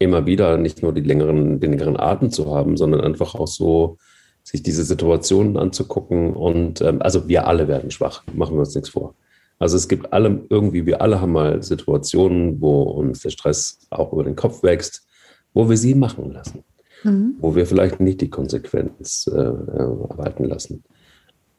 immer 0.00 0.26
wieder 0.26 0.56
nicht 0.56 0.82
nur 0.82 0.92
die 0.92 1.00
längeren, 1.02 1.60
den 1.60 1.72
längeren 1.72 1.98
Atem 1.98 2.32
zu 2.32 2.52
haben, 2.52 2.76
sondern 2.76 3.02
einfach 3.02 3.36
auch 3.36 3.48
so 3.48 3.98
sich 4.42 4.62
diese 4.62 4.84
Situationen 4.84 5.56
anzugucken. 5.56 6.34
Und 6.34 6.80
ähm, 6.80 7.02
also 7.02 7.28
wir 7.28 7.46
alle 7.46 7.68
werden 7.68 7.90
schwach, 7.90 8.22
machen 8.34 8.56
wir 8.56 8.60
uns 8.60 8.74
nichts 8.74 8.90
vor. 8.90 9.14
Also 9.58 9.76
es 9.76 9.88
gibt 9.88 10.12
alle 10.12 10.40
irgendwie, 10.48 10.86
wir 10.86 11.02
alle 11.02 11.20
haben 11.20 11.32
mal 11.32 11.62
Situationen, 11.62 12.60
wo 12.60 12.82
uns 12.82 13.20
der 13.20 13.30
Stress 13.30 13.78
auch 13.90 14.12
über 14.12 14.24
den 14.24 14.34
Kopf 14.34 14.62
wächst, 14.62 15.06
wo 15.52 15.68
wir 15.68 15.76
sie 15.76 15.94
machen 15.94 16.32
lassen, 16.32 16.64
mhm. 17.04 17.34
wo 17.40 17.54
wir 17.54 17.66
vielleicht 17.66 18.00
nicht 18.00 18.22
die 18.22 18.30
Konsequenz 18.30 19.28
äh, 19.30 19.36
erwarten 19.36 20.44
lassen. 20.44 20.82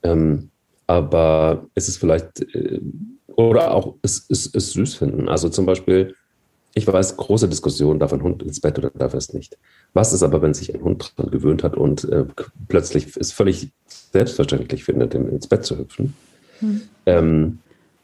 Ähm, 0.02 0.50
aber 0.88 1.68
es 1.76 1.88
ist 1.88 1.98
vielleicht, 1.98 2.42
äh, 2.56 2.82
oder 3.28 3.74
auch 3.76 3.96
es, 4.02 4.26
es 4.30 4.74
süß 4.74 4.96
finden. 4.96 5.30
Also 5.30 5.50
zum 5.50 5.68
Beispiel, 5.68 6.16
ich 6.74 6.88
weiß, 6.88 7.18
große 7.18 7.48
Diskussion, 7.50 8.00
darf 8.00 8.14
ein 8.14 8.24
Hund 8.24 8.42
ins 8.42 8.62
Bett 8.62 8.80
oder 8.80 8.90
darf 8.90 9.14
er 9.14 9.20
es 9.20 9.32
nicht. 9.34 9.58
Was 9.94 10.14
ist 10.14 10.24
aber, 10.24 10.42
wenn 10.42 10.54
sich 10.54 10.74
ein 10.74 10.82
Hund 10.82 11.14
daran 11.18 11.32
gewöhnt 11.32 11.64
hat 11.64 11.76
und 11.76 12.06
äh, 12.06 12.26
plötzlich 12.70 13.16
es 13.18 13.32
völlig 13.32 13.72
selbstverständlich 13.88 14.84
findet, 14.84 15.14
ins 15.14 15.48
Bett 15.48 15.66
zu 15.66 15.78
hüpfen? 15.78 16.14
Mhm. 16.62 16.82
Ähm, 17.06 17.60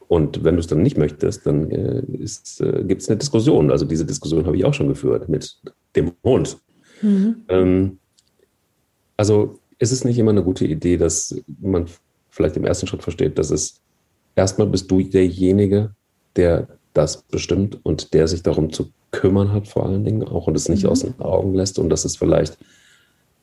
und 0.07 0.43
wenn 0.43 0.55
du 0.55 0.59
es 0.61 0.67
dann 0.67 0.81
nicht 0.81 0.97
möchtest, 0.97 1.45
dann 1.45 1.69
äh, 1.71 1.99
äh, 1.99 2.83
gibt 2.83 3.01
es 3.01 3.09
eine 3.09 3.17
Diskussion. 3.17 3.71
Also 3.71 3.85
diese 3.85 4.05
Diskussion 4.05 4.45
habe 4.45 4.57
ich 4.57 4.65
auch 4.65 4.73
schon 4.73 4.88
geführt 4.88 5.27
mit 5.29 5.57
dem 5.95 6.13
Hund. 6.23 6.57
Mhm. 7.01 7.43
Ähm, 7.49 7.97
also 9.17 9.59
ist 9.79 9.91
es 9.91 10.03
nicht 10.03 10.17
immer 10.17 10.31
eine 10.31 10.43
gute 10.43 10.65
Idee, 10.65 10.97
dass 10.97 11.35
man 11.61 11.85
vielleicht 12.29 12.57
im 12.57 12.65
ersten 12.65 12.88
Schritt 12.88 13.03
versteht, 13.03 13.38
dass 13.38 13.51
es 13.51 13.81
erstmal 14.35 14.67
bist 14.67 14.89
du 14.89 15.01
derjenige, 15.01 15.91
der 16.35 16.67
das 16.97 17.23
bestimmt 17.23 17.79
und 17.83 18.13
der 18.13 18.27
sich 18.27 18.43
darum 18.43 18.73
zu 18.73 18.91
kümmern 19.11 19.53
hat, 19.53 19.67
vor 19.67 19.85
allen 19.85 20.03
Dingen 20.03 20.23
auch 20.23 20.47
und 20.47 20.55
es 20.55 20.69
nicht 20.69 20.83
mhm. 20.83 20.89
aus 20.89 21.01
den 21.01 21.19
Augen 21.19 21.53
lässt 21.53 21.79
und 21.79 21.89
dass 21.89 22.05
es 22.05 22.17
vielleicht 22.17 22.57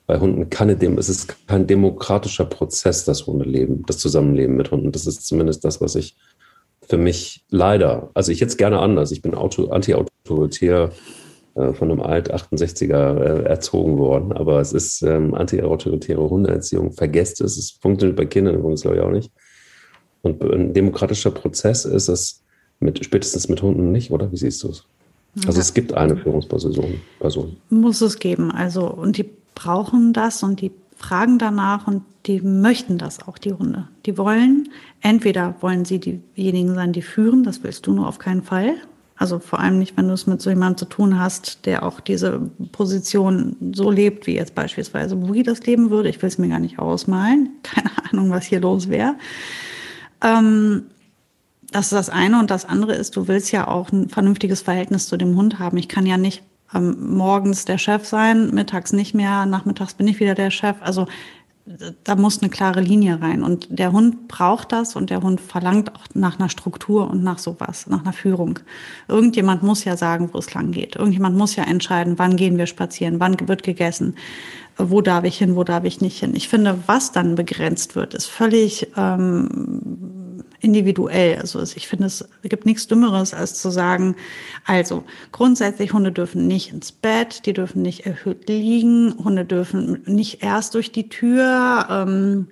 bei 0.07 0.19
Hunden 0.19 0.51
keine 0.51 0.77
Dem 0.77 0.99
es 0.99 1.09
ist 1.09 1.47
kein 1.47 1.67
demokratischer 1.67 2.45
Prozess, 2.45 3.05
das 3.05 3.27
Hundeleben, 3.27 3.85
das 3.87 3.99
Zusammenleben 3.99 4.57
mit 4.57 4.71
Hunden. 4.71 4.93
Das 4.93 5.07
ist 5.07 5.27
zumindest 5.27 5.65
das, 5.65 5.81
was 5.81 5.95
ich 5.95 6.17
für 6.83 6.99
mich 6.99 7.45
leider, 7.49 8.11
also 8.13 8.31
ich 8.31 8.41
jetzt 8.41 8.59
gerne 8.59 8.81
anders. 8.81 9.11
Ich 9.13 9.23
bin 9.23 9.35
anti-autoritär 9.35 10.91
äh, 11.55 11.73
von 11.73 11.91
einem 11.91 12.01
Alt-68er 12.03 13.19
äh, 13.19 13.43
erzogen 13.45 13.97
worden, 13.97 14.33
aber 14.33 14.61
es 14.61 14.75
ist 14.75 15.01
ähm, 15.03 15.35
anti-autoritäre 15.35 16.29
Hundeerziehung. 16.29 16.93
Vergesst 16.93 17.41
es, 17.41 17.57
es 17.57 17.71
funktioniert 17.71 18.17
bei 18.17 18.27
Kindern 18.27 18.57
übrigens, 18.57 18.83
glaube 18.83 18.99
ich, 18.99 19.03
auch 19.03 19.11
nicht. 19.11 19.33
Und 20.21 20.43
ein 20.43 20.75
demokratischer 20.75 21.31
Prozess 21.31 21.87
ist 21.87 22.09
es 22.09 22.44
mit, 22.81 23.05
spätestens 23.05 23.49
mit 23.49 23.63
Hunden 23.63 23.93
nicht, 23.93 24.11
oder? 24.11 24.31
Wie 24.33 24.37
siehst 24.37 24.63
du 24.63 24.69
es? 24.69 24.85
Also 25.47 25.59
ja. 25.59 25.63
es 25.63 25.75
gibt 25.75 25.95
eine 25.95 26.17
Führungsperson. 26.17 27.01
Person. 27.19 27.57
Muss 27.71 28.01
es 28.01 28.19
geben. 28.19 28.51
Also, 28.53 28.89
und 28.89 29.19
die 29.19 29.29
brauchen 29.55 30.13
das 30.13 30.43
und 30.43 30.61
die 30.61 30.71
fragen 30.97 31.39
danach 31.39 31.87
und 31.87 32.03
die 32.27 32.41
möchten 32.41 32.99
das 32.99 33.27
auch, 33.27 33.39
die 33.39 33.53
Hunde. 33.53 33.89
Die 34.07 34.17
wollen, 34.17 34.69
entweder 35.01 35.55
wollen 35.61 35.85
sie 35.85 35.99
diejenigen 35.99 36.75
sein, 36.75 36.93
die 36.93 37.03
führen, 37.03 37.43
das 37.43 37.63
willst 37.63 37.87
du 37.87 37.93
nur 37.93 38.09
auf 38.09 38.19
keinen 38.19 38.43
Fall. 38.43 38.75
Also 39.17 39.39
vor 39.39 39.61
allem 39.61 39.79
nicht, 39.79 39.97
wenn 39.97 40.09
du 40.09 40.15
es 40.15 40.27
mit 40.27 40.41
so 40.41 40.51
jemandem 40.51 40.79
zu 40.79 40.85
tun 40.87 41.19
hast, 41.19 41.67
der 41.67 41.85
auch 41.85 42.01
diese 42.01 42.51
Position 42.73 43.57
so 43.73 43.91
lebt, 43.91 44.27
wie 44.27 44.35
jetzt 44.35 44.55
beispielsweise 44.55 45.15
Boogie 45.15 45.45
das 45.45 45.65
leben 45.67 45.91
würde. 45.91 46.09
Ich 46.09 46.21
will 46.21 46.29
es 46.29 46.39
mir 46.39 46.49
gar 46.49 46.59
nicht 46.59 46.79
ausmalen. 46.79 47.51
Keine 47.63 47.91
Ahnung, 48.11 48.31
was 48.31 48.45
hier 48.45 48.61
los 48.61 48.89
wäre. 48.89 49.15
Ähm, 50.23 50.85
das 51.75 51.87
ist 51.87 51.93
das 51.93 52.09
eine. 52.09 52.39
Und 52.39 52.51
das 52.51 52.65
andere 52.65 52.95
ist, 52.95 53.17
du 53.17 53.27
willst 53.27 53.51
ja 53.51 53.67
auch 53.67 53.91
ein 53.91 54.09
vernünftiges 54.09 54.63
Verhältnis 54.63 55.09
zu 55.09 55.17
dem 55.17 55.37
Hund 55.37 55.59
haben. 55.59 55.77
Ich 55.77 55.89
kann 55.89 56.07
ja 56.07 56.17
nicht 56.17 56.45
ähm, 56.73 57.17
morgens 57.17 57.65
der 57.65 57.79
Chef 57.79 58.07
sein, 58.07 58.55
mittags 58.55 58.93
nicht 58.93 59.13
mehr, 59.13 59.45
nachmittags 59.45 59.95
bin 59.95 60.07
ich 60.07 60.21
wieder 60.21 60.37
der 60.37 60.51
Chef. 60.51 60.77
Also 60.81 61.07
da 62.05 62.15
muss 62.15 62.43
eine 62.43 62.51
klare 62.51 62.81
Linie 62.81 63.21
rein. 63.21 63.43
Und 63.43 63.67
der 63.71 63.91
Hund 63.91 64.29
braucht 64.29 64.71
das 64.71 64.95
und 64.95 65.11
der 65.11 65.23
Hund 65.23 65.41
verlangt 65.41 65.97
auch 65.97 66.05
nach 66.15 66.39
einer 66.39 66.49
Struktur 66.49 67.11
und 67.11 67.25
nach 67.25 67.39
sowas, 67.39 67.89
nach 67.89 68.03
einer 68.03 68.13
Führung. 68.13 68.61
Irgendjemand 69.09 69.65
muss 69.65 69.85
ja 69.85 69.97
sagen, 69.97 70.31
wo 70.33 70.39
es 70.39 70.55
lang 70.55 70.71
geht. 70.71 70.95
Irgendjemand 70.95 71.37
muss 71.37 71.57
ja 71.57 71.65
entscheiden, 71.65 72.19
wann 72.19 72.37
gehen 72.37 72.57
wir 72.57 72.67
spazieren, 72.67 73.19
wann 73.19 73.37
wird 73.49 73.65
gegessen, 73.65 74.15
wo 74.77 75.01
darf 75.01 75.25
ich 75.25 75.39
hin, 75.39 75.57
wo 75.57 75.65
darf 75.65 75.85
ich 75.85 76.01
nicht 76.01 76.21
hin. 76.21 76.35
Ich 76.37 76.49
finde, 76.49 76.79
was 76.87 77.11
dann 77.11 77.35
begrenzt 77.35 77.97
wird, 77.97 78.15
ist 78.15 78.27
völlig 78.27 78.89
ähm, 78.97 80.24
individuell. 80.61 81.39
Also 81.39 81.61
ich 81.63 81.89
finde, 81.89 82.07
es 82.07 82.29
gibt 82.43 82.67
nichts 82.67 82.87
Dümmeres, 82.87 83.35
als 83.35 83.61
zu 83.61 83.71
sagen, 83.71 84.17
also 84.65 85.05
grundsätzlich 85.33 85.93
Hunde 85.93 86.13
dürfen 86.13 86.47
nicht 86.47 86.73
ins 86.73 86.93
Bett, 86.93 87.47
die 87.47 87.53
dürfen 87.53 87.83
nicht 87.83 88.07
erhöht 88.07 88.49
liegen, 88.49 89.15
Hunde 89.23 89.45
dürfen 89.45 90.03
nicht 90.07 90.43
erst 90.43 90.75
durch 90.75 90.93
die 90.93 91.09
Tür, 91.09 91.87
ähm, 91.91 92.49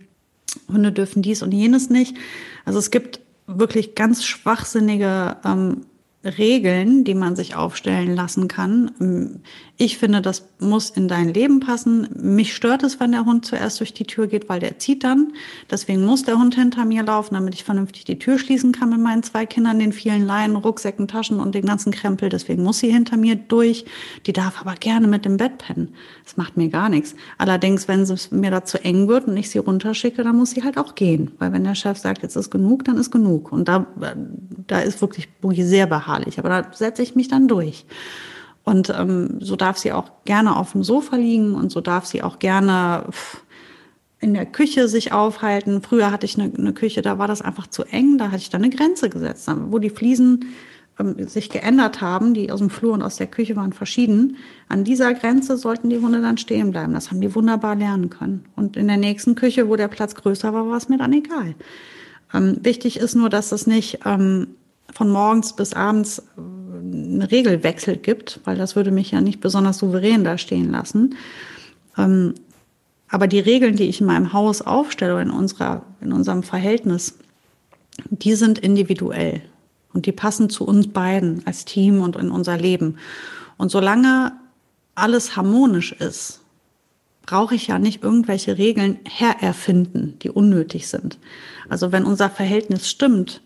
Hunde 0.70 0.92
dürfen 0.92 1.22
dies 1.22 1.42
und 1.42 1.52
jenes 1.52 1.90
nicht. 1.90 2.16
Also 2.64 2.78
es 2.78 2.90
gibt 2.90 3.20
wirklich 3.46 3.94
ganz 3.94 4.24
schwachsinnige 4.24 5.36
ähm, 5.44 5.86
Regeln, 6.24 7.04
die 7.04 7.14
man 7.14 7.34
sich 7.34 7.56
aufstellen 7.56 8.14
lassen 8.14 8.48
kann. 8.48 9.42
Ich 9.84 9.98
finde, 9.98 10.22
das 10.22 10.46
muss 10.60 10.90
in 10.90 11.08
dein 11.08 11.34
Leben 11.34 11.58
passen. 11.58 12.06
Mich 12.14 12.54
stört 12.54 12.84
es, 12.84 13.00
wenn 13.00 13.10
der 13.10 13.24
Hund 13.24 13.44
zuerst 13.44 13.80
durch 13.80 13.92
die 13.92 14.04
Tür 14.04 14.28
geht, 14.28 14.48
weil 14.48 14.60
der 14.60 14.78
zieht 14.78 15.02
dann. 15.02 15.32
Deswegen 15.72 16.06
muss 16.06 16.22
der 16.22 16.38
Hund 16.38 16.54
hinter 16.54 16.84
mir 16.84 17.02
laufen, 17.02 17.34
damit 17.34 17.56
ich 17.56 17.64
vernünftig 17.64 18.04
die 18.04 18.16
Tür 18.16 18.38
schließen 18.38 18.70
kann 18.70 18.90
mit 18.90 19.00
meinen 19.00 19.24
zwei 19.24 19.44
Kindern, 19.44 19.80
den 19.80 19.92
vielen 19.92 20.24
Leinen, 20.24 20.54
Rucksäcken, 20.54 21.08
Taschen 21.08 21.40
und 21.40 21.56
den 21.56 21.66
ganzen 21.66 21.90
Krempel. 21.90 22.28
Deswegen 22.28 22.62
muss 22.62 22.78
sie 22.78 22.92
hinter 22.92 23.16
mir 23.16 23.34
durch. 23.34 23.84
Die 24.24 24.32
darf 24.32 24.60
aber 24.60 24.74
gerne 24.74 25.08
mit 25.08 25.24
dem 25.24 25.36
Bett 25.36 25.58
pennen. 25.58 25.88
Das 26.22 26.36
macht 26.36 26.56
mir 26.56 26.68
gar 26.68 26.88
nichts. 26.88 27.16
Allerdings, 27.36 27.88
wenn 27.88 28.02
es 28.02 28.30
mir 28.30 28.52
da 28.52 28.64
zu 28.64 28.84
eng 28.84 29.08
wird 29.08 29.26
und 29.26 29.36
ich 29.36 29.50
sie 29.50 29.58
runterschicke, 29.58 30.22
dann 30.22 30.36
muss 30.36 30.52
sie 30.52 30.62
halt 30.62 30.78
auch 30.78 30.94
gehen. 30.94 31.32
Weil 31.40 31.52
wenn 31.52 31.64
der 31.64 31.74
Chef 31.74 31.98
sagt, 31.98 32.22
jetzt 32.22 32.36
ist 32.36 32.52
genug, 32.52 32.84
dann 32.84 32.98
ist 32.98 33.10
genug. 33.10 33.50
Und 33.50 33.66
da, 33.66 33.88
da 34.68 34.78
ist 34.78 35.02
wirklich 35.02 35.28
sehr 35.66 35.88
beharrlich. 35.88 36.38
Aber 36.38 36.50
da 36.50 36.72
setze 36.72 37.02
ich 37.02 37.16
mich 37.16 37.26
dann 37.26 37.48
durch. 37.48 37.84
Und 38.64 38.90
ähm, 38.90 39.38
so 39.40 39.56
darf 39.56 39.78
sie 39.78 39.92
auch 39.92 40.10
gerne 40.24 40.56
auf 40.56 40.72
dem 40.72 40.84
Sofa 40.84 41.16
liegen 41.16 41.54
und 41.54 41.72
so 41.72 41.80
darf 41.80 42.06
sie 42.06 42.22
auch 42.22 42.38
gerne 42.38 43.04
in 44.20 44.34
der 44.34 44.46
Küche 44.46 44.86
sich 44.86 45.12
aufhalten. 45.12 45.82
Früher 45.82 46.12
hatte 46.12 46.26
ich 46.26 46.38
eine, 46.38 46.52
eine 46.56 46.72
Küche, 46.72 47.02
da 47.02 47.18
war 47.18 47.26
das 47.26 47.42
einfach 47.42 47.66
zu 47.66 47.82
eng, 47.84 48.18
da 48.18 48.26
hatte 48.26 48.36
ich 48.36 48.50
dann 48.50 48.62
eine 48.62 48.74
Grenze 48.74 49.10
gesetzt, 49.10 49.50
wo 49.68 49.80
die 49.80 49.90
Fliesen 49.90 50.46
ähm, 50.98 51.28
sich 51.28 51.50
geändert 51.50 52.00
haben, 52.00 52.34
die 52.34 52.52
aus 52.52 52.60
dem 52.60 52.70
Flur 52.70 52.92
und 52.92 53.02
aus 53.02 53.16
der 53.16 53.26
Küche 53.26 53.56
waren 53.56 53.72
verschieden. 53.72 54.36
An 54.68 54.84
dieser 54.84 55.12
Grenze 55.14 55.56
sollten 55.56 55.90
die 55.90 55.98
Hunde 55.98 56.20
dann 56.20 56.38
stehen 56.38 56.70
bleiben. 56.70 56.94
Das 56.94 57.10
haben 57.10 57.20
die 57.20 57.34
wunderbar 57.34 57.74
lernen 57.74 58.10
können. 58.10 58.44
Und 58.54 58.76
in 58.76 58.86
der 58.86 58.96
nächsten 58.96 59.34
Küche, 59.34 59.68
wo 59.68 59.74
der 59.74 59.88
Platz 59.88 60.14
größer 60.14 60.54
war, 60.54 60.68
war 60.68 60.76
es 60.76 60.88
mir 60.88 60.98
dann 60.98 61.12
egal. 61.12 61.56
Ähm, 62.32 62.58
wichtig 62.62 62.98
ist 62.98 63.16
nur, 63.16 63.28
dass 63.28 63.50
es 63.50 63.66
nicht 63.66 64.00
ähm, 64.04 64.48
von 64.92 65.10
morgens 65.10 65.56
bis 65.56 65.74
abends 65.74 66.22
einen 66.82 67.22
Regelwechsel 67.22 67.96
gibt, 67.96 68.40
weil 68.44 68.56
das 68.56 68.76
würde 68.76 68.90
mich 68.90 69.10
ja 69.10 69.20
nicht 69.20 69.40
besonders 69.40 69.78
souverän 69.78 70.24
da 70.24 70.38
stehen 70.38 70.70
lassen. 70.70 71.14
Ähm, 71.96 72.34
aber 73.08 73.26
die 73.26 73.40
Regeln, 73.40 73.76
die 73.76 73.84
ich 73.84 74.00
in 74.00 74.06
meinem 74.06 74.32
Haus 74.32 74.62
aufstelle, 74.62 75.20
in, 75.20 75.30
unserer, 75.30 75.84
in 76.00 76.12
unserem 76.12 76.42
Verhältnis, 76.42 77.18
die 78.08 78.34
sind 78.34 78.58
individuell 78.58 79.42
und 79.92 80.06
die 80.06 80.12
passen 80.12 80.48
zu 80.48 80.64
uns 80.64 80.88
beiden 80.88 81.42
als 81.46 81.64
Team 81.64 82.00
und 82.00 82.16
in 82.16 82.30
unser 82.30 82.56
Leben. 82.56 82.96
Und 83.58 83.70
solange 83.70 84.32
alles 84.94 85.36
harmonisch 85.36 85.92
ist, 85.92 86.40
brauche 87.26 87.54
ich 87.54 87.68
ja 87.68 87.78
nicht 87.78 88.02
irgendwelche 88.02 88.58
Regeln 88.58 88.98
hererfinden, 89.04 90.18
die 90.22 90.30
unnötig 90.30 90.88
sind. 90.88 91.18
Also 91.68 91.92
wenn 91.92 92.04
unser 92.04 92.30
Verhältnis 92.30 92.90
stimmt, 92.90 93.42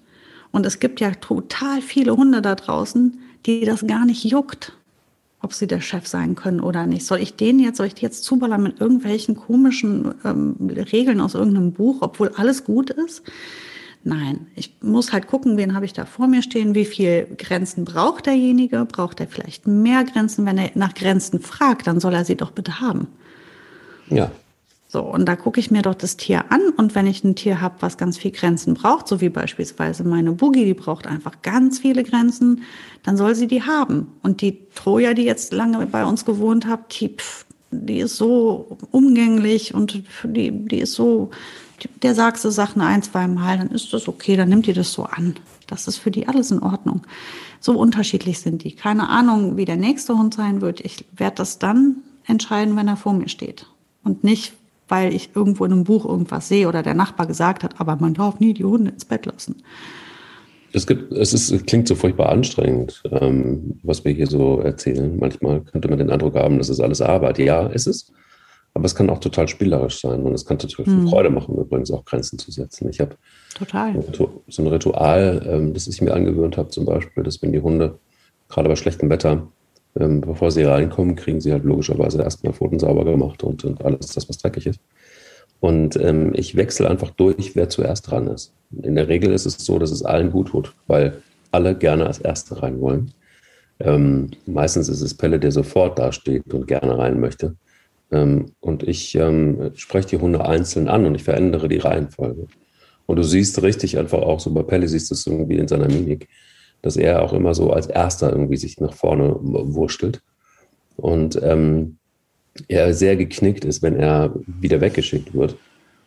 und 0.52 0.64
es 0.64 0.80
gibt 0.80 1.00
ja 1.00 1.10
total 1.10 1.82
viele 1.82 2.16
Hunde 2.16 2.40
da 2.40 2.54
draußen, 2.54 3.18
die 3.46 3.64
das 3.64 3.86
gar 3.86 4.04
nicht 4.04 4.24
juckt, 4.24 4.72
ob 5.40 5.52
sie 5.52 5.66
der 5.66 5.80
Chef 5.80 6.06
sein 6.06 6.34
können 6.34 6.60
oder 6.60 6.86
nicht. 6.86 7.06
Soll 7.06 7.20
ich 7.20 7.36
denen 7.36 7.60
jetzt, 7.60 7.76
soll 7.76 7.86
ich 7.86 7.94
die 7.94 8.02
jetzt 8.02 8.24
zuballern 8.24 8.62
mit 8.62 8.80
irgendwelchen 8.80 9.36
komischen 9.36 10.14
ähm, 10.24 10.56
Regeln 10.92 11.20
aus 11.20 11.34
irgendeinem 11.34 11.72
Buch, 11.72 11.98
obwohl 12.00 12.30
alles 12.36 12.64
gut 12.64 12.90
ist? 12.90 13.22
Nein, 14.02 14.46
ich 14.54 14.72
muss 14.82 15.12
halt 15.12 15.26
gucken, 15.26 15.56
wen 15.56 15.74
habe 15.74 15.84
ich 15.84 15.92
da 15.92 16.04
vor 16.04 16.28
mir 16.28 16.42
stehen, 16.42 16.74
wie 16.76 16.84
viel 16.84 17.26
Grenzen 17.38 17.84
braucht 17.84 18.26
derjenige, 18.26 18.84
braucht 18.84 19.18
er 19.20 19.26
vielleicht 19.26 19.66
mehr 19.66 20.04
Grenzen? 20.04 20.46
Wenn 20.46 20.58
er 20.58 20.70
nach 20.74 20.94
Grenzen 20.94 21.40
fragt, 21.40 21.88
dann 21.88 21.98
soll 21.98 22.14
er 22.14 22.24
sie 22.24 22.36
doch 22.36 22.52
bitte 22.52 22.80
haben. 22.80 23.08
Ja, 24.08 24.30
so, 24.88 25.02
und 25.02 25.26
da 25.26 25.34
gucke 25.34 25.58
ich 25.58 25.70
mir 25.70 25.82
doch 25.82 25.96
das 25.96 26.16
Tier 26.16 26.52
an 26.52 26.70
und 26.76 26.94
wenn 26.94 27.08
ich 27.08 27.24
ein 27.24 27.34
Tier 27.34 27.60
habe, 27.60 27.74
was 27.80 27.96
ganz 27.96 28.18
viel 28.18 28.30
Grenzen 28.30 28.74
braucht, 28.74 29.08
so 29.08 29.20
wie 29.20 29.28
beispielsweise 29.28 30.04
meine 30.04 30.32
Boogie, 30.32 30.64
die 30.64 30.74
braucht 30.74 31.08
einfach 31.08 31.42
ganz 31.42 31.80
viele 31.80 32.04
Grenzen, 32.04 32.62
dann 33.02 33.16
soll 33.16 33.34
sie 33.34 33.48
die 33.48 33.62
haben. 33.62 34.12
Und 34.22 34.42
die 34.42 34.60
Troja, 34.74 35.12
die 35.12 35.24
jetzt 35.24 35.52
lange 35.52 35.84
bei 35.86 36.04
uns 36.04 36.24
gewohnt 36.24 36.66
hat, 36.66 37.00
die, 37.00 37.08
pff, 37.08 37.46
die 37.72 37.98
ist 37.98 38.16
so 38.16 38.78
umgänglich 38.92 39.74
und 39.74 40.04
die, 40.22 40.52
die 40.52 40.78
ist 40.78 40.92
so, 40.92 41.30
der 42.02 42.14
sagst 42.14 42.44
du 42.44 42.50
Sachen 42.50 42.80
ein, 42.80 43.02
zwei 43.02 43.26
Mal, 43.26 43.58
dann 43.58 43.70
ist 43.70 43.92
das 43.92 44.06
okay, 44.06 44.36
dann 44.36 44.48
nimmt 44.48 44.66
die 44.66 44.72
das 44.72 44.92
so 44.92 45.02
an. 45.02 45.34
Das 45.66 45.88
ist 45.88 45.96
für 45.96 46.12
die 46.12 46.28
alles 46.28 46.52
in 46.52 46.60
Ordnung. 46.60 47.02
So 47.58 47.76
unterschiedlich 47.76 48.38
sind 48.38 48.62
die. 48.62 48.72
Keine 48.72 49.08
Ahnung, 49.08 49.56
wie 49.56 49.64
der 49.64 49.76
nächste 49.76 50.16
Hund 50.16 50.34
sein 50.34 50.60
wird. 50.60 50.80
Ich 50.80 51.04
werde 51.16 51.36
das 51.36 51.58
dann 51.58 51.96
entscheiden, 52.24 52.76
wenn 52.76 52.86
er 52.86 52.96
vor 52.96 53.14
mir 53.14 53.28
steht. 53.28 53.66
Und 54.04 54.22
nicht, 54.22 54.52
weil 54.88 55.14
ich 55.14 55.30
irgendwo 55.34 55.64
in 55.64 55.72
einem 55.72 55.84
Buch 55.84 56.04
irgendwas 56.04 56.48
sehe 56.48 56.68
oder 56.68 56.82
der 56.82 56.94
Nachbar 56.94 57.26
gesagt 57.26 57.64
hat, 57.64 57.80
aber 57.80 57.96
man 57.96 58.14
darf 58.14 58.40
nie 58.40 58.54
die 58.54 58.64
Hunde 58.64 58.92
ins 58.92 59.04
Bett 59.04 59.26
lassen. 59.26 59.56
Es, 60.72 60.86
gibt, 60.86 61.12
es, 61.12 61.32
ist, 61.32 61.50
es 61.50 61.64
klingt 61.64 61.88
so 61.88 61.94
furchtbar 61.94 62.28
anstrengend, 62.28 63.02
ähm, 63.10 63.78
was 63.82 64.04
wir 64.04 64.12
hier 64.12 64.26
so 64.26 64.60
erzählen. 64.60 65.16
Manchmal 65.18 65.62
könnte 65.62 65.88
man 65.88 65.98
den 65.98 66.10
Eindruck 66.10 66.34
haben, 66.34 66.58
das 66.58 66.68
ist 66.68 66.80
alles 66.80 67.00
Arbeit. 67.00 67.38
Ja, 67.38 67.66
ist 67.66 67.86
es. 67.86 68.12
Aber 68.74 68.84
es 68.84 68.94
kann 68.94 69.08
auch 69.08 69.20
total 69.20 69.48
spielerisch 69.48 70.02
sein 70.02 70.22
und 70.24 70.34
es 70.34 70.44
kann 70.44 70.58
total 70.58 70.84
viel 70.84 70.94
mhm. 70.94 71.08
Freude 71.08 71.30
machen, 71.30 71.56
übrigens 71.56 71.90
auch 71.90 72.04
Grenzen 72.04 72.38
zu 72.38 72.50
setzen. 72.50 72.90
Ich 72.90 73.00
habe 73.00 73.16
so 74.48 74.62
ein 74.62 74.68
Ritual, 74.68 75.46
ähm, 75.50 75.72
das 75.72 75.86
ich 75.86 76.02
mir 76.02 76.12
angewöhnt 76.12 76.58
habe, 76.58 76.68
zum 76.68 76.84
Beispiel, 76.84 77.22
dass 77.22 77.40
wenn 77.40 77.52
die 77.52 77.62
Hunde 77.62 77.98
gerade 78.48 78.68
bei 78.68 78.76
schlechtem 78.76 79.08
Wetter 79.08 79.48
ähm, 79.98 80.20
bevor 80.20 80.50
sie 80.50 80.62
reinkommen, 80.62 81.16
kriegen 81.16 81.40
sie 81.40 81.52
halt 81.52 81.64
logischerweise 81.64 82.22
erstmal 82.22 82.52
Pfoten 82.52 82.78
sauber 82.78 83.04
gemacht 83.04 83.42
und, 83.42 83.64
und 83.64 83.84
alles 83.84 84.08
das, 84.08 84.28
was 84.28 84.38
dreckig 84.38 84.66
ist. 84.66 84.80
Und 85.60 85.96
ähm, 85.96 86.32
ich 86.34 86.56
wechsle 86.56 86.88
einfach 86.88 87.10
durch, 87.10 87.56
wer 87.56 87.68
zuerst 87.68 88.10
dran 88.10 88.26
ist. 88.28 88.52
In 88.82 88.94
der 88.94 89.08
Regel 89.08 89.32
ist 89.32 89.46
es 89.46 89.56
so, 89.56 89.78
dass 89.78 89.90
es 89.90 90.02
allen 90.02 90.30
gut 90.30 90.48
tut, 90.48 90.74
weil 90.86 91.22
alle 91.50 91.74
gerne 91.74 92.06
als 92.06 92.18
Erste 92.18 92.62
rein 92.62 92.80
wollen. 92.80 93.12
Ähm, 93.80 94.30
meistens 94.46 94.88
ist 94.88 95.00
es 95.00 95.14
Pelle, 95.14 95.38
der 95.38 95.52
sofort 95.52 95.98
dasteht 95.98 96.52
und 96.52 96.66
gerne 96.66 96.98
rein 96.98 97.20
möchte. 97.20 97.56
Ähm, 98.12 98.52
und 98.60 98.82
ich 98.82 99.14
ähm, 99.14 99.70
spreche 99.74 100.08
die 100.08 100.18
Hunde 100.18 100.44
einzeln 100.46 100.88
an 100.88 101.06
und 101.06 101.14
ich 101.14 101.24
verändere 101.24 101.68
die 101.68 101.78
Reihenfolge. 101.78 102.46
Und 103.06 103.16
du 103.16 103.22
siehst 103.22 103.62
richtig 103.62 103.98
einfach 103.98 104.18
auch, 104.18 104.40
so 104.40 104.52
bei 104.52 104.62
Pelle 104.62 104.88
siehst 104.88 105.10
du 105.10 105.14
es 105.14 105.26
irgendwie 105.26 105.56
in 105.56 105.68
seiner 105.68 105.88
Mimik, 105.88 106.28
dass 106.86 106.96
er 106.96 107.24
auch 107.24 107.32
immer 107.32 107.52
so 107.52 107.72
als 107.72 107.88
Erster 107.88 108.30
irgendwie 108.30 108.56
sich 108.56 108.78
nach 108.78 108.94
vorne 108.94 109.34
wurschtelt. 109.40 110.22
Und 110.96 111.36
ähm, 111.42 111.96
er 112.68 112.94
sehr 112.94 113.16
geknickt 113.16 113.64
ist, 113.64 113.82
wenn 113.82 113.96
er 113.96 114.32
wieder 114.46 114.80
weggeschickt 114.80 115.34
wird. 115.34 115.56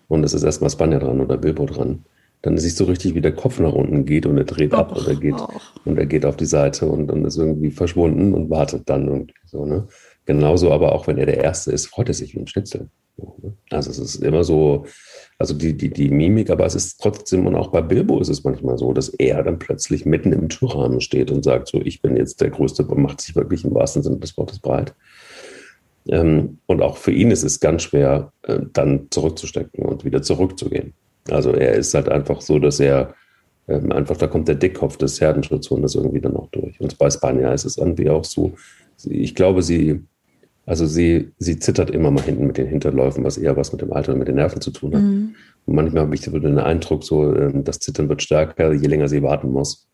Und 0.07 0.23
es 0.23 0.33
ist 0.33 0.43
erstmal 0.43 0.69
Spanier 0.69 0.99
dran 0.99 1.19
oder 1.19 1.35
Bilbo 1.35 1.65
dran. 1.65 2.05
Dann 2.43 2.57
siehst 2.57 2.79
du 2.79 2.85
richtig, 2.85 3.13
wie 3.13 3.19
der 3.19 3.35
Kopf 3.35 3.59
nach 3.59 3.73
unten 3.73 4.05
geht 4.05 4.25
und 4.25 4.37
er 4.37 4.45
dreht 4.45 4.73
ab 4.73 4.95
und 4.95 5.05
er 5.05 5.15
geht, 5.15 5.35
und 5.83 5.99
er 5.99 6.05
geht 6.05 6.25
auf 6.25 6.37
die 6.37 6.45
Seite 6.45 6.85
und 6.85 7.07
dann 7.07 7.25
ist 7.25 7.35
irgendwie 7.35 7.71
verschwunden 7.71 8.33
und 8.33 8.49
wartet 8.49 8.89
dann 8.89 9.05
irgendwie 9.09 9.33
so, 9.47 9.65
ne? 9.65 9.85
Genauso 10.25 10.71
aber 10.71 10.93
auch, 10.93 11.07
wenn 11.07 11.17
er 11.17 11.25
der 11.25 11.43
Erste 11.43 11.73
ist, 11.73 11.87
freut 11.87 12.07
er 12.07 12.13
sich 12.13 12.35
wie 12.35 12.39
ein 12.39 12.47
Schnitzel. 12.47 12.87
Ne? 13.17 13.53
Also 13.69 13.91
es 13.91 13.99
ist 13.99 14.23
immer 14.23 14.45
so, 14.45 14.85
also 15.39 15.53
die, 15.53 15.75
die, 15.75 15.89
die 15.89 16.09
Mimik, 16.09 16.49
aber 16.49 16.65
es 16.65 16.75
ist 16.75 17.01
trotzdem, 17.01 17.47
und 17.47 17.55
auch 17.55 17.69
bei 17.69 17.81
Bilbo 17.81 18.19
ist 18.19 18.27
es 18.27 18.43
manchmal 18.43 18.77
so, 18.77 18.91
dass 18.91 19.07
er 19.07 19.41
dann 19.41 19.57
plötzlich 19.57 20.05
mitten 20.05 20.33
im 20.33 20.49
Türrahmen 20.49 20.99
steht 20.99 21.31
und 21.31 21.45
sagt, 21.45 21.69
so, 21.69 21.81
ich 21.81 22.01
bin 22.01 22.17
jetzt 22.17 22.41
der 22.41 22.49
Größte 22.49 22.83
und 22.83 23.01
macht 23.01 23.21
sich 23.21 23.37
wirklich 23.37 23.63
im 23.63 23.73
wahrsten 23.73 24.03
Sinne 24.03 24.17
des 24.17 24.37
Wortes 24.37 24.59
breit. 24.59 24.93
Ähm, 26.09 26.57
und 26.65 26.81
auch 26.81 26.97
für 26.97 27.11
ihn 27.11 27.31
ist 27.31 27.43
es 27.43 27.61
ganz 27.61 27.83
schwer, 27.83 28.33
äh, 28.43 28.59
dann 28.73 29.07
zurückzustecken 29.11 29.85
und 29.85 30.03
wieder 30.03 30.21
zurückzugehen. 30.21 30.93
Also 31.29 31.51
er 31.51 31.73
ist 31.75 31.93
halt 31.93 32.09
einfach 32.09 32.41
so, 32.41 32.59
dass 32.59 32.81
er 32.81 33.15
ähm, 33.69 33.93
einfach, 33.93 34.17
da 34.17 34.27
kommt 34.27 34.49
der 34.49 34.55
Dickkopf 34.55 34.97
des 34.97 35.21
Herdenschutzhundes 35.21 35.95
irgendwie 35.95 36.19
dann 36.19 36.35
auch 36.35 36.49
durch. 36.49 36.81
Und 36.81 36.97
bei 36.97 37.09
Spanier 37.09 37.53
ist 37.53 37.63
es 37.63 37.77
irgendwie 37.77 38.09
auch 38.09 38.25
so, 38.25 38.53
ich 39.05 39.35
glaube, 39.35 39.61
sie, 39.61 40.03
also 40.65 40.85
sie, 40.85 41.31
sie 41.39 41.59
zittert 41.59 41.89
immer 41.89 42.11
mal 42.11 42.23
hinten 42.23 42.45
mit 42.47 42.57
den 42.57 42.67
Hinterläufen, 42.67 43.23
was 43.23 43.37
eher 43.37 43.57
was 43.57 43.71
mit 43.71 43.81
dem 43.81 43.91
Alter 43.91 44.13
und 44.13 44.19
mit 44.19 44.27
den 44.27 44.35
Nerven 44.35 44.61
zu 44.61 44.71
tun 44.71 44.95
hat. 44.95 45.01
Mhm. 45.01 45.35
Und 45.65 45.75
manchmal 45.75 46.03
habe 46.03 46.15
ich 46.15 46.21
so 46.21 46.37
den 46.37 46.59
Eindruck, 46.59 47.03
so, 47.03 47.35
ähm, 47.35 47.63
das 47.63 47.79
Zittern 47.79 48.09
wird 48.09 48.21
stärker, 48.21 48.73
je 48.73 48.87
länger 48.87 49.07
sie 49.07 49.23
warten 49.23 49.51
muss. 49.51 49.87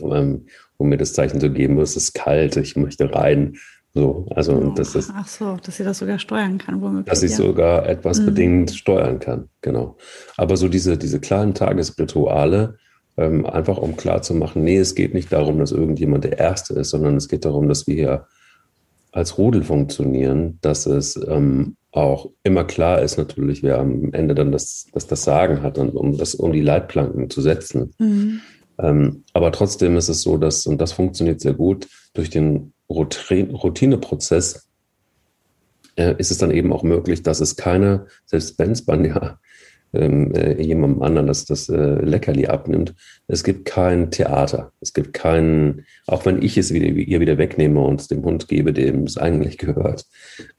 Um, 0.00 0.46
um 0.78 0.88
mir 0.88 0.96
das 0.96 1.12
Zeichen 1.12 1.40
zu 1.40 1.50
geben, 1.50 1.78
es 1.78 1.96
ist 1.96 2.14
kalt, 2.14 2.56
ich 2.56 2.76
möchte 2.76 3.14
rein. 3.14 3.56
So, 3.94 4.26
also 4.34 4.52
oh, 4.52 4.74
das 4.76 4.94
ist, 4.94 5.10
ach 5.14 5.26
so, 5.26 5.56
dass 5.56 5.76
sie 5.76 5.84
das 5.84 5.98
sogar 5.98 6.18
steuern 6.18 6.58
kann, 6.58 6.82
womöglich. 6.82 7.06
Dass 7.06 7.20
sie 7.20 7.28
ja. 7.28 7.36
sogar 7.36 7.88
etwas 7.88 8.20
mhm. 8.20 8.26
bedingt 8.26 8.70
steuern 8.72 9.20
kann, 9.20 9.48
genau. 9.62 9.96
Aber 10.36 10.56
so 10.58 10.68
diese, 10.68 10.98
diese 10.98 11.18
kleinen 11.18 11.54
Tagesrituale, 11.54 12.76
ähm, 13.16 13.46
einfach 13.46 13.78
um 13.78 13.96
klarzumachen, 13.96 14.62
nee, 14.62 14.76
es 14.76 14.94
geht 14.94 15.14
nicht 15.14 15.32
darum, 15.32 15.58
dass 15.58 15.72
irgendjemand 15.72 16.24
der 16.24 16.38
Erste 16.38 16.74
ist, 16.74 16.90
sondern 16.90 17.16
es 17.16 17.28
geht 17.28 17.46
darum, 17.46 17.68
dass 17.68 17.86
wir 17.86 17.94
hier 17.94 18.26
als 19.16 19.38
Rudel 19.38 19.64
funktionieren, 19.64 20.58
dass 20.60 20.84
es 20.84 21.16
ähm, 21.26 21.76
auch 21.90 22.28
immer 22.42 22.64
klar 22.64 23.00
ist 23.00 23.16
natürlich, 23.16 23.62
wer 23.62 23.78
am 23.78 24.12
Ende 24.12 24.34
dann 24.34 24.52
das, 24.52 24.88
das, 24.92 25.06
das 25.06 25.24
Sagen 25.24 25.62
hat, 25.62 25.78
und, 25.78 25.96
um, 25.96 26.18
das, 26.18 26.34
um 26.34 26.52
die 26.52 26.60
Leitplanken 26.60 27.30
zu 27.30 27.40
setzen. 27.40 27.94
Mhm. 27.98 28.40
Ähm, 28.78 29.24
aber 29.32 29.52
trotzdem 29.52 29.96
ist 29.96 30.10
es 30.10 30.20
so, 30.20 30.36
dass, 30.36 30.66
und 30.66 30.82
das 30.82 30.92
funktioniert 30.92 31.40
sehr 31.40 31.54
gut, 31.54 31.88
durch 32.12 32.28
den 32.28 32.74
Routineprozess 32.90 34.68
äh, 35.96 36.14
ist 36.18 36.30
es 36.30 36.36
dann 36.36 36.50
eben 36.50 36.70
auch 36.70 36.82
möglich, 36.82 37.22
dass 37.22 37.40
es 37.40 37.56
keine, 37.56 38.08
selbst 38.26 38.58
wenn 38.58 38.72
es 38.72 38.86
man 38.86 39.02
ja 39.02 39.38
ähm, 40.00 40.34
äh, 40.34 40.60
jemandem 40.60 41.02
anderen 41.02 41.26
das, 41.26 41.44
das 41.44 41.68
äh, 41.68 42.04
Leckerli 42.04 42.46
abnimmt, 42.46 42.94
es 43.28 43.44
gibt 43.44 43.64
kein 43.64 44.10
Theater. 44.10 44.72
Es 44.80 44.92
gibt 44.92 45.12
kein, 45.12 45.84
auch 46.06 46.26
wenn 46.26 46.42
ich 46.42 46.56
es 46.58 46.72
wieder, 46.72 46.86
ihr 46.86 47.20
wieder 47.20 47.38
wegnehme 47.38 47.80
und 47.80 48.00
es 48.00 48.08
dem 48.08 48.24
Hund 48.24 48.48
gebe, 48.48 48.72
dem 48.72 49.04
es 49.04 49.16
eigentlich 49.16 49.58
gehört. 49.58 50.04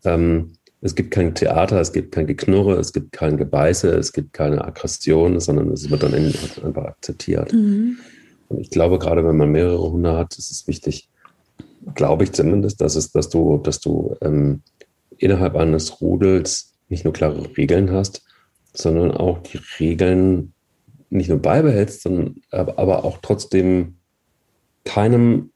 Ähm, 0.04 0.54
es 0.82 0.94
gibt 0.94 1.12
kein 1.12 1.34
Theater, 1.34 1.82
es 1.82 1.92
gibt 1.92 2.12
kein 2.12 2.28
Geknurre, 2.28 2.76
es 2.76 2.94
gibt 2.94 3.12
kein 3.12 3.38
Gebeiße, 3.38 3.90
es 3.90 4.14
gibt 4.14 4.34
keine 4.34 4.64
Aggression, 4.64 5.40
sondern 5.40 5.72
es 5.72 5.90
wird 5.90 6.04
dann 6.04 6.14
einfach 6.14 6.86
akzeptiert. 6.86 7.52
Mhm. 7.52 7.98
Und 8.50 8.60
ich 8.60 8.70
glaube, 8.70 9.00
gerade 9.00 9.26
wenn 9.26 9.38
man 9.38 9.52
mehrere 9.52 9.92
Hunde 9.92 10.16
hat, 10.16 10.38
ist 10.38 10.52
es 10.52 10.68
wichtig, 10.68 11.10
glaube 11.96 12.24
ich 12.24 12.32
zumindest, 12.32 12.80
dass 12.82 12.96
es, 12.96 13.12
dass 13.12 13.30
du, 13.30 13.58
dass 13.58 13.80
du 13.80 14.16
ähm, 14.22 14.62
innerhalb 15.18 15.56
eines 15.56 16.00
Rudels 16.02 16.74
nicht 16.90 17.04
nur 17.04 17.14
klare 17.14 17.44
Regeln 17.58 17.92
hast, 17.92 18.22
sondern 18.78 19.12
auch 19.12 19.40
die 19.40 19.60
Regeln 19.80 20.54
nicht 21.10 21.30
nur 21.30 21.42
beibehältst, 21.42 22.04
sondern 22.04 22.36
aber 22.52 23.06
auch 23.06 23.20
trotzdem 23.22 23.96
keinem 24.84 25.52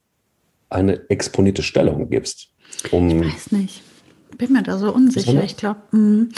eine 0.70 1.10
exponierte 1.10 1.64
Stellung 1.64 2.10
gibst. 2.10 2.50
Um 2.92 3.22
ich 3.22 3.34
weiß 3.34 3.52
nicht. 3.52 3.84
Bin 4.38 4.54
mir 4.54 4.64
da 4.64 4.78
so 4.78 4.94
unsicher. 4.94 5.44
Ich 5.44 5.58
glaube, 5.58 5.82
mm, 5.92 6.30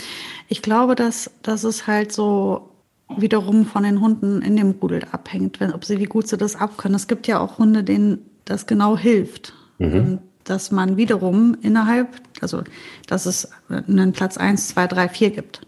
ich 0.49 0.61
glaube, 0.61 0.95
dass, 0.95 1.31
dass 1.43 1.63
es 1.63 1.87
halt 1.87 2.11
so 2.11 2.71
wiederum 3.15 3.65
von 3.65 3.83
den 3.83 4.01
Hunden 4.01 4.41
in 4.41 4.57
dem 4.57 4.71
Rudel 4.71 5.05
abhängt, 5.11 5.59
wenn, 5.59 5.71
ob 5.71 5.85
sie, 5.85 5.99
wie 5.99 6.05
gut 6.05 6.27
sie 6.27 6.37
das 6.37 6.55
abkönnen. 6.55 6.95
Es 6.95 7.07
gibt 7.07 7.27
ja 7.27 7.39
auch 7.39 7.59
Hunde, 7.59 7.83
denen 7.83 8.25
das 8.45 8.65
genau 8.65 8.97
hilft. 8.97 9.53
Mhm. 9.77 10.19
Dass 10.43 10.71
man 10.71 10.97
wiederum 10.97 11.55
innerhalb, 11.61 12.09
also 12.41 12.63
dass 13.07 13.25
es 13.25 13.49
einen 13.69 14.11
Platz 14.11 14.37
1, 14.37 14.69
2, 14.69 14.87
3, 14.87 15.09
4 15.09 15.29
gibt. 15.29 15.61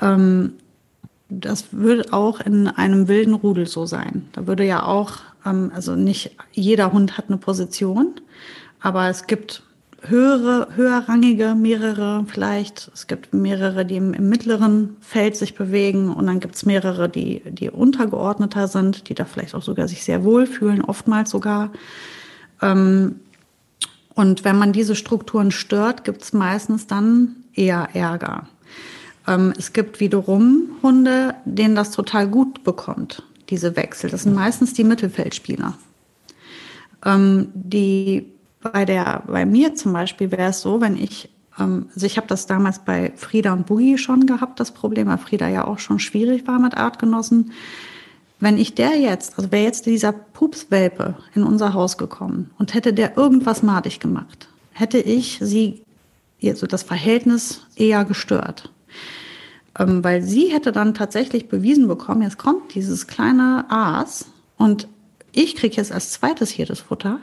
Ähm, 0.00 0.54
das 1.28 1.72
würde 1.72 2.12
auch 2.12 2.40
in 2.40 2.66
einem 2.66 3.08
wilden 3.08 3.34
Rudel 3.34 3.66
so 3.66 3.86
sein. 3.86 4.28
Da 4.32 4.46
würde 4.46 4.64
ja 4.64 4.84
auch, 4.84 5.18
ähm, 5.46 5.70
also 5.74 5.94
nicht 5.94 6.36
jeder 6.52 6.92
Hund 6.92 7.16
hat 7.16 7.26
eine 7.28 7.38
Position, 7.38 8.20
aber 8.80 9.08
es 9.08 9.26
gibt 9.26 9.62
höhere, 10.02 10.68
höherrangige, 10.74 11.54
mehrere 11.54 12.24
vielleicht. 12.26 12.90
Es 12.94 13.06
gibt 13.06 13.34
mehrere, 13.34 13.84
die 13.84 13.96
im, 13.96 14.14
im 14.14 14.28
mittleren 14.28 14.96
Feld 15.00 15.36
sich 15.36 15.54
bewegen 15.54 16.12
und 16.12 16.26
dann 16.26 16.40
gibt 16.40 16.54
es 16.54 16.64
mehrere, 16.64 17.08
die, 17.08 17.42
die 17.44 17.70
untergeordneter 17.70 18.66
sind, 18.66 19.08
die 19.08 19.14
da 19.14 19.24
vielleicht 19.24 19.54
auch 19.54 19.62
sogar 19.62 19.88
sich 19.88 20.02
sehr 20.02 20.24
wohlfühlen, 20.24 20.82
oftmals 20.82 21.30
sogar. 21.30 21.70
Ähm, 22.62 23.20
und 24.14 24.44
wenn 24.44 24.58
man 24.58 24.72
diese 24.72 24.96
Strukturen 24.96 25.50
stört, 25.50 26.04
gibt 26.04 26.22
es 26.22 26.32
meistens 26.32 26.86
dann 26.86 27.36
eher 27.54 27.88
Ärger. 27.94 28.48
Ähm, 29.30 29.54
es 29.56 29.72
gibt 29.72 30.00
wiederum 30.00 30.70
Hunde, 30.82 31.36
denen 31.44 31.76
das 31.76 31.92
total 31.92 32.26
gut 32.26 32.64
bekommt, 32.64 33.22
diese 33.48 33.76
Wechsel. 33.76 34.10
Das 34.10 34.24
sind 34.24 34.34
meistens 34.34 34.74
die 34.74 34.84
Mittelfeldspieler. 34.84 35.74
Ähm, 37.06 37.48
die 37.54 38.26
bei 38.60 38.84
der, 38.84 39.22
bei 39.26 39.46
mir 39.46 39.74
zum 39.74 39.92
Beispiel 39.92 40.30
wäre 40.32 40.50
es 40.50 40.60
so, 40.60 40.80
wenn 40.80 40.96
ich, 40.96 41.30
ähm, 41.58 41.86
also 41.94 42.06
ich 42.06 42.16
habe 42.16 42.26
das 42.26 42.46
damals 42.46 42.80
bei 42.80 43.12
Frieda 43.16 43.52
und 43.52 43.66
Boogie 43.66 43.98
schon 43.98 44.26
gehabt, 44.26 44.58
das 44.58 44.72
Problem, 44.72 45.06
weil 45.06 45.18
Frieda 45.18 45.48
ja 45.48 45.64
auch 45.64 45.78
schon 45.78 46.00
schwierig 46.00 46.46
war 46.46 46.58
mit 46.58 46.76
Artgenossen. 46.76 47.52
Wenn 48.40 48.58
ich 48.58 48.74
der 48.74 48.98
jetzt, 48.98 49.38
also 49.38 49.52
wäre 49.52 49.64
jetzt 49.64 49.86
dieser 49.86 50.12
Pupswelpe 50.12 51.14
in 51.34 51.44
unser 51.44 51.72
Haus 51.72 51.98
gekommen 51.98 52.50
und 52.58 52.74
hätte 52.74 52.92
der 52.92 53.16
irgendwas 53.16 53.62
madig 53.62 54.00
gemacht, 54.00 54.48
hätte 54.72 54.98
ich 54.98 55.38
sie, 55.40 55.82
also 56.42 56.66
das 56.66 56.82
Verhältnis 56.82 57.66
eher 57.76 58.04
gestört. 58.04 58.70
Ähm, 59.78 60.02
weil 60.02 60.22
sie 60.22 60.48
hätte 60.48 60.72
dann 60.72 60.94
tatsächlich 60.94 61.48
bewiesen 61.48 61.86
bekommen, 61.86 62.22
jetzt 62.22 62.38
kommt 62.38 62.74
dieses 62.74 63.06
kleine 63.06 63.66
Aas 63.68 64.26
und 64.56 64.88
ich 65.32 65.54
kriege 65.54 65.76
jetzt 65.76 65.92
als 65.92 66.12
zweites 66.12 66.50
hier 66.50 66.66
das 66.66 66.80
Futter 66.80 67.20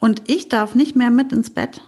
und 0.00 0.22
ich 0.28 0.48
darf 0.48 0.74
nicht 0.74 0.96
mehr 0.96 1.10
mit 1.10 1.32
ins 1.32 1.50
Bett 1.50 1.80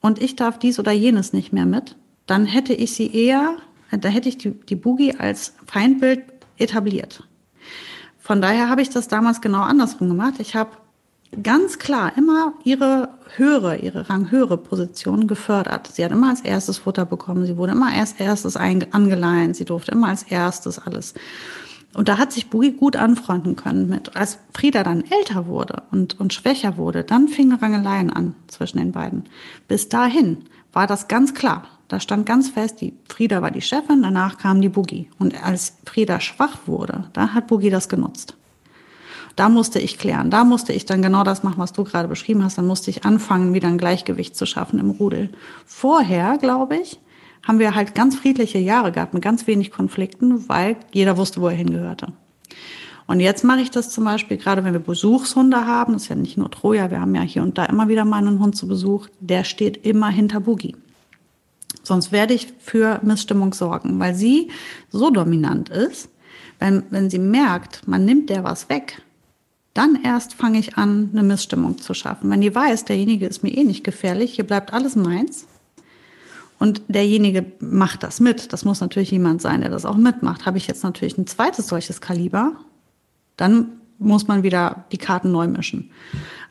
und 0.00 0.22
ich 0.22 0.36
darf 0.36 0.58
dies 0.58 0.78
oder 0.78 0.92
jenes 0.92 1.32
nicht 1.32 1.52
mehr 1.52 1.66
mit, 1.66 1.96
dann 2.26 2.46
hätte 2.46 2.74
ich 2.74 2.92
sie 2.92 3.12
eher, 3.12 3.56
da 3.90 4.08
hätte 4.08 4.28
ich 4.28 4.38
die, 4.38 4.52
die 4.52 4.76
Boogie 4.76 5.14
als 5.16 5.54
Feindbild 5.66 6.22
etabliert. 6.58 7.24
Von 8.18 8.40
daher 8.40 8.68
habe 8.68 8.82
ich 8.82 8.90
das 8.90 9.08
damals 9.08 9.40
genau 9.40 9.62
andersrum 9.62 10.08
gemacht. 10.08 10.34
Ich 10.38 10.54
habe 10.54 10.70
ganz 11.42 11.78
klar 11.78 12.12
immer 12.16 12.54
ihre 12.64 13.10
höhere, 13.36 13.78
ihre 13.78 14.08
ranghöhere 14.08 14.56
Position 14.56 15.26
gefördert. 15.26 15.88
Sie 15.92 16.04
hat 16.04 16.12
immer 16.12 16.30
als 16.30 16.40
erstes 16.40 16.78
Futter 16.78 17.04
bekommen, 17.04 17.46
sie 17.46 17.56
wurde 17.56 17.72
immer 17.72 17.92
als 17.92 18.12
erstes 18.12 18.56
angeleint, 18.56 19.56
sie 19.56 19.64
durfte 19.64 19.92
immer 19.92 20.08
als 20.08 20.22
erstes 20.22 20.78
alles. 20.78 21.14
Und 21.94 22.08
da 22.08 22.18
hat 22.18 22.32
sich 22.32 22.50
Boogie 22.50 22.72
gut 22.72 22.94
anfreunden 22.96 23.56
können 23.56 23.88
mit. 23.88 24.16
Als 24.16 24.38
Frieda 24.52 24.82
dann 24.82 25.02
älter 25.02 25.46
wurde 25.46 25.82
und, 25.90 26.20
und 26.20 26.34
schwächer 26.34 26.76
wurde, 26.76 27.04
dann 27.04 27.26
fingen 27.26 27.56
Rangeleien 27.56 28.10
an 28.10 28.34
zwischen 28.48 28.78
den 28.78 28.92
beiden. 28.92 29.24
Bis 29.66 29.88
dahin 29.88 30.44
war 30.72 30.86
das 30.86 31.08
ganz 31.08 31.32
klar. 31.32 31.64
Da 31.88 32.00
stand 32.00 32.26
ganz 32.26 32.50
fest, 32.50 32.80
die 32.80 32.94
Frieda 33.08 33.40
war 33.40 33.50
die 33.50 33.62
Chefin, 33.62 34.02
danach 34.02 34.38
kam 34.38 34.60
die 34.60 34.68
Boogie. 34.68 35.08
Und 35.18 35.42
als 35.42 35.78
Frieda 35.86 36.20
schwach 36.20 36.58
wurde, 36.66 37.08
da 37.12 37.32
hat 37.32 37.46
Boogie 37.46 37.70
das 37.70 37.88
genutzt. 37.88 38.36
Da 39.36 39.50
musste 39.50 39.78
ich 39.78 39.98
klären. 39.98 40.30
Da 40.30 40.44
musste 40.44 40.72
ich 40.72 40.86
dann 40.86 41.02
genau 41.02 41.22
das 41.22 41.42
machen, 41.42 41.58
was 41.58 41.72
du 41.72 41.84
gerade 41.84 42.08
beschrieben 42.08 42.42
hast. 42.42 42.56
Dann 42.56 42.66
musste 42.66 42.90
ich 42.90 43.04
anfangen, 43.04 43.52
wieder 43.52 43.68
ein 43.68 43.78
Gleichgewicht 43.78 44.34
zu 44.34 44.46
schaffen 44.46 44.78
im 44.78 44.90
Rudel. 44.90 45.30
Vorher, 45.66 46.38
glaube 46.38 46.76
ich, 46.76 46.98
haben 47.46 47.58
wir 47.58 47.74
halt 47.74 47.94
ganz 47.94 48.16
friedliche 48.16 48.58
Jahre 48.58 48.92
gehabt 48.92 49.14
mit 49.14 49.22
ganz 49.22 49.46
wenig 49.46 49.70
Konflikten, 49.70 50.48
weil 50.48 50.76
jeder 50.90 51.18
wusste, 51.18 51.40
wo 51.42 51.48
er 51.48 51.54
hingehörte. 51.54 52.08
Und 53.06 53.20
jetzt 53.20 53.44
mache 53.44 53.60
ich 53.60 53.70
das 53.70 53.90
zum 53.90 54.04
Beispiel, 54.04 54.36
gerade 54.36 54.64
wenn 54.64 54.72
wir 54.72 54.80
Besuchshunde 54.80 55.64
haben, 55.66 55.92
das 55.92 56.04
ist 56.04 56.08
ja 56.08 56.16
nicht 56.16 56.36
nur 56.36 56.50
Troja, 56.50 56.90
wir 56.90 57.00
haben 57.00 57.14
ja 57.14 57.22
hier 57.22 57.42
und 57.42 57.56
da 57.56 57.66
immer 57.66 57.88
wieder 57.88 58.04
mal 58.04 58.16
einen 58.16 58.40
Hund 58.40 58.56
zu 58.56 58.66
Besuch, 58.66 59.06
der 59.20 59.44
steht 59.44 59.86
immer 59.86 60.08
hinter 60.08 60.40
Boogie. 60.40 60.74
Sonst 61.84 62.10
werde 62.10 62.34
ich 62.34 62.52
für 62.58 63.00
Missstimmung 63.04 63.54
sorgen, 63.54 64.00
weil 64.00 64.16
sie 64.16 64.50
so 64.90 65.10
dominant 65.10 65.68
ist, 65.68 66.08
wenn, 66.58 66.82
wenn 66.90 67.10
sie 67.10 67.20
merkt, 67.20 67.86
man 67.86 68.04
nimmt 68.04 68.28
der 68.28 68.42
was 68.42 68.68
weg, 68.68 69.02
dann 69.76 69.98
erst 70.02 70.34
fange 70.34 70.58
ich 70.58 70.76
an, 70.76 71.10
eine 71.12 71.22
Missstimmung 71.22 71.78
zu 71.78 71.94
schaffen. 71.94 72.30
Wenn 72.30 72.40
die 72.40 72.54
weiß, 72.54 72.84
derjenige 72.84 73.26
ist 73.26 73.42
mir 73.42 73.50
eh 73.50 73.64
nicht 73.64 73.84
gefährlich, 73.84 74.34
hier 74.34 74.46
bleibt 74.46 74.72
alles 74.72 74.96
meins, 74.96 75.46
und 76.58 76.82
derjenige 76.88 77.44
macht 77.60 78.02
das 78.02 78.20
mit. 78.20 78.52
Das 78.52 78.64
muss 78.64 78.80
natürlich 78.80 79.10
jemand 79.10 79.42
sein, 79.42 79.60
der 79.60 79.70
das 79.70 79.84
auch 79.84 79.96
mitmacht. 79.96 80.46
Habe 80.46 80.58
ich 80.58 80.66
jetzt 80.66 80.84
natürlich 80.84 81.18
ein 81.18 81.26
zweites 81.26 81.68
solches 81.68 82.00
Kaliber, 82.00 82.52
dann 83.36 83.80
muss 83.98 84.28
man 84.28 84.42
wieder 84.42 84.84
die 84.92 84.98
Karten 84.98 85.32
neu 85.32 85.48
mischen. 85.48 85.90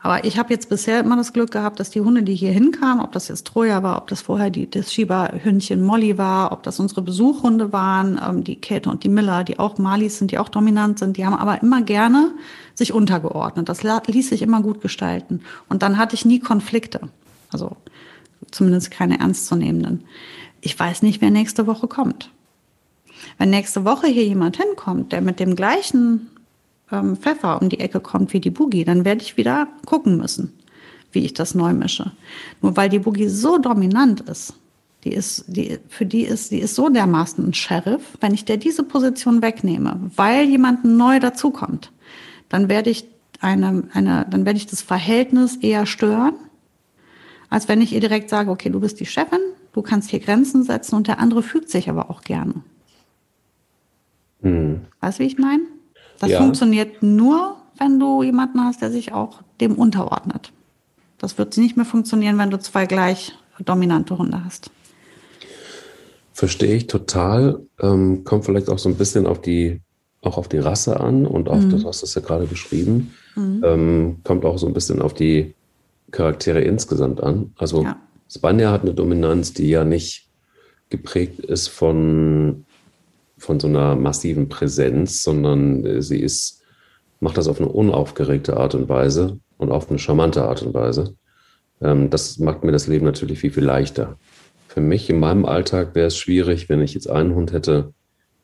Aber 0.01 0.23
ich 0.23 0.37
habe 0.37 0.53
jetzt 0.53 0.69
bisher 0.69 0.99
immer 0.99 1.17
das 1.17 1.33
Glück 1.33 1.49
gehabt, 1.49 1.79
dass 1.79 1.89
die 1.89 2.01
Hunde, 2.01 2.21
die 2.21 2.35
hier 2.35 2.51
hinkamen, 2.51 3.03
ob 3.03 3.11
das 3.11 3.27
jetzt 3.27 3.47
Troja 3.47 3.81
war, 3.81 3.97
ob 3.97 4.07
das 4.07 4.21
vorher 4.21 4.51
die, 4.51 4.69
das 4.69 4.93
Schieberhündchen 4.93 5.81
Molly 5.81 6.17
war, 6.19 6.51
ob 6.51 6.61
das 6.61 6.79
unsere 6.79 7.01
Besuchhunde 7.01 7.73
waren, 7.73 8.21
ähm, 8.23 8.43
die 8.43 8.55
Kate 8.55 8.89
und 8.89 9.03
die 9.03 9.09
Miller, 9.09 9.43
die 9.43 9.57
auch 9.57 9.79
Malis 9.79 10.19
sind, 10.19 10.29
die 10.29 10.37
auch 10.37 10.49
dominant 10.49 10.99
sind, 10.99 11.17
die 11.17 11.25
haben 11.25 11.33
aber 11.33 11.61
immer 11.63 11.81
gerne 11.81 12.33
sich 12.75 12.93
untergeordnet. 12.93 13.67
Das 13.67 13.81
ließ 13.81 14.29
sich 14.29 14.43
immer 14.43 14.61
gut 14.61 14.81
gestalten. 14.81 15.41
Und 15.69 15.81
dann 15.81 15.97
hatte 15.97 16.13
ich 16.13 16.23
nie 16.23 16.39
Konflikte. 16.39 17.01
Also 17.51 17.75
zumindest 18.51 18.91
keine 18.91 19.19
ernstzunehmenden. 19.19 20.03
Ich 20.61 20.77
weiß 20.77 21.01
nicht, 21.01 21.21
wer 21.21 21.31
nächste 21.31 21.65
Woche 21.65 21.87
kommt. 21.87 22.29
Wenn 23.39 23.49
nächste 23.49 23.85
Woche 23.85 24.07
hier 24.07 24.25
jemand 24.25 24.57
hinkommt, 24.57 25.11
der 25.11 25.21
mit 25.21 25.39
dem 25.39 25.55
gleichen 25.55 26.29
ähm, 26.91 27.15
Pfeffer 27.15 27.61
um 27.61 27.69
die 27.69 27.79
Ecke 27.79 27.99
kommt 27.99 28.33
wie 28.33 28.39
die 28.39 28.49
Boogie, 28.49 28.85
dann 28.85 29.05
werde 29.05 29.21
ich 29.21 29.37
wieder 29.37 29.67
gucken 29.85 30.17
müssen, 30.17 30.53
wie 31.11 31.25
ich 31.25 31.33
das 31.33 31.55
neu 31.55 31.73
mische. 31.73 32.11
Nur 32.61 32.77
weil 32.77 32.89
die 32.89 32.99
Boogie 32.99 33.27
so 33.27 33.57
dominant 33.57 34.21
ist, 34.21 34.53
die 35.03 35.13
ist, 35.13 35.45
die, 35.47 35.79
für 35.87 36.05
die 36.05 36.23
ist, 36.23 36.51
die 36.51 36.59
ist 36.59 36.75
so 36.75 36.89
dermaßen 36.89 37.47
ein 37.47 37.53
Sheriff, 37.53 38.17
wenn 38.21 38.33
ich 38.33 38.45
der 38.45 38.57
diese 38.57 38.83
Position 38.83 39.41
wegnehme, 39.41 39.99
weil 40.15 40.45
jemand 40.45 40.83
neu 40.83 41.19
dazukommt, 41.19 41.91
dann 42.49 42.69
werde 42.69 42.89
ich 42.89 43.07
eine, 43.39 43.83
eine, 43.93 44.25
dann 44.29 44.45
werde 44.45 44.57
ich 44.57 44.65
das 44.65 44.81
Verhältnis 44.81 45.57
eher 45.57 45.85
stören 45.85 46.35
als 47.49 47.67
wenn 47.67 47.81
ich 47.81 47.93
ihr 47.93 48.01
direkt 48.01 48.29
sage, 48.29 48.51
okay, 48.51 48.69
du 48.69 48.79
bist 48.79 48.99
die 48.99 49.05
Chefin, 49.05 49.39
du 49.73 49.81
kannst 49.81 50.09
hier 50.09 50.19
Grenzen 50.19 50.63
setzen 50.63 50.95
und 50.95 51.07
der 51.07 51.19
andere 51.19 51.43
fügt 51.43 51.69
sich 51.69 51.89
aber 51.89 52.09
auch 52.09 52.21
gerne. 52.21 52.55
Hm. 54.41 54.81
Weißt 54.99 55.19
du, 55.19 55.23
wie 55.23 55.27
ich 55.27 55.37
meine? 55.37 55.63
Das 56.19 56.29
ja. 56.29 56.39
funktioniert 56.39 57.03
nur, 57.03 57.57
wenn 57.77 57.99
du 57.99 58.23
jemanden 58.23 58.61
hast, 58.61 58.81
der 58.81 58.91
sich 58.91 59.13
auch 59.13 59.41
dem 59.59 59.75
unterordnet. 59.75 60.51
Das 61.17 61.37
wird 61.37 61.57
nicht 61.57 61.75
mehr 61.75 61.85
funktionieren, 61.85 62.37
wenn 62.37 62.49
du 62.49 62.59
zwei 62.59 62.85
gleich 62.85 63.33
dominante 63.63 64.17
Hunde 64.17 64.43
hast. 64.43 64.69
Verstehe 66.33 66.75
ich 66.75 66.87
total. 66.87 67.61
Ähm, 67.81 68.23
kommt 68.25 68.45
vielleicht 68.45 68.69
auch 68.69 68.79
so 68.79 68.89
ein 68.89 68.95
bisschen 68.95 69.25
auf 69.25 69.41
die, 69.41 69.81
auch 70.21 70.37
auf 70.37 70.49
die 70.49 70.57
Rasse 70.57 70.99
an 70.99 71.25
und 71.25 71.47
auch, 71.47 71.55
mhm. 71.55 71.69
das 71.69 71.85
hast 71.85 72.03
du 72.03 72.19
ja 72.19 72.25
gerade 72.25 72.45
beschrieben, 72.45 73.13
mhm. 73.35 73.61
ähm, 73.63 74.17
kommt 74.23 74.43
auch 74.43 74.57
so 74.57 74.67
ein 74.67 74.73
bisschen 74.73 75.01
auf 75.01 75.13
die 75.13 75.53
Charaktere 76.11 76.61
insgesamt 76.61 77.23
an. 77.23 77.53
Also 77.57 77.83
ja. 77.83 77.97
Spanja 78.29 78.71
hat 78.71 78.81
eine 78.81 78.93
Dominanz, 78.93 79.53
die 79.53 79.69
ja 79.69 79.85
nicht 79.85 80.27
geprägt 80.89 81.39
ist 81.39 81.69
von, 81.69 82.65
von 83.37 83.59
so 83.59 83.67
einer 83.67 83.95
massiven 83.95 84.49
Präsenz, 84.49 85.23
sondern 85.23 86.01
sie 86.01 86.19
ist, 86.19 86.61
macht 87.19 87.37
das 87.37 87.47
auf 87.47 87.59
eine 87.59 87.69
unaufgeregte 87.69 88.57
Art 88.57 88.75
und 88.75 88.89
Weise 88.89 89.39
und 89.57 89.71
auf 89.71 89.89
eine 89.89 89.99
charmante 89.99 90.43
Art 90.43 90.61
und 90.63 90.73
Weise. 90.73 91.15
Ähm, 91.81 92.09
das 92.09 92.39
macht 92.39 92.63
mir 92.63 92.71
das 92.71 92.87
Leben 92.87 93.05
natürlich 93.05 93.39
viel, 93.39 93.51
viel 93.51 93.65
leichter. 93.65 94.17
Für 94.67 94.81
mich 94.81 95.09
in 95.09 95.19
meinem 95.19 95.45
Alltag 95.45 95.95
wäre 95.95 96.07
es 96.07 96.17
schwierig, 96.17 96.69
wenn 96.69 96.81
ich 96.81 96.93
jetzt 96.93 97.09
einen 97.09 97.35
Hund 97.35 97.53
hätte, 97.53 97.93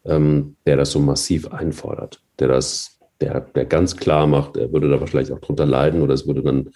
ähm, 0.06 0.56
der 0.66 0.78
das 0.78 0.92
so 0.92 1.00
massiv 1.00 1.52
einfordert, 1.52 2.22
der 2.40 2.48
das, 2.48 3.00
der, 3.20 3.42
der 3.42 3.66
ganz 3.66 3.98
klar 3.98 4.28
macht, 4.28 4.58
er 4.58 4.72
würde 4.72 4.90
da 4.90 5.00
wahrscheinlich 5.00 5.32
auch 5.32 5.40
drunter 5.40 5.66
leiden 5.66 6.02
oder 6.02 6.14
es 6.14 6.28
würde 6.28 6.42
dann 6.42 6.70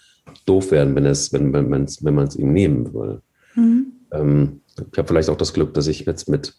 doof 0.44 0.70
werden, 0.70 0.94
wenn 0.94 1.06
es, 1.06 1.32
wenn, 1.32 1.52
wenn 1.52 1.68
man 1.68 1.84
es 1.84 2.04
wenn 2.04 2.18
ihm 2.38 2.52
nehmen 2.52 2.92
würde. 2.92 3.22
Mhm. 3.54 3.92
Ähm, 4.12 4.60
ich 4.92 4.98
habe 4.98 5.08
vielleicht 5.08 5.30
auch 5.30 5.36
das 5.36 5.54
Glück, 5.54 5.74
dass 5.74 5.86
ich 5.86 6.04
jetzt 6.04 6.28
mit 6.28 6.54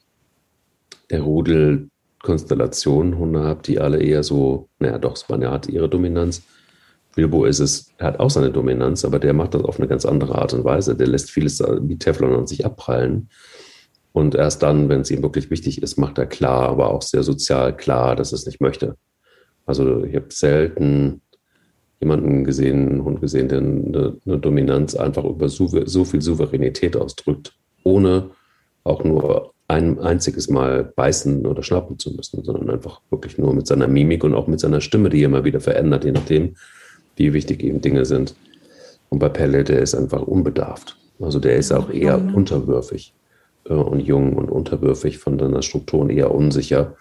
der 1.10 1.22
Rudelkonstellation 1.22 3.18
Hunde 3.18 3.42
habe, 3.42 3.62
die 3.64 3.80
alle 3.80 4.02
eher 4.02 4.24
so, 4.24 4.70
naja 4.80 4.98
doch, 4.98 5.18
Spanier 5.18 5.52
hat 5.52 5.68
ihre 5.68 5.90
Dominanz. 5.90 6.44
Bilbo 7.16 7.46
ist 7.46 7.60
es, 7.60 7.94
er 7.98 8.08
hat 8.08 8.20
auch 8.20 8.30
seine 8.30 8.52
Dominanz, 8.52 9.04
aber 9.04 9.18
der 9.20 9.34
macht 9.34 9.56
das 9.56 9.64
auf 9.64 9.80
eine 9.80 9.88
ganz 9.88 10.06
andere 10.06 10.36
Art 10.36 10.54
und 10.54 10.64
Weise. 10.64 10.96
Der 10.96 11.08
lässt 11.08 11.32
vieles 11.32 11.60
wie 11.60 11.98
Teflon 11.98 12.36
an 12.36 12.48
sich 12.48 12.66
abprallen. 12.66 13.30
Und 14.12 14.36
erst 14.36 14.64
dann, 14.64 14.90
wenn 14.90 15.02
es 15.02 15.12
ihm 15.12 15.24
wirklich 15.24 15.50
wichtig 15.50 15.82
ist, 15.82 15.98
macht 15.98 16.18
er 16.18 16.26
klar, 16.26 16.70
aber 16.70 16.92
auch 16.92 17.02
sehr 17.02 17.24
sozial 17.24 17.76
klar, 17.76 18.16
dass 18.16 18.32
er 18.34 18.38
es 18.38 18.46
nicht 18.46 18.62
möchte. 18.62 18.98
Also 19.66 20.04
ich 20.04 20.16
habe 20.16 20.28
selten 20.30 21.22
jemanden 22.00 22.44
gesehen, 22.44 22.90
einen 22.90 23.04
Hund 23.04 23.22
gesehen, 23.22 23.50
der 23.50 23.60
eine, 23.60 24.18
eine 24.26 24.38
Dominanz 24.38 24.96
einfach 24.96 25.26
über 25.26 25.50
so, 25.50 25.68
so, 25.86 26.06
viel 26.06 26.22
Souveränität 26.22 26.96
ausdrückt, 26.96 27.54
ohne 27.84 28.32
auch 28.84 29.04
nur 29.04 29.54
ein 29.68 30.00
einziges 30.00 30.50
Mal 30.50 30.84
beißen 30.96 31.46
oder 31.46 31.62
schnappen 31.62 32.00
zu 32.00 32.12
müssen, 32.12 32.44
sondern 32.44 32.70
einfach 32.70 33.02
wirklich 33.10 33.38
nur 33.38 33.54
mit 33.54 33.68
seiner 33.68 33.88
Mimik 33.88 34.24
und 34.24 34.34
auch 34.34 34.48
mit 34.48 34.60
seiner 34.60 34.80
Stimme, 34.80 35.10
die 35.10 35.24
immer 35.24 35.44
wieder 35.44 35.60
verändert, 35.60 36.06
je 36.06 36.12
nachdem, 36.12 36.56
wie 37.18 37.34
wichtig 37.34 37.64
eben 37.64 37.82
Dinge 37.82 38.06
sind. 38.06 38.36
Und 39.10 39.20
bei 39.20 39.30
Pelle, 39.30 39.64
der 39.64 39.80
ist 39.82 39.96
einfach 39.96 40.22
unbedarft. 40.22 40.98
Also 41.20 41.40
der 41.40 41.56
ist 41.56 41.72
auch 41.72 41.90
eher 41.90 42.18
unterwürfig 42.34 43.14
äh, 43.66 43.74
und 43.74 44.00
jung 44.00 44.36
und 44.36 44.50
unterwürfig 44.50 45.18
von 45.18 45.38
seiner 45.38 45.62
Struktur 45.62 46.02
und 46.02 46.12
eher 46.12 46.34
unsicher 46.34 46.96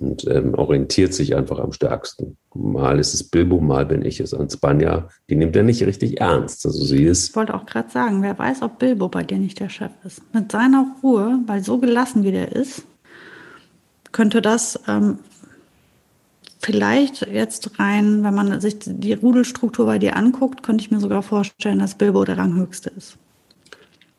und 0.00 0.26
ähm, 0.28 0.54
orientiert 0.54 1.14
sich 1.14 1.36
einfach 1.36 1.58
am 1.58 1.72
stärksten. 1.72 2.36
Mal 2.54 3.00
ist 3.00 3.14
es 3.14 3.24
Bilbo, 3.24 3.60
mal 3.60 3.84
bin 3.84 4.04
ich 4.04 4.20
es. 4.20 4.32
Und 4.32 4.52
Spanja, 4.52 5.08
die 5.28 5.34
nimmt 5.34 5.56
er 5.56 5.64
nicht 5.64 5.84
richtig 5.84 6.20
ernst. 6.20 6.64
Also 6.64 6.84
sie 6.84 7.04
ist. 7.04 7.30
Ich 7.30 7.36
wollte 7.36 7.54
auch 7.54 7.66
gerade 7.66 7.90
sagen, 7.90 8.22
wer 8.22 8.38
weiß, 8.38 8.62
ob 8.62 8.78
Bilbo 8.78 9.08
bei 9.08 9.24
dir 9.24 9.38
nicht 9.38 9.58
der 9.58 9.68
Chef 9.68 9.90
ist. 10.04 10.22
Mit 10.32 10.52
seiner 10.52 10.94
Ruhe, 11.02 11.40
weil 11.46 11.64
so 11.64 11.78
gelassen 11.78 12.22
wie 12.22 12.30
der 12.30 12.52
ist, 12.52 12.84
könnte 14.12 14.40
das 14.40 14.78
ähm, 14.86 15.18
vielleicht 16.60 17.26
jetzt 17.26 17.78
rein, 17.80 18.22
wenn 18.22 18.34
man 18.34 18.60
sich 18.60 18.76
die 18.78 19.14
Rudelstruktur 19.14 19.86
bei 19.86 19.98
dir 19.98 20.16
anguckt, 20.16 20.62
könnte 20.62 20.82
ich 20.82 20.92
mir 20.92 21.00
sogar 21.00 21.22
vorstellen, 21.22 21.80
dass 21.80 21.96
Bilbo 21.96 22.24
der 22.24 22.38
Ranghöchste 22.38 22.90
ist. 22.96 23.18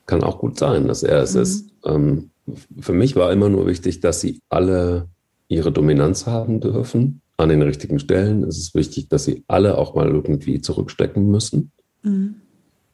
Kann 0.04 0.22
auch 0.22 0.38
gut 0.38 0.58
sein, 0.58 0.86
dass 0.86 1.02
er 1.02 1.22
es 1.22 1.34
mhm. 1.34 1.40
ist. 1.40 1.70
Ähm, 1.86 2.30
für 2.78 2.92
mich 2.92 3.16
war 3.16 3.32
immer 3.32 3.48
nur 3.48 3.66
wichtig, 3.66 4.00
dass 4.00 4.20
sie 4.20 4.40
alle 4.50 5.08
ihre 5.48 5.72
Dominanz 5.72 6.26
haben 6.26 6.60
dürfen 6.60 7.22
an 7.36 7.48
den 7.48 7.62
richtigen 7.62 7.98
Stellen. 7.98 8.42
Es 8.44 8.58
ist 8.58 8.74
wichtig, 8.74 9.08
dass 9.08 9.24
sie 9.24 9.44
alle 9.46 9.78
auch 9.78 9.94
mal 9.94 10.08
irgendwie 10.08 10.60
zurückstecken 10.60 11.30
müssen. 11.30 11.72
Mhm. 12.02 12.36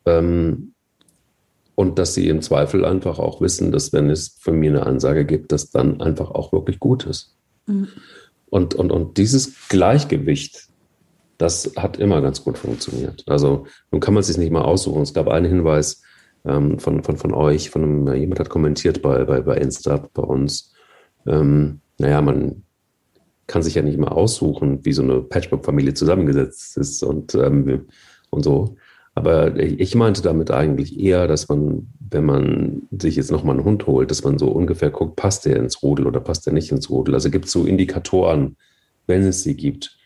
Ähm, 0.06 0.74
und 1.74 1.98
dass 1.98 2.14
sie 2.14 2.28
im 2.28 2.42
Zweifel 2.42 2.84
einfach 2.84 3.18
auch 3.18 3.40
wissen, 3.40 3.72
dass 3.72 3.92
wenn 3.92 4.10
es 4.10 4.36
von 4.38 4.58
mir 4.58 4.70
eine 4.70 4.86
Ansage 4.86 5.24
gibt, 5.24 5.52
dass 5.52 5.70
dann 5.70 6.00
einfach 6.00 6.30
auch 6.30 6.52
wirklich 6.52 6.78
gut 6.78 7.06
ist. 7.06 7.36
Mhm. 7.66 7.88
Und, 8.50 8.74
und, 8.74 8.92
und 8.92 9.16
dieses 9.16 9.68
Gleichgewicht, 9.68 10.68
das 11.38 11.72
hat 11.76 11.98
immer 11.98 12.20
ganz 12.20 12.44
gut 12.44 12.58
funktioniert. 12.58 13.24
Also 13.26 13.66
nun 13.90 14.00
kann 14.00 14.14
man 14.14 14.20
es 14.20 14.26
sich 14.26 14.36
nicht 14.36 14.52
mal 14.52 14.62
aussuchen. 14.62 15.02
Es 15.02 15.14
gab 15.14 15.28
einen 15.28 15.46
Hinweis 15.46 16.02
ähm, 16.44 16.78
von, 16.78 17.02
von, 17.02 17.16
von 17.16 17.32
euch, 17.32 17.70
von 17.70 17.82
einem, 17.82 18.14
jemand 18.14 18.40
hat 18.40 18.50
kommentiert 18.50 19.00
bei, 19.00 19.24
bei, 19.24 19.40
bei 19.40 19.56
Insta 19.56 20.08
bei 20.12 20.22
uns. 20.22 20.72
Ähm, 21.26 21.80
naja, 21.98 22.20
man 22.20 22.62
kann 23.46 23.62
sich 23.62 23.74
ja 23.74 23.82
nicht 23.82 23.98
mal 23.98 24.08
aussuchen, 24.08 24.84
wie 24.84 24.92
so 24.92 25.02
eine 25.02 25.20
Patchwork-Familie 25.20 25.94
zusammengesetzt 25.94 26.76
ist 26.76 27.02
und, 27.02 27.34
ähm, 27.34 27.86
und 28.30 28.44
so. 28.44 28.76
Aber 29.14 29.56
ich 29.58 29.94
meinte 29.94 30.22
damit 30.22 30.50
eigentlich 30.50 30.98
eher, 30.98 31.28
dass 31.28 31.48
man, 31.48 31.88
wenn 32.10 32.24
man 32.24 32.82
sich 32.98 33.16
jetzt 33.16 33.30
nochmal 33.30 33.56
einen 33.56 33.64
Hund 33.64 33.86
holt, 33.86 34.10
dass 34.10 34.24
man 34.24 34.38
so 34.38 34.48
ungefähr 34.48 34.90
guckt, 34.90 35.16
passt 35.16 35.44
der 35.44 35.56
ins 35.56 35.82
Rudel 35.82 36.06
oder 36.06 36.20
passt 36.20 36.46
der 36.46 36.54
nicht 36.54 36.72
ins 36.72 36.88
Rudel. 36.88 37.14
Also 37.14 37.30
gibt 37.30 37.44
es 37.44 37.52
so 37.52 37.66
Indikatoren, 37.66 38.56
wenn 39.06 39.22
es 39.22 39.42
sie 39.42 39.54
gibt. 39.54 39.98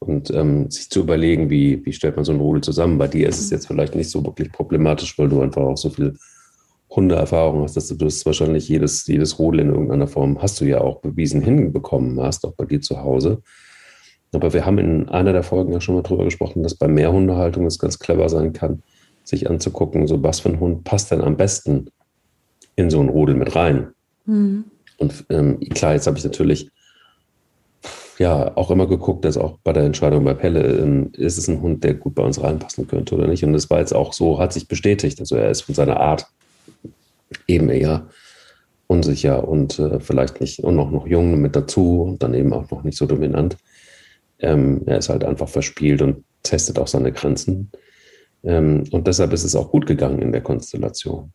Und 0.00 0.30
ähm, 0.30 0.70
sich 0.70 0.88
zu 0.88 1.00
überlegen, 1.00 1.50
wie, 1.50 1.84
wie 1.84 1.92
stellt 1.92 2.16
man 2.16 2.24
so 2.24 2.32
ein 2.32 2.40
Rudel 2.40 2.62
zusammen. 2.62 2.98
Bei 2.98 3.06
dir 3.06 3.28
ist 3.28 3.38
es 3.38 3.50
jetzt 3.50 3.66
vielleicht 3.66 3.94
nicht 3.94 4.10
so 4.10 4.24
wirklich 4.24 4.50
problematisch, 4.50 5.16
weil 5.18 5.28
du 5.28 5.42
einfach 5.42 5.62
auch 5.62 5.76
so 5.76 5.90
viel 5.90 6.16
Hundeerfahrung 6.90 7.62
hast, 7.62 7.76
dass 7.76 7.88
du 7.88 7.94
das 7.94 8.26
wahrscheinlich 8.26 8.68
jedes, 8.68 9.06
jedes 9.06 9.38
Rudel 9.38 9.60
in 9.60 9.68
irgendeiner 9.68 10.08
Form 10.08 10.42
hast 10.42 10.60
du 10.60 10.64
ja 10.64 10.80
auch 10.80 11.00
bewiesen 11.00 11.40
hinbekommen 11.40 12.20
hast, 12.20 12.44
auch 12.44 12.54
bei 12.54 12.64
dir 12.64 12.80
zu 12.80 13.02
Hause. 13.02 13.42
Aber 14.32 14.52
wir 14.52 14.64
haben 14.64 14.78
in 14.78 15.08
einer 15.08 15.32
der 15.32 15.42
Folgen 15.42 15.72
ja 15.72 15.80
schon 15.80 15.94
mal 15.94 16.02
drüber 16.02 16.24
gesprochen, 16.24 16.62
dass 16.62 16.74
bei 16.74 16.88
Mehrhundehaltung 16.88 17.66
es 17.66 17.78
ganz 17.78 17.98
clever 17.98 18.28
sein 18.28 18.52
kann, 18.52 18.82
sich 19.24 19.48
anzugucken, 19.48 20.06
so 20.06 20.22
was 20.22 20.40
für 20.40 20.48
ein 20.50 20.60
Hund 20.60 20.84
passt 20.84 21.10
denn 21.10 21.20
am 21.20 21.36
besten 21.36 21.90
in 22.76 22.90
so 22.90 23.00
ein 23.00 23.08
Rudel 23.08 23.34
mit 23.34 23.54
rein. 23.54 23.92
Mhm. 24.26 24.64
Und 24.98 25.24
ähm, 25.30 25.60
klar, 25.60 25.94
jetzt 25.94 26.06
habe 26.06 26.18
ich 26.18 26.24
natürlich 26.24 26.70
ja 28.18 28.56
auch 28.56 28.70
immer 28.70 28.86
geguckt, 28.86 29.24
dass 29.24 29.38
auch 29.38 29.58
bei 29.64 29.72
der 29.72 29.84
Entscheidung 29.84 30.24
bei 30.24 30.34
Pelle, 30.34 30.62
ähm, 30.78 31.10
ist 31.14 31.38
es 31.38 31.48
ein 31.48 31.62
Hund, 31.62 31.82
der 31.84 31.94
gut 31.94 32.14
bei 32.14 32.22
uns 32.22 32.42
reinpassen 32.42 32.86
könnte 32.86 33.14
oder 33.14 33.26
nicht. 33.26 33.44
Und 33.44 33.52
das 33.52 33.70
war 33.70 33.78
jetzt 33.78 33.94
auch 33.94 34.12
so, 34.12 34.38
hat 34.38 34.52
sich 34.52 34.68
bestätigt. 34.68 35.18
Also 35.20 35.36
er 35.36 35.50
ist 35.50 35.62
von 35.62 35.74
seiner 35.74 35.98
Art 35.98 36.26
eben 37.46 37.68
eher 37.68 38.08
unsicher 38.86 39.46
und 39.46 39.78
äh, 39.78 40.00
vielleicht 40.00 40.40
nicht 40.40 40.60
und 40.60 40.74
noch, 40.74 40.90
noch 40.90 41.06
jung 41.06 41.40
mit 41.40 41.54
dazu 41.54 42.02
und 42.02 42.22
dann 42.22 42.34
eben 42.34 42.52
auch 42.52 42.70
noch 42.70 42.82
nicht 42.82 42.98
so 42.98 43.06
dominant. 43.06 43.56
Ähm, 44.40 44.82
er 44.86 44.98
ist 44.98 45.08
halt 45.08 45.22
einfach 45.24 45.48
verspielt 45.48 46.02
und 46.02 46.24
testet 46.42 46.78
auch 46.78 46.88
seine 46.88 47.12
Grenzen. 47.12 47.70
Ähm, 48.42 48.84
und 48.90 49.06
deshalb 49.06 49.32
ist 49.32 49.44
es 49.44 49.54
auch 49.54 49.70
gut 49.70 49.86
gegangen 49.86 50.20
in 50.20 50.32
der 50.32 50.40
Konstellation. 50.40 51.32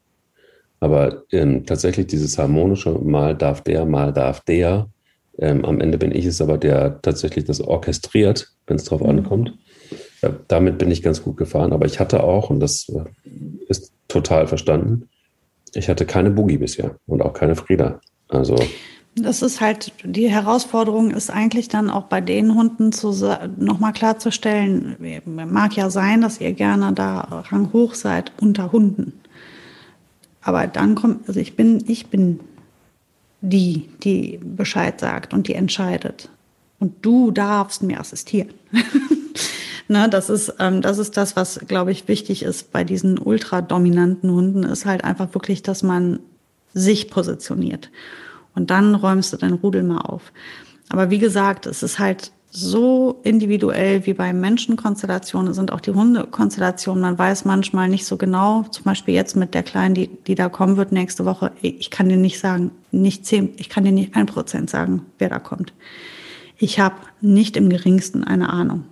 Aber 0.79 1.23
ähm, 1.31 1.65
tatsächlich 1.65 2.07
dieses 2.07 2.37
harmonische, 2.37 2.91
mal 2.91 3.35
darf 3.35 3.61
der, 3.61 3.85
mal 3.85 4.11
darf 4.11 4.41
der. 4.41 4.89
Ähm, 5.37 5.63
am 5.65 5.79
Ende 5.79 5.97
bin 5.97 6.11
ich 6.11 6.25
es 6.25 6.41
aber, 6.41 6.57
der 6.57 7.01
tatsächlich 7.01 7.45
das 7.45 7.61
orchestriert, 7.61 8.49
wenn 8.67 8.77
es 8.77 8.85
drauf 8.85 9.01
mhm. 9.01 9.09
ankommt. 9.09 9.53
Ja, 10.21 10.35
damit 10.47 10.77
bin 10.77 10.91
ich 10.91 11.01
ganz 11.01 11.23
gut 11.23 11.37
gefahren. 11.37 11.73
Aber 11.73 11.85
ich 11.85 11.99
hatte 11.99 12.23
auch, 12.23 12.49
und 12.49 12.59
das 12.59 12.89
äh, 12.89 13.03
ist 13.67 13.93
total 14.07 14.47
verstanden, 14.47 15.09
ich 15.75 15.89
hatte 15.89 16.05
keine 16.05 16.31
Boogie 16.31 16.57
bisher 16.57 16.95
und 17.07 17.21
auch 17.21 17.33
keine 17.33 17.55
Frieda. 17.55 17.99
Also. 18.29 18.55
Das 19.15 19.41
ist 19.41 19.61
halt, 19.61 19.93
die 20.03 20.29
Herausforderung 20.29 21.11
ist 21.11 21.29
eigentlich 21.29 21.69
dann 21.69 21.89
auch 21.89 22.03
bei 22.03 22.19
den 22.19 22.53
Hunden 22.53 22.91
zu, 22.91 23.13
nochmal 23.57 23.93
klarzustellen, 23.93 24.97
mag 25.25 25.75
ja 25.75 25.89
sein, 25.89 26.21
dass 26.21 26.41
ihr 26.41 26.51
gerne 26.51 26.91
da 26.93 27.43
ranghoch 27.49 27.93
seid 27.93 28.31
unter 28.41 28.71
Hunden. 28.71 29.13
Aber 30.41 30.67
dann 30.67 30.95
kommt, 30.95 31.27
also 31.27 31.39
ich 31.39 31.55
bin, 31.55 31.83
ich 31.87 32.07
bin 32.07 32.39
die, 33.41 33.89
die 34.03 34.39
Bescheid 34.43 34.99
sagt 34.99 35.33
und 35.33 35.47
die 35.47 35.55
entscheidet. 35.55 36.29
Und 36.79 37.05
du 37.05 37.31
darfst 37.31 37.83
mir 37.83 37.99
assistieren. 37.99 38.49
Ne, 39.87 40.09
das 40.09 40.29
ist, 40.29 40.55
ähm, 40.59 40.81
das 40.81 40.97
ist 40.97 41.15
das, 41.15 41.35
was, 41.35 41.59
glaube 41.67 41.91
ich, 41.91 42.07
wichtig 42.07 42.41
ist 42.41 42.71
bei 42.71 42.83
diesen 42.83 43.19
ultradominanten 43.19 44.31
Hunden, 44.31 44.63
ist 44.63 44.85
halt 44.85 45.03
einfach 45.03 45.33
wirklich, 45.35 45.61
dass 45.61 45.83
man 45.83 46.19
sich 46.73 47.09
positioniert. 47.09 47.91
Und 48.55 48.71
dann 48.71 48.95
räumst 48.95 49.31
du 49.33 49.37
dein 49.37 49.53
Rudel 49.53 49.83
mal 49.83 50.01
auf. 50.01 50.31
Aber 50.89 51.09
wie 51.09 51.19
gesagt, 51.19 51.67
es 51.67 51.83
ist 51.83 51.99
halt 51.99 52.31
so 52.49 53.19
individuell 53.23 54.05
wie 54.05 54.13
bei 54.13 54.31
Menschenkonstellationen 54.31 55.53
sind 55.53 55.73
auch 55.73 55.81
die 55.81 55.91
Hundekonstellationen. 55.91 57.01
Man 57.01 57.17
weiß 57.17 57.43
manchmal 57.43 57.89
nicht 57.89 58.05
so 58.05 58.15
genau, 58.15 58.63
zum 58.71 58.85
Beispiel 58.85 59.13
jetzt 59.13 59.35
mit 59.35 59.53
der 59.53 59.63
Kleinen, 59.63 59.93
die, 59.93 60.07
die 60.07 60.35
da 60.35 60.47
kommen 60.47 60.77
wird 60.77 60.93
nächste 60.93 61.25
Woche. 61.25 61.51
Ich 61.61 61.91
kann 61.91 62.07
dir 62.07 62.17
nicht 62.17 62.39
sagen, 62.39 62.71
nicht 62.91 63.25
zehn, 63.25 63.53
ich 63.57 63.67
kann 63.67 63.83
dir 63.83 63.91
nicht 63.91 64.15
ein 64.15 64.25
Prozent 64.25 64.69
sagen, 64.69 65.01
wer 65.19 65.27
da 65.27 65.39
kommt. 65.39 65.73
Ich 66.57 66.79
habe 66.79 66.95
nicht 67.19 67.57
im 67.57 67.69
geringsten 67.69 68.23
eine 68.23 68.49
Ahnung. 68.49 68.85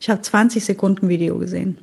Ich 0.00 0.10
habe 0.10 0.20
20 0.20 0.64
Sekunden 0.64 1.08
Video 1.08 1.38
gesehen. 1.38 1.78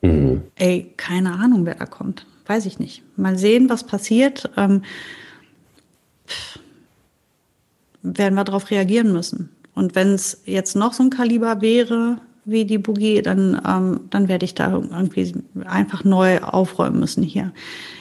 Mhm. 0.00 0.42
Ey, 0.56 0.92
keine 0.96 1.32
Ahnung, 1.32 1.66
wer 1.66 1.74
da 1.74 1.86
kommt. 1.86 2.26
Weiß 2.46 2.66
ich 2.66 2.78
nicht. 2.78 3.02
Mal 3.16 3.38
sehen, 3.38 3.68
was 3.68 3.84
passiert. 3.84 4.50
Ähm, 4.56 4.82
werden 8.02 8.34
wir 8.34 8.44
darauf 8.44 8.70
reagieren 8.70 9.12
müssen. 9.12 9.50
Und 9.74 9.94
wenn 9.94 10.14
es 10.14 10.42
jetzt 10.44 10.76
noch 10.76 10.92
so 10.92 11.04
ein 11.04 11.10
Kaliber 11.10 11.60
wäre 11.62 12.20
wie 12.44 12.64
die 12.64 12.78
Boogie, 12.78 13.22
dann, 13.22 13.60
ähm, 13.66 14.00
dann 14.10 14.28
werde 14.28 14.44
ich 14.44 14.54
da 14.54 14.72
irgendwie 14.72 15.32
einfach 15.64 16.02
neu 16.02 16.40
aufräumen 16.40 16.98
müssen 16.98 17.22
hier. 17.22 17.52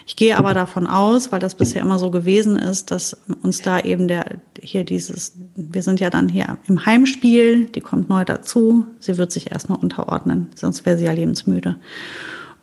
Ich 0.08 0.16
gehe 0.16 0.38
aber 0.38 0.54
davon 0.54 0.88
aus, 0.88 1.32
weil 1.32 1.40
das 1.40 1.56
bisher 1.56 1.82
immer 1.82 2.00
so 2.00 2.10
gewesen 2.10 2.58
ist, 2.58 2.90
dass 2.92 3.16
uns 3.44 3.62
da 3.62 3.80
eben 3.80 4.08
der, 4.08 4.40
hier 4.60 4.84
dieses, 4.84 5.34
wir 5.56 5.84
sind 5.84 6.00
ja 6.00 6.10
dann 6.10 6.28
hier 6.28 6.58
im 6.68 6.86
Heimspiel, 6.86 7.66
die 7.66 7.82
kommt 7.82 8.10
neu 8.10 8.26
dazu, 8.26 8.86
sie 9.00 9.18
wird 9.18 9.32
sich 9.32 9.52
erstmal 9.52 9.80
unterordnen, 9.80 10.50
sonst 10.56 10.86
wäre 10.86 10.98
sie 10.98 11.06
ja 11.06 11.14
lebensmüde. 11.14 11.76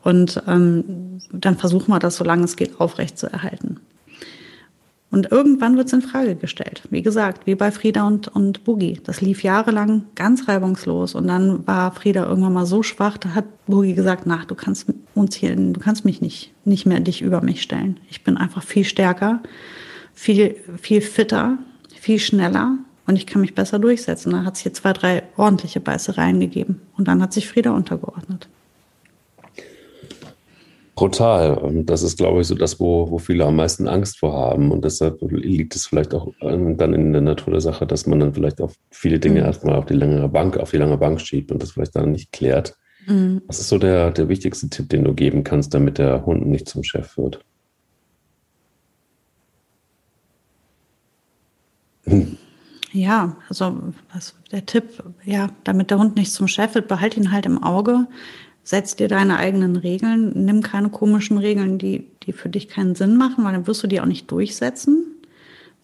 Und 0.02 0.42
ähm, 0.46 1.20
dann 1.32 1.56
versuchen 1.56 1.92
wir 1.92 1.98
das, 1.98 2.16
solange 2.16 2.44
es 2.44 2.56
geht, 2.56 2.80
aufrecht 2.80 3.18
zu 3.18 3.32
erhalten. 3.32 3.80
Und 5.10 5.32
irgendwann 5.32 5.76
wird 5.78 5.86
es 5.86 5.94
in 5.94 6.02
Frage 6.02 6.34
gestellt. 6.36 6.82
Wie 6.90 7.00
gesagt, 7.00 7.46
wie 7.46 7.54
bei 7.54 7.70
Frieda 7.70 8.06
und, 8.06 8.28
und 8.28 8.64
Boogie. 8.64 9.00
Das 9.04 9.22
lief 9.22 9.42
jahrelang 9.42 10.04
ganz 10.14 10.48
reibungslos. 10.48 11.14
Und 11.14 11.28
dann 11.28 11.66
war 11.66 11.92
Frieda 11.92 12.26
irgendwann 12.26 12.52
mal 12.52 12.66
so 12.66 12.82
schwach, 12.82 13.16
da 13.16 13.34
hat 13.34 13.46
Boogie 13.66 13.94
gesagt, 13.94 14.26
nach, 14.26 14.44
du 14.44 14.54
kannst 14.54 14.92
uns 15.14 15.34
hier, 15.34 15.56
du 15.56 15.80
kannst 15.80 16.04
mich 16.04 16.20
nicht, 16.20 16.52
nicht 16.64 16.84
mehr 16.84 17.00
dich 17.00 17.22
über 17.22 17.40
mich 17.40 17.62
stellen. 17.62 17.98
Ich 18.10 18.22
bin 18.22 18.36
einfach 18.36 18.62
viel 18.62 18.84
stärker, 18.84 19.40
viel, 20.12 20.56
viel 20.76 21.00
fitter, 21.00 21.56
viel 21.98 22.18
schneller 22.18 22.76
und 23.06 23.16
ich 23.16 23.26
kann 23.26 23.40
mich 23.40 23.54
besser 23.54 23.78
durchsetzen. 23.78 24.32
Da 24.32 24.44
hat 24.44 24.56
es 24.56 24.60
hier 24.60 24.74
zwei, 24.74 24.92
drei 24.92 25.22
ordentliche 25.38 25.80
Beißereien 25.80 26.38
gegeben. 26.38 26.82
Und 26.98 27.08
dann 27.08 27.22
hat 27.22 27.32
sich 27.32 27.48
Frieda 27.48 27.70
untergeordnet. 27.70 28.48
Brutal. 30.98 31.54
Und 31.54 31.86
das 31.86 32.02
ist, 32.02 32.18
glaube 32.18 32.40
ich, 32.40 32.48
so 32.48 32.56
das, 32.56 32.80
wo, 32.80 33.08
wo 33.08 33.18
viele 33.18 33.44
am 33.44 33.54
meisten 33.54 33.86
Angst 33.86 34.18
vor 34.18 34.32
haben. 34.32 34.72
Und 34.72 34.84
deshalb 34.84 35.22
liegt 35.22 35.76
es 35.76 35.86
vielleicht 35.86 36.12
auch 36.12 36.32
dann 36.40 36.92
in 36.92 37.12
der 37.12 37.22
Natur 37.22 37.52
der 37.52 37.60
Sache, 37.60 37.86
dass 37.86 38.08
man 38.08 38.18
dann 38.18 38.34
vielleicht 38.34 38.60
auch 38.60 38.72
viele 38.90 39.20
Dinge 39.20 39.38
mhm. 39.38 39.46
erstmal 39.46 39.76
auf 39.76 39.86
die 39.86 39.94
längere 39.94 40.28
Bank, 40.28 40.56
auf 40.56 40.72
die 40.72 40.76
lange 40.76 40.98
Bank 40.98 41.20
schiebt 41.20 41.52
und 41.52 41.62
das 41.62 41.70
vielleicht 41.70 41.94
dann 41.94 42.10
nicht 42.10 42.32
klärt. 42.32 42.76
Mhm. 43.06 43.42
Was 43.46 43.60
ist 43.60 43.68
so 43.68 43.78
der, 43.78 44.10
der 44.10 44.28
wichtigste 44.28 44.68
Tipp, 44.70 44.88
den 44.88 45.04
du 45.04 45.14
geben 45.14 45.44
kannst, 45.44 45.72
damit 45.72 45.98
der 45.98 46.26
Hund 46.26 46.48
nicht 46.48 46.68
zum 46.68 46.82
Chef 46.82 47.16
wird? 47.16 47.44
Ja, 52.90 53.36
also 53.50 53.92
was, 54.14 54.34
der 54.50 54.64
Tipp, 54.64 55.04
ja, 55.22 55.50
damit 55.62 55.90
der 55.90 55.98
Hund 55.98 56.16
nicht 56.16 56.32
zum 56.32 56.48
Chef 56.48 56.74
wird, 56.74 56.88
behalte 56.88 57.20
ihn 57.20 57.32
halt 57.32 57.44
im 57.44 57.62
Auge 57.62 58.06
setz 58.68 58.96
dir 58.96 59.08
deine 59.08 59.38
eigenen 59.38 59.76
Regeln, 59.76 60.44
nimm 60.44 60.62
keine 60.62 60.90
komischen 60.90 61.38
Regeln, 61.38 61.78
die, 61.78 62.06
die 62.24 62.32
für 62.32 62.50
dich 62.50 62.68
keinen 62.68 62.94
Sinn 62.94 63.16
machen, 63.16 63.42
weil 63.42 63.54
dann 63.54 63.66
wirst 63.66 63.82
du 63.82 63.86
die 63.86 63.98
auch 63.98 64.06
nicht 64.06 64.30
durchsetzen. 64.30 65.06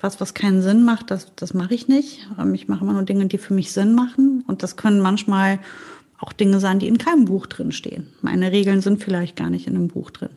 Was, 0.00 0.20
was 0.20 0.34
keinen 0.34 0.60
Sinn 0.60 0.84
macht, 0.84 1.10
das, 1.10 1.34
das 1.34 1.54
mache 1.54 1.72
ich 1.72 1.88
nicht. 1.88 2.28
Ähm, 2.38 2.52
ich 2.52 2.68
mache 2.68 2.84
immer 2.84 2.92
nur 2.92 3.04
Dinge, 3.04 3.24
die 3.24 3.38
für 3.38 3.54
mich 3.54 3.72
Sinn 3.72 3.94
machen. 3.94 4.44
Und 4.46 4.62
das 4.62 4.76
können 4.76 5.00
manchmal 5.00 5.60
auch 6.18 6.34
Dinge 6.34 6.60
sein, 6.60 6.78
die 6.78 6.86
in 6.86 6.98
keinem 6.98 7.24
Buch 7.24 7.46
drin 7.46 7.72
stehen. 7.72 8.08
Meine 8.20 8.52
Regeln 8.52 8.82
sind 8.82 9.02
vielleicht 9.02 9.34
gar 9.34 9.48
nicht 9.48 9.66
in 9.66 9.76
einem 9.76 9.88
Buch 9.88 10.10
drin. 10.10 10.28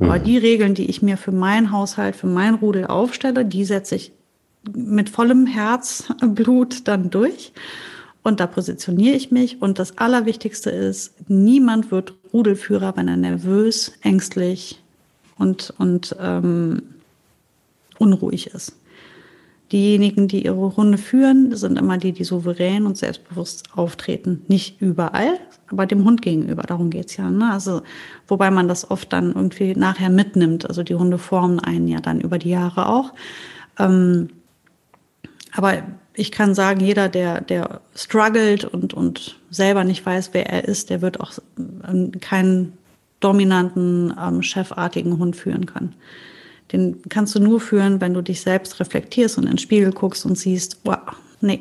Aber 0.00 0.18
mhm. 0.18 0.24
die 0.24 0.36
Regeln, 0.36 0.74
die 0.74 0.90
ich 0.90 1.00
mir 1.00 1.16
für 1.16 1.32
meinen 1.32 1.72
Haushalt, 1.72 2.14
für 2.14 2.26
mein 2.26 2.56
Rudel 2.56 2.88
aufstelle, 2.88 3.46
die 3.46 3.64
setze 3.64 3.94
ich 3.94 4.12
mit 4.70 5.08
vollem 5.08 5.46
Herzblut 5.46 6.86
dann 6.88 7.08
durch. 7.08 7.54
Und 8.22 8.40
da 8.40 8.46
positioniere 8.46 9.16
ich 9.16 9.30
mich. 9.30 9.62
Und 9.62 9.78
das 9.78 9.98
Allerwichtigste 9.98 10.70
ist, 10.70 11.14
niemand 11.28 11.90
wird 11.90 12.14
Rudelführer, 12.32 12.96
wenn 12.96 13.08
er 13.08 13.16
nervös, 13.16 13.92
ängstlich 14.02 14.82
und, 15.38 15.72
und 15.78 16.14
ähm, 16.20 16.82
unruhig 17.98 18.48
ist. 18.48 18.76
Diejenigen, 19.72 20.26
die 20.26 20.44
ihre 20.44 20.56
Runde 20.56 20.98
führen, 20.98 21.54
sind 21.54 21.78
immer 21.78 21.96
die, 21.96 22.12
die 22.12 22.24
souverän 22.24 22.86
und 22.86 22.98
selbstbewusst 22.98 23.68
auftreten. 23.76 24.42
Nicht 24.48 24.80
überall, 24.82 25.38
aber 25.68 25.86
dem 25.86 26.04
Hund 26.04 26.22
gegenüber. 26.22 26.64
Darum 26.64 26.90
geht's 26.90 27.16
ja. 27.16 27.30
Ne? 27.30 27.52
Also, 27.52 27.82
wobei 28.26 28.50
man 28.50 28.66
das 28.66 28.90
oft 28.90 29.12
dann 29.12 29.32
irgendwie 29.32 29.74
nachher 29.76 30.10
mitnimmt. 30.10 30.66
Also 30.68 30.82
die 30.82 30.96
Hunde 30.96 31.18
formen 31.18 31.60
einen 31.60 31.86
ja 31.86 32.00
dann 32.00 32.20
über 32.20 32.38
die 32.38 32.50
Jahre 32.50 32.88
auch. 32.88 33.14
Ähm, 33.78 34.30
aber 35.52 35.84
ich 36.20 36.30
kann 36.30 36.54
sagen, 36.54 36.80
jeder, 36.80 37.08
der, 37.08 37.40
der 37.40 37.80
struggelt 37.94 38.66
und, 38.66 38.92
und 38.92 39.38
selber 39.50 39.84
nicht 39.84 40.04
weiß, 40.04 40.30
wer 40.32 40.50
er 40.50 40.64
ist, 40.64 40.90
der 40.90 41.00
wird 41.00 41.18
auch 41.18 41.32
ähm, 41.56 42.12
keinen 42.20 42.74
dominanten, 43.20 44.14
ähm, 44.20 44.42
chefartigen 44.42 45.18
Hund 45.18 45.34
führen 45.34 45.64
können. 45.64 45.94
Den 46.72 47.00
kannst 47.08 47.34
du 47.34 47.40
nur 47.40 47.58
führen, 47.58 48.02
wenn 48.02 48.12
du 48.12 48.20
dich 48.20 48.42
selbst 48.42 48.80
reflektierst 48.80 49.38
und 49.38 49.44
in 49.44 49.52
den 49.52 49.58
Spiegel 49.58 49.92
guckst 49.92 50.26
und 50.26 50.36
siehst, 50.36 50.80
wow, 50.84 50.98
nee, 51.40 51.60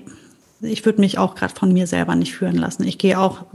ich 0.59 0.85
würde 0.85 0.99
mich 0.99 1.17
auch 1.17 1.35
gerade 1.35 1.55
von 1.55 1.71
mir 1.71 1.87
selber 1.87 2.15
nicht 2.15 2.35
führen 2.35 2.57
lassen. 2.57 2.83
Ich 2.83 2.97
gehe 2.97 3.17
auch, 3.17 3.45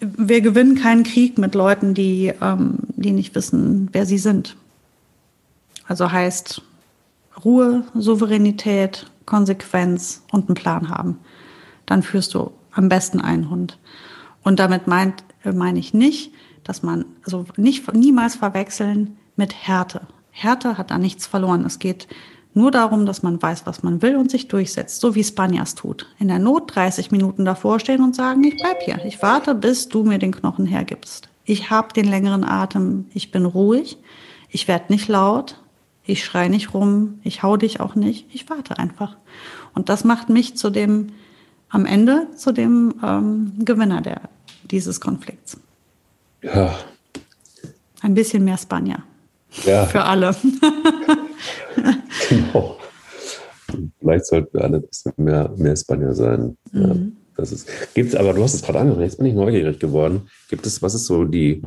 wir 0.00 0.40
gewinnen 0.40 0.74
keinen 0.74 1.04
Krieg 1.04 1.38
mit 1.38 1.54
Leuten, 1.54 1.94
die, 1.94 2.32
ähm, 2.42 2.78
die 2.96 3.12
nicht 3.12 3.36
wissen, 3.36 3.90
wer 3.92 4.06
sie 4.06 4.18
sind. 4.18 4.56
Also 5.86 6.10
heißt 6.10 6.62
Ruhe, 7.44 7.84
Souveränität, 7.94 9.06
Konsequenz 9.26 10.24
und 10.32 10.48
einen 10.48 10.54
Plan 10.54 10.88
haben. 10.88 11.18
Dann 11.84 12.02
führst 12.02 12.34
du 12.34 12.52
am 12.72 12.88
besten 12.88 13.20
einen 13.20 13.50
Hund. 13.50 13.78
Und 14.42 14.58
damit 14.60 14.86
meint, 14.86 15.24
äh, 15.44 15.52
meine 15.52 15.78
ich 15.78 15.92
nicht, 15.92 16.32
dass 16.64 16.82
man, 16.82 17.04
also 17.24 17.44
nicht, 17.56 17.92
niemals 17.92 18.36
verwechseln 18.36 19.16
mit 19.36 19.54
Härte. 19.54 20.02
Härte 20.30 20.78
hat 20.78 20.90
da 20.90 20.98
nichts 20.98 21.26
verloren. 21.26 21.64
Es 21.64 21.78
geht 21.78 22.08
nur 22.54 22.70
darum, 22.70 23.06
dass 23.06 23.22
man 23.22 23.40
weiß, 23.40 23.66
was 23.66 23.82
man 23.82 24.02
will 24.02 24.16
und 24.16 24.30
sich 24.30 24.48
durchsetzt, 24.48 25.00
so 25.00 25.14
wie 25.14 25.22
Spanias 25.22 25.74
tut. 25.74 26.06
In 26.18 26.28
der 26.28 26.38
Not 26.38 26.74
30 26.74 27.10
Minuten 27.10 27.44
davor 27.44 27.80
stehen 27.80 28.02
und 28.02 28.16
sagen, 28.16 28.42
ich 28.44 28.56
bleib 28.56 28.82
hier. 28.82 29.04
Ich 29.04 29.20
warte, 29.22 29.54
bis 29.54 29.88
du 29.88 30.04
mir 30.04 30.18
den 30.18 30.32
Knochen 30.32 30.64
hergibst. 30.64 31.28
Ich 31.44 31.70
habe 31.70 31.92
den 31.92 32.06
längeren 32.06 32.44
Atem. 32.44 33.06
Ich 33.14 33.30
bin 33.30 33.44
ruhig. 33.44 33.98
Ich 34.48 34.68
werde 34.68 34.92
nicht 34.92 35.08
laut. 35.08 35.60
Ich 36.06 36.24
schreie 36.24 36.48
nicht 36.48 36.72
rum, 36.72 37.20
ich 37.24 37.42
hau 37.42 37.56
dich 37.56 37.80
auch 37.80 37.96
nicht, 37.96 38.26
ich 38.32 38.48
warte 38.48 38.78
einfach. 38.78 39.16
Und 39.74 39.88
das 39.88 40.04
macht 40.04 40.28
mich 40.28 40.56
zu 40.56 40.70
dem, 40.70 41.08
am 41.68 41.84
Ende 41.84 42.28
zu 42.36 42.52
dem 42.52 42.94
ähm, 43.02 43.52
Gewinner 43.58 44.00
der, 44.00 44.22
dieses 44.70 45.00
Konflikts. 45.00 45.58
Ja. 46.42 46.78
Ein 48.02 48.14
bisschen 48.14 48.44
mehr 48.44 48.56
Spanier. 48.56 49.02
Ja. 49.64 49.86
Für 49.86 50.04
alle. 50.04 50.34
genau. 52.28 52.78
Vielleicht 53.98 54.26
sollten 54.26 54.54
wir 54.54 54.64
alle 54.64 54.76
ein 54.76 54.86
bisschen 54.86 55.12
mehr, 55.16 55.52
mehr 55.56 55.76
Spanier 55.76 56.14
sein. 56.14 56.56
Mhm. 56.72 56.82
Ja, 56.82 56.94
das 57.36 57.52
ist, 57.52 57.68
gibt's, 57.94 58.14
aber 58.14 58.32
du 58.32 58.42
hast 58.42 58.54
es 58.54 58.62
gerade 58.62 58.78
angesprochen, 58.78 59.04
jetzt 59.04 59.18
bin 59.18 59.26
ich 59.26 59.34
neugierig 59.34 59.78
geworden. 59.80 60.28
Gibt 60.48 60.66
es, 60.66 60.82
was 60.82 60.94
ist 60.94 61.06
so 61.06 61.24
die, 61.24 61.62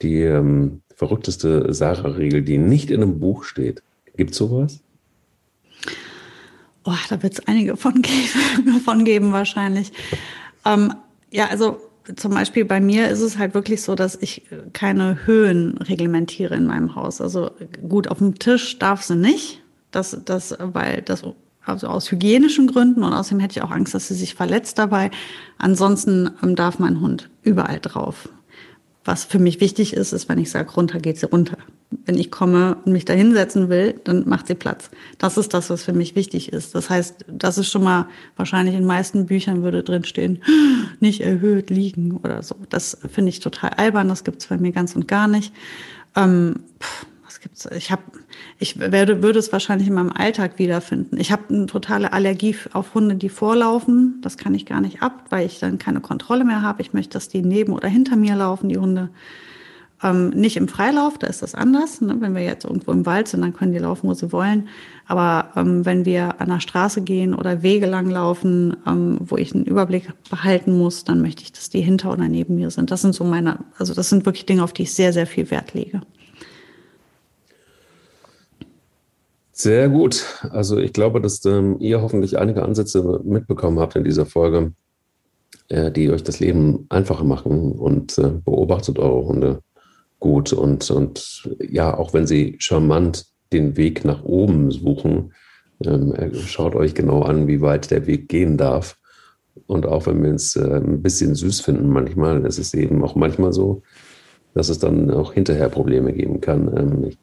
die 0.00 0.22
ähm, 0.22 0.81
verrückteste 1.02 1.74
Sarah-Regel, 1.74 2.42
die 2.42 2.58
nicht 2.58 2.90
in 2.90 3.02
einem 3.02 3.18
Buch 3.18 3.42
steht? 3.42 3.82
Gibt 4.16 4.30
es 4.30 4.36
sowas? 4.36 4.80
Oh, 6.84 6.94
da 7.08 7.22
wird 7.22 7.34
es 7.34 7.48
einige 7.48 7.76
von 7.76 8.02
geben, 8.02 8.80
von 8.84 9.04
geben 9.04 9.32
wahrscheinlich. 9.32 9.92
Ähm, 10.64 10.94
ja, 11.30 11.46
also 11.46 11.78
zum 12.16 12.34
Beispiel 12.34 12.64
bei 12.64 12.80
mir 12.80 13.08
ist 13.08 13.20
es 13.20 13.38
halt 13.38 13.54
wirklich 13.54 13.82
so, 13.82 13.94
dass 13.94 14.16
ich 14.20 14.42
keine 14.72 15.26
Höhen 15.26 15.78
reglementiere 15.78 16.54
in 16.54 16.66
meinem 16.66 16.94
Haus. 16.94 17.20
Also 17.20 17.50
gut, 17.88 18.08
auf 18.08 18.18
dem 18.18 18.38
Tisch 18.38 18.78
darf 18.78 19.02
sie 19.02 19.16
nicht. 19.16 19.62
Das, 19.90 20.16
das, 20.24 20.56
weil 20.58 21.02
das, 21.02 21.22
also 21.64 21.86
aus 21.86 22.10
hygienischen 22.10 22.66
Gründen 22.68 23.02
und 23.02 23.12
außerdem 23.12 23.40
hätte 23.40 23.58
ich 23.58 23.62
auch 23.62 23.70
Angst, 23.70 23.94
dass 23.94 24.08
sie 24.08 24.14
sich 24.14 24.34
verletzt 24.34 24.78
dabei. 24.78 25.10
Ansonsten 25.58 26.30
ähm, 26.42 26.56
darf 26.56 26.78
mein 26.78 27.00
Hund 27.00 27.28
überall 27.42 27.78
drauf. 27.80 28.28
Was 29.04 29.24
für 29.24 29.38
mich 29.38 29.60
wichtig 29.60 29.94
ist, 29.94 30.12
ist, 30.12 30.28
wenn 30.28 30.38
ich 30.38 30.50
sage, 30.50 30.70
runter 30.72 31.00
geht 31.00 31.18
sie 31.18 31.26
runter. 31.26 31.58
Wenn 32.06 32.16
ich 32.16 32.30
komme 32.30 32.76
und 32.84 32.92
mich 32.92 33.04
da 33.04 33.12
hinsetzen 33.12 33.68
will, 33.68 34.00
dann 34.04 34.28
macht 34.28 34.46
sie 34.46 34.54
Platz. 34.54 34.90
Das 35.18 35.36
ist 35.36 35.52
das, 35.54 35.70
was 35.70 35.84
für 35.84 35.92
mich 35.92 36.14
wichtig 36.14 36.52
ist. 36.52 36.74
Das 36.74 36.88
heißt, 36.88 37.24
das 37.28 37.58
ist 37.58 37.70
schon 37.70 37.82
mal 37.84 38.06
wahrscheinlich 38.36 38.74
in 38.74 38.86
meisten 38.86 39.26
Büchern 39.26 39.62
würde 39.62 39.82
drinstehen, 39.82 40.42
nicht 41.00 41.20
erhöht 41.20 41.70
liegen 41.70 42.16
oder 42.16 42.42
so. 42.42 42.56
Das 42.70 42.96
finde 43.12 43.30
ich 43.30 43.40
total 43.40 43.70
albern. 43.70 44.08
Das 44.08 44.24
gibt 44.24 44.40
es 44.40 44.48
bei 44.48 44.56
mir 44.56 44.72
ganz 44.72 44.94
und 44.94 45.08
gar 45.08 45.28
nicht. 45.28 45.52
Ähm, 46.14 46.60
pff, 46.80 47.06
gibt's, 47.40 47.66
ich 47.66 47.90
habe, 47.90 48.02
ich 48.58 48.78
werde, 48.78 49.22
würde 49.22 49.38
es 49.38 49.52
wahrscheinlich 49.52 49.88
in 49.88 49.94
meinem 49.94 50.12
Alltag 50.12 50.58
wiederfinden. 50.58 51.18
Ich 51.18 51.32
habe 51.32 51.42
eine 51.48 51.66
totale 51.66 52.12
Allergie 52.12 52.56
auf 52.72 52.94
Hunde, 52.94 53.14
die 53.14 53.28
vorlaufen. 53.28 54.18
Das 54.22 54.36
kann 54.36 54.54
ich 54.54 54.66
gar 54.66 54.80
nicht 54.80 55.02
ab, 55.02 55.24
weil 55.30 55.46
ich 55.46 55.58
dann 55.58 55.78
keine 55.78 56.00
Kontrolle 56.00 56.44
mehr 56.44 56.62
habe. 56.62 56.82
Ich 56.82 56.92
möchte, 56.92 57.14
dass 57.14 57.28
die 57.28 57.42
neben 57.42 57.72
oder 57.72 57.88
hinter 57.88 58.16
mir 58.16 58.36
laufen, 58.36 58.68
die 58.68 58.78
Hunde. 58.78 59.10
Ähm, 60.02 60.30
nicht 60.30 60.56
im 60.56 60.66
Freilauf, 60.66 61.16
da 61.18 61.28
ist 61.28 61.42
das 61.42 61.54
anders. 61.54 62.00
Ne? 62.00 62.16
Wenn 62.18 62.34
wir 62.34 62.42
jetzt 62.42 62.64
irgendwo 62.64 62.90
im 62.90 63.06
Wald 63.06 63.28
sind, 63.28 63.42
dann 63.42 63.54
können 63.54 63.72
die 63.72 63.78
laufen, 63.78 64.08
wo 64.08 64.14
sie 64.14 64.32
wollen. 64.32 64.68
Aber 65.06 65.50
ähm, 65.54 65.84
wenn 65.84 66.04
wir 66.04 66.40
an 66.40 66.48
der 66.48 66.60
Straße 66.60 67.02
gehen 67.02 67.34
oder 67.34 67.62
Wege 67.62 67.86
lang 67.86 68.10
laufen, 68.10 68.76
ähm, 68.86 69.18
wo 69.20 69.36
ich 69.36 69.54
einen 69.54 69.64
Überblick 69.64 70.08
behalten 70.28 70.76
muss, 70.76 71.04
dann 71.04 71.22
möchte 71.22 71.42
ich, 71.42 71.52
dass 71.52 71.70
die 71.70 71.80
hinter 71.80 72.12
oder 72.12 72.26
neben 72.26 72.56
mir 72.56 72.70
sind. 72.70 72.90
Das 72.90 73.02
sind 73.02 73.14
so 73.14 73.24
meine, 73.24 73.60
also 73.78 73.94
das 73.94 74.08
sind 74.08 74.26
wirklich 74.26 74.46
Dinge, 74.46 74.64
auf 74.64 74.72
die 74.72 74.82
ich 74.82 74.94
sehr, 74.94 75.12
sehr 75.12 75.26
viel 75.26 75.50
Wert 75.50 75.74
lege. 75.74 76.00
Sehr 79.52 79.90
gut. 79.90 80.24
Also 80.50 80.78
ich 80.78 80.92
glaube, 80.92 81.20
dass 81.20 81.44
ähm, 81.44 81.76
ihr 81.78 82.00
hoffentlich 82.00 82.38
einige 82.38 82.62
Ansätze 82.62 83.20
mitbekommen 83.22 83.78
habt 83.78 83.96
in 83.96 84.04
dieser 84.04 84.24
Folge, 84.24 84.72
äh, 85.68 85.92
die 85.92 86.10
euch 86.10 86.22
das 86.22 86.40
Leben 86.40 86.86
einfacher 86.88 87.24
machen 87.24 87.72
und 87.72 88.16
äh, 88.18 88.30
beobachtet 88.44 88.98
eure 88.98 89.26
Hunde 89.26 89.62
gut 90.20 90.52
und, 90.52 90.90
und 90.90 91.50
ja, 91.60 91.96
auch 91.96 92.14
wenn 92.14 92.26
sie 92.26 92.56
charmant 92.60 93.26
den 93.52 93.76
Weg 93.76 94.04
nach 94.04 94.22
oben 94.24 94.70
suchen, 94.70 95.32
ähm, 95.84 96.14
äh, 96.14 96.34
schaut 96.34 96.74
euch 96.74 96.94
genau 96.94 97.22
an, 97.22 97.46
wie 97.46 97.60
weit 97.60 97.90
der 97.90 98.06
Weg 98.06 98.28
gehen 98.28 98.56
darf. 98.56 98.96
Und 99.66 99.84
auch 99.84 100.06
wenn 100.06 100.22
wir 100.22 100.32
es 100.32 100.56
äh, 100.56 100.76
ein 100.76 101.02
bisschen 101.02 101.34
süß 101.34 101.60
finden 101.60 101.90
manchmal, 101.90 102.46
ist 102.46 102.58
es 102.58 102.72
eben 102.72 103.04
auch 103.04 103.16
manchmal 103.16 103.52
so, 103.52 103.82
dass 104.54 104.70
es 104.70 104.78
dann 104.78 105.10
auch 105.10 105.34
hinterher 105.34 105.68
Probleme 105.68 106.12
geben 106.12 106.40
kann. 106.40 106.74
Ähm, 106.74 107.04
ich 107.04 107.18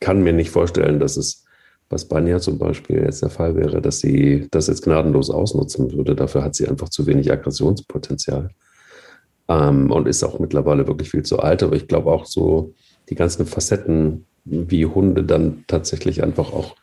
kann 0.00 0.22
mir 0.22 0.32
nicht 0.32 0.50
vorstellen, 0.50 0.98
dass 0.98 1.16
es 1.16 1.43
was 1.90 2.06
Banja 2.06 2.40
zum 2.40 2.58
Beispiel 2.58 3.02
jetzt 3.02 3.22
der 3.22 3.30
Fall 3.30 3.54
wäre, 3.56 3.80
dass 3.80 4.00
sie 4.00 4.48
das 4.50 4.66
jetzt 4.66 4.82
gnadenlos 4.82 5.30
ausnutzen 5.30 5.92
würde. 5.92 6.14
Dafür 6.14 6.42
hat 6.42 6.54
sie 6.54 6.66
einfach 6.66 6.88
zu 6.88 7.06
wenig 7.06 7.30
Aggressionspotenzial 7.30 8.50
ähm, 9.48 9.90
und 9.90 10.08
ist 10.08 10.24
auch 10.24 10.38
mittlerweile 10.38 10.86
wirklich 10.86 11.10
viel 11.10 11.22
zu 11.22 11.40
alt. 11.40 11.62
Aber 11.62 11.76
ich 11.76 11.86
glaube 11.86 12.10
auch 12.10 12.26
so 12.26 12.72
die 13.10 13.14
ganzen 13.14 13.46
Facetten, 13.46 14.26
wie 14.44 14.86
Hunde 14.86 15.24
dann 15.24 15.64
tatsächlich 15.66 16.22
einfach 16.22 16.52
auch 16.52 16.76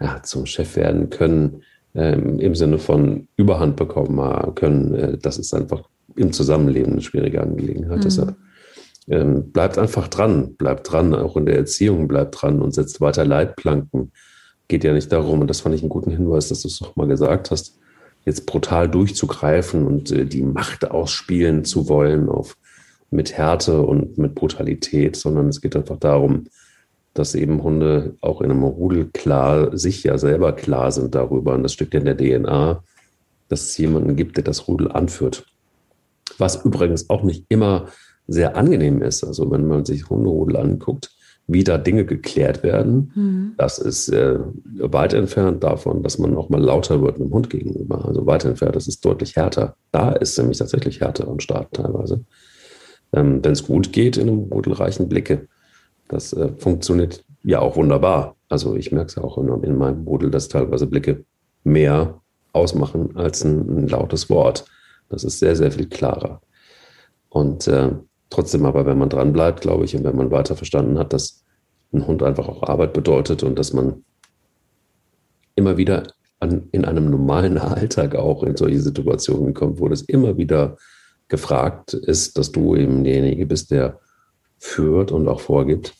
ja, 0.00 0.22
zum 0.22 0.46
Chef 0.46 0.76
werden 0.76 1.10
können, 1.10 1.62
ähm, 1.94 2.38
im 2.38 2.54
Sinne 2.54 2.78
von 2.78 3.28
Überhand 3.36 3.76
bekommen 3.76 4.54
können, 4.54 4.94
äh, 4.94 5.18
das 5.18 5.38
ist 5.38 5.54
einfach 5.54 5.88
im 6.16 6.32
Zusammenleben 6.32 6.92
eine 6.92 7.02
schwierige 7.02 7.42
Angelegenheit. 7.42 7.98
Mhm. 7.98 8.02
Deshalb 8.02 8.36
ähm, 9.08 9.50
bleibt 9.50 9.78
einfach 9.78 10.08
dran, 10.08 10.54
bleibt 10.54 10.90
dran, 10.90 11.14
auch 11.14 11.36
in 11.36 11.46
der 11.46 11.56
Erziehung 11.56 12.08
bleibt 12.08 12.40
dran 12.40 12.60
und 12.60 12.74
setzt 12.74 13.00
weiter 13.00 13.24
Leitplanken 13.24 14.12
geht 14.72 14.84
ja 14.84 14.94
nicht 14.94 15.12
darum, 15.12 15.42
und 15.42 15.50
das 15.50 15.60
fand 15.60 15.74
ich 15.74 15.82
einen 15.82 15.90
guten 15.90 16.10
Hinweis, 16.10 16.48
dass 16.48 16.62
du 16.62 16.68
es 16.68 16.78
doch 16.78 16.96
mal 16.96 17.06
gesagt 17.06 17.50
hast, 17.50 17.78
jetzt 18.24 18.46
brutal 18.46 18.88
durchzugreifen 18.88 19.86
und 19.86 20.10
äh, 20.10 20.24
die 20.24 20.40
Macht 20.40 20.90
ausspielen 20.90 21.66
zu 21.66 21.90
wollen 21.90 22.30
auf, 22.30 22.56
mit 23.10 23.36
Härte 23.36 23.82
und 23.82 24.16
mit 24.16 24.34
Brutalität, 24.34 25.16
sondern 25.16 25.48
es 25.48 25.60
geht 25.60 25.76
einfach 25.76 25.98
darum, 25.98 26.44
dass 27.12 27.34
eben 27.34 27.62
Hunde 27.62 28.16
auch 28.22 28.40
in 28.40 28.50
einem 28.50 28.62
Rudel 28.62 29.10
klar, 29.12 29.76
sich 29.76 30.02
ja 30.04 30.16
selber 30.16 30.52
klar 30.52 30.90
sind 30.90 31.14
darüber, 31.14 31.52
und 31.54 31.64
das 31.64 31.74
steckt 31.74 31.92
ja 31.92 32.00
in 32.00 32.06
der 32.06 32.16
DNA, 32.16 32.82
dass 33.50 33.64
es 33.64 33.76
jemanden 33.76 34.16
gibt, 34.16 34.38
der 34.38 34.44
das 34.44 34.66
Rudel 34.68 34.90
anführt. 34.90 35.44
Was 36.38 36.64
übrigens 36.64 37.10
auch 37.10 37.24
nicht 37.24 37.44
immer 37.50 37.88
sehr 38.26 38.56
angenehm 38.56 39.02
ist. 39.02 39.22
Also 39.22 39.50
wenn 39.50 39.66
man 39.66 39.84
sich 39.84 40.08
Hunderudel 40.08 40.56
anguckt, 40.56 41.10
wie 41.46 41.64
da 41.64 41.78
Dinge 41.78 42.04
geklärt 42.04 42.62
werden. 42.62 43.12
Mhm. 43.14 43.54
Das 43.56 43.78
ist 43.78 44.08
äh, 44.08 44.38
weit 44.64 45.12
entfernt 45.12 45.62
davon, 45.64 46.02
dass 46.02 46.18
man 46.18 46.36
auch 46.36 46.48
mal 46.48 46.60
lauter 46.60 47.02
wird 47.02 47.16
einem 47.16 47.32
Hund 47.32 47.50
gegenüber. 47.50 48.04
Also 48.06 48.26
weit 48.26 48.44
entfernt, 48.44 48.76
das 48.76 48.88
ist 48.88 49.04
deutlich 49.04 49.36
härter. 49.36 49.76
Da 49.90 50.12
ist 50.12 50.38
nämlich 50.38 50.58
tatsächlich 50.58 51.00
Härte 51.00 51.26
am 51.26 51.40
Start 51.40 51.72
teilweise. 51.72 52.24
Ähm, 53.12 53.44
Wenn 53.44 53.52
es 53.52 53.66
gut 53.66 53.92
geht 53.92 54.16
in 54.16 54.28
einem 54.28 54.52
rudelreichen 54.52 55.08
Blicke, 55.08 55.48
das 56.08 56.32
äh, 56.32 56.50
funktioniert 56.58 57.24
ja 57.42 57.60
auch 57.60 57.76
wunderbar. 57.76 58.36
Also 58.48 58.76
ich 58.76 58.92
merke 58.92 59.08
es 59.08 59.14
ja 59.16 59.24
auch 59.24 59.38
in, 59.38 59.48
in, 59.64 59.76
meinem 59.76 60.06
Rudel, 60.06 60.30
dass 60.30 60.48
teilweise 60.48 60.86
Blicke 60.86 61.24
mehr 61.64 62.20
ausmachen 62.52 63.16
als 63.16 63.44
ein, 63.44 63.78
ein 63.78 63.88
lautes 63.88 64.30
Wort. 64.30 64.64
Das 65.08 65.24
ist 65.24 65.38
sehr, 65.38 65.56
sehr 65.56 65.72
viel 65.72 65.88
klarer. 65.88 66.40
Und 67.28 67.66
äh, 67.66 67.92
Trotzdem 68.32 68.64
aber, 68.64 68.86
wenn 68.86 68.96
man 68.96 69.10
dran 69.10 69.34
bleibt, 69.34 69.60
glaube 69.60 69.84
ich, 69.84 69.94
und 69.94 70.04
wenn 70.04 70.16
man 70.16 70.30
weiter 70.30 70.56
verstanden 70.56 70.98
hat, 70.98 71.12
dass 71.12 71.44
ein 71.92 72.06
Hund 72.06 72.22
einfach 72.22 72.48
auch 72.48 72.62
Arbeit 72.62 72.94
bedeutet 72.94 73.42
und 73.42 73.58
dass 73.58 73.74
man 73.74 74.04
immer 75.54 75.76
wieder 75.76 76.04
an, 76.40 76.66
in 76.72 76.86
einem 76.86 77.10
normalen 77.10 77.58
Alltag 77.58 78.14
auch 78.14 78.42
in 78.42 78.56
solche 78.56 78.80
Situationen 78.80 79.52
kommt, 79.52 79.80
wo 79.80 79.88
das 79.88 80.00
immer 80.00 80.38
wieder 80.38 80.78
gefragt 81.28 81.92
ist, 81.92 82.38
dass 82.38 82.52
du 82.52 82.74
eben 82.74 83.04
derjenige 83.04 83.44
bist, 83.44 83.70
der 83.70 84.00
führt 84.58 85.12
und 85.12 85.28
auch 85.28 85.40
vorgibt, 85.40 85.94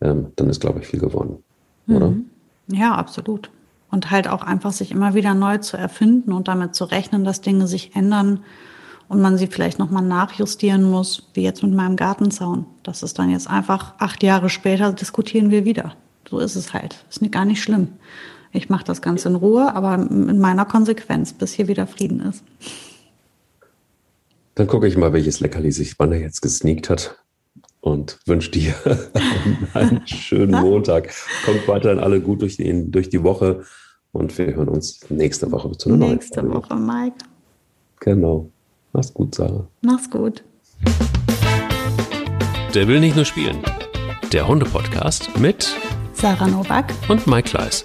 ähm, 0.00 0.28
dann 0.36 0.48
ist, 0.50 0.60
glaube 0.60 0.78
ich, 0.78 0.86
viel 0.86 1.00
gewonnen, 1.00 1.42
oder? 1.88 2.10
Mhm. 2.10 2.26
Ja, 2.68 2.94
absolut. 2.94 3.50
Und 3.90 4.12
halt 4.12 4.28
auch 4.28 4.42
einfach 4.42 4.70
sich 4.70 4.92
immer 4.92 5.14
wieder 5.14 5.34
neu 5.34 5.58
zu 5.58 5.76
erfinden 5.76 6.32
und 6.32 6.46
damit 6.46 6.76
zu 6.76 6.84
rechnen, 6.84 7.24
dass 7.24 7.40
Dinge 7.40 7.66
sich 7.66 7.96
ändern 7.96 8.44
und 9.14 9.22
man 9.22 9.38
sie 9.38 9.46
vielleicht 9.46 9.78
nochmal 9.78 10.02
nachjustieren 10.02 10.82
muss, 10.82 11.28
wie 11.34 11.42
jetzt 11.42 11.62
mit 11.62 11.72
meinem 11.72 11.94
Gartenzaun. 11.94 12.66
Das 12.82 13.04
ist 13.04 13.16
dann 13.16 13.30
jetzt 13.30 13.48
einfach 13.48 13.94
acht 13.98 14.24
Jahre 14.24 14.50
später 14.50 14.92
diskutieren 14.92 15.50
wir 15.50 15.64
wieder. 15.64 15.94
So 16.28 16.40
ist 16.40 16.56
es 16.56 16.74
halt. 16.74 17.04
Ist 17.08 17.22
gar 17.30 17.44
nicht 17.44 17.62
schlimm. 17.62 17.88
Ich 18.52 18.68
mache 18.68 18.84
das 18.84 19.02
Ganze 19.02 19.28
in 19.28 19.36
Ruhe, 19.36 19.72
aber 19.72 19.94
in 19.94 20.40
meiner 20.40 20.64
Konsequenz, 20.64 21.32
bis 21.32 21.52
hier 21.52 21.68
wieder 21.68 21.86
Frieden 21.86 22.20
ist. 22.20 22.42
Dann 24.56 24.66
gucke 24.66 24.88
ich 24.88 24.96
mal, 24.96 25.12
welches 25.12 25.38
Leckerli 25.38 25.70
sich 25.70 25.96
Wanne 26.00 26.20
jetzt 26.20 26.40
gesneakt 26.40 26.90
hat 26.90 27.16
und 27.80 28.18
wünsche 28.26 28.50
dir 28.50 28.74
einen 29.74 30.04
schönen 30.08 30.60
Montag. 30.60 31.12
Kommt 31.44 31.68
weiterhin 31.68 32.00
alle 32.00 32.20
gut 32.20 32.42
durch 32.42 32.56
die, 32.56 32.90
durch 32.90 33.10
die 33.10 33.22
Woche 33.22 33.62
und 34.10 34.36
wir 34.38 34.56
hören 34.56 34.68
uns 34.68 35.08
nächste 35.08 35.52
Woche 35.52 35.70
zu 35.78 35.88
einer 35.88 35.98
nächste 35.98 36.42
neuen 36.42 36.54
Nächste 36.54 36.70
Woche, 36.70 36.80
Mike. 36.80 37.16
Genau. 38.00 38.50
Mach's 38.94 39.12
gut, 39.12 39.34
Sarah. 39.34 39.66
Mach's 39.82 40.08
gut. 40.08 40.44
Der 42.74 42.86
will 42.86 43.00
nicht 43.00 43.16
nur 43.16 43.24
spielen. 43.24 43.58
Der 44.32 44.46
Hunde-Podcast 44.46 45.36
mit 45.36 45.74
Sarah 46.12 46.46
Novak 46.46 46.92
und 47.08 47.26
Mike 47.26 47.50
Kleiss. 47.50 47.84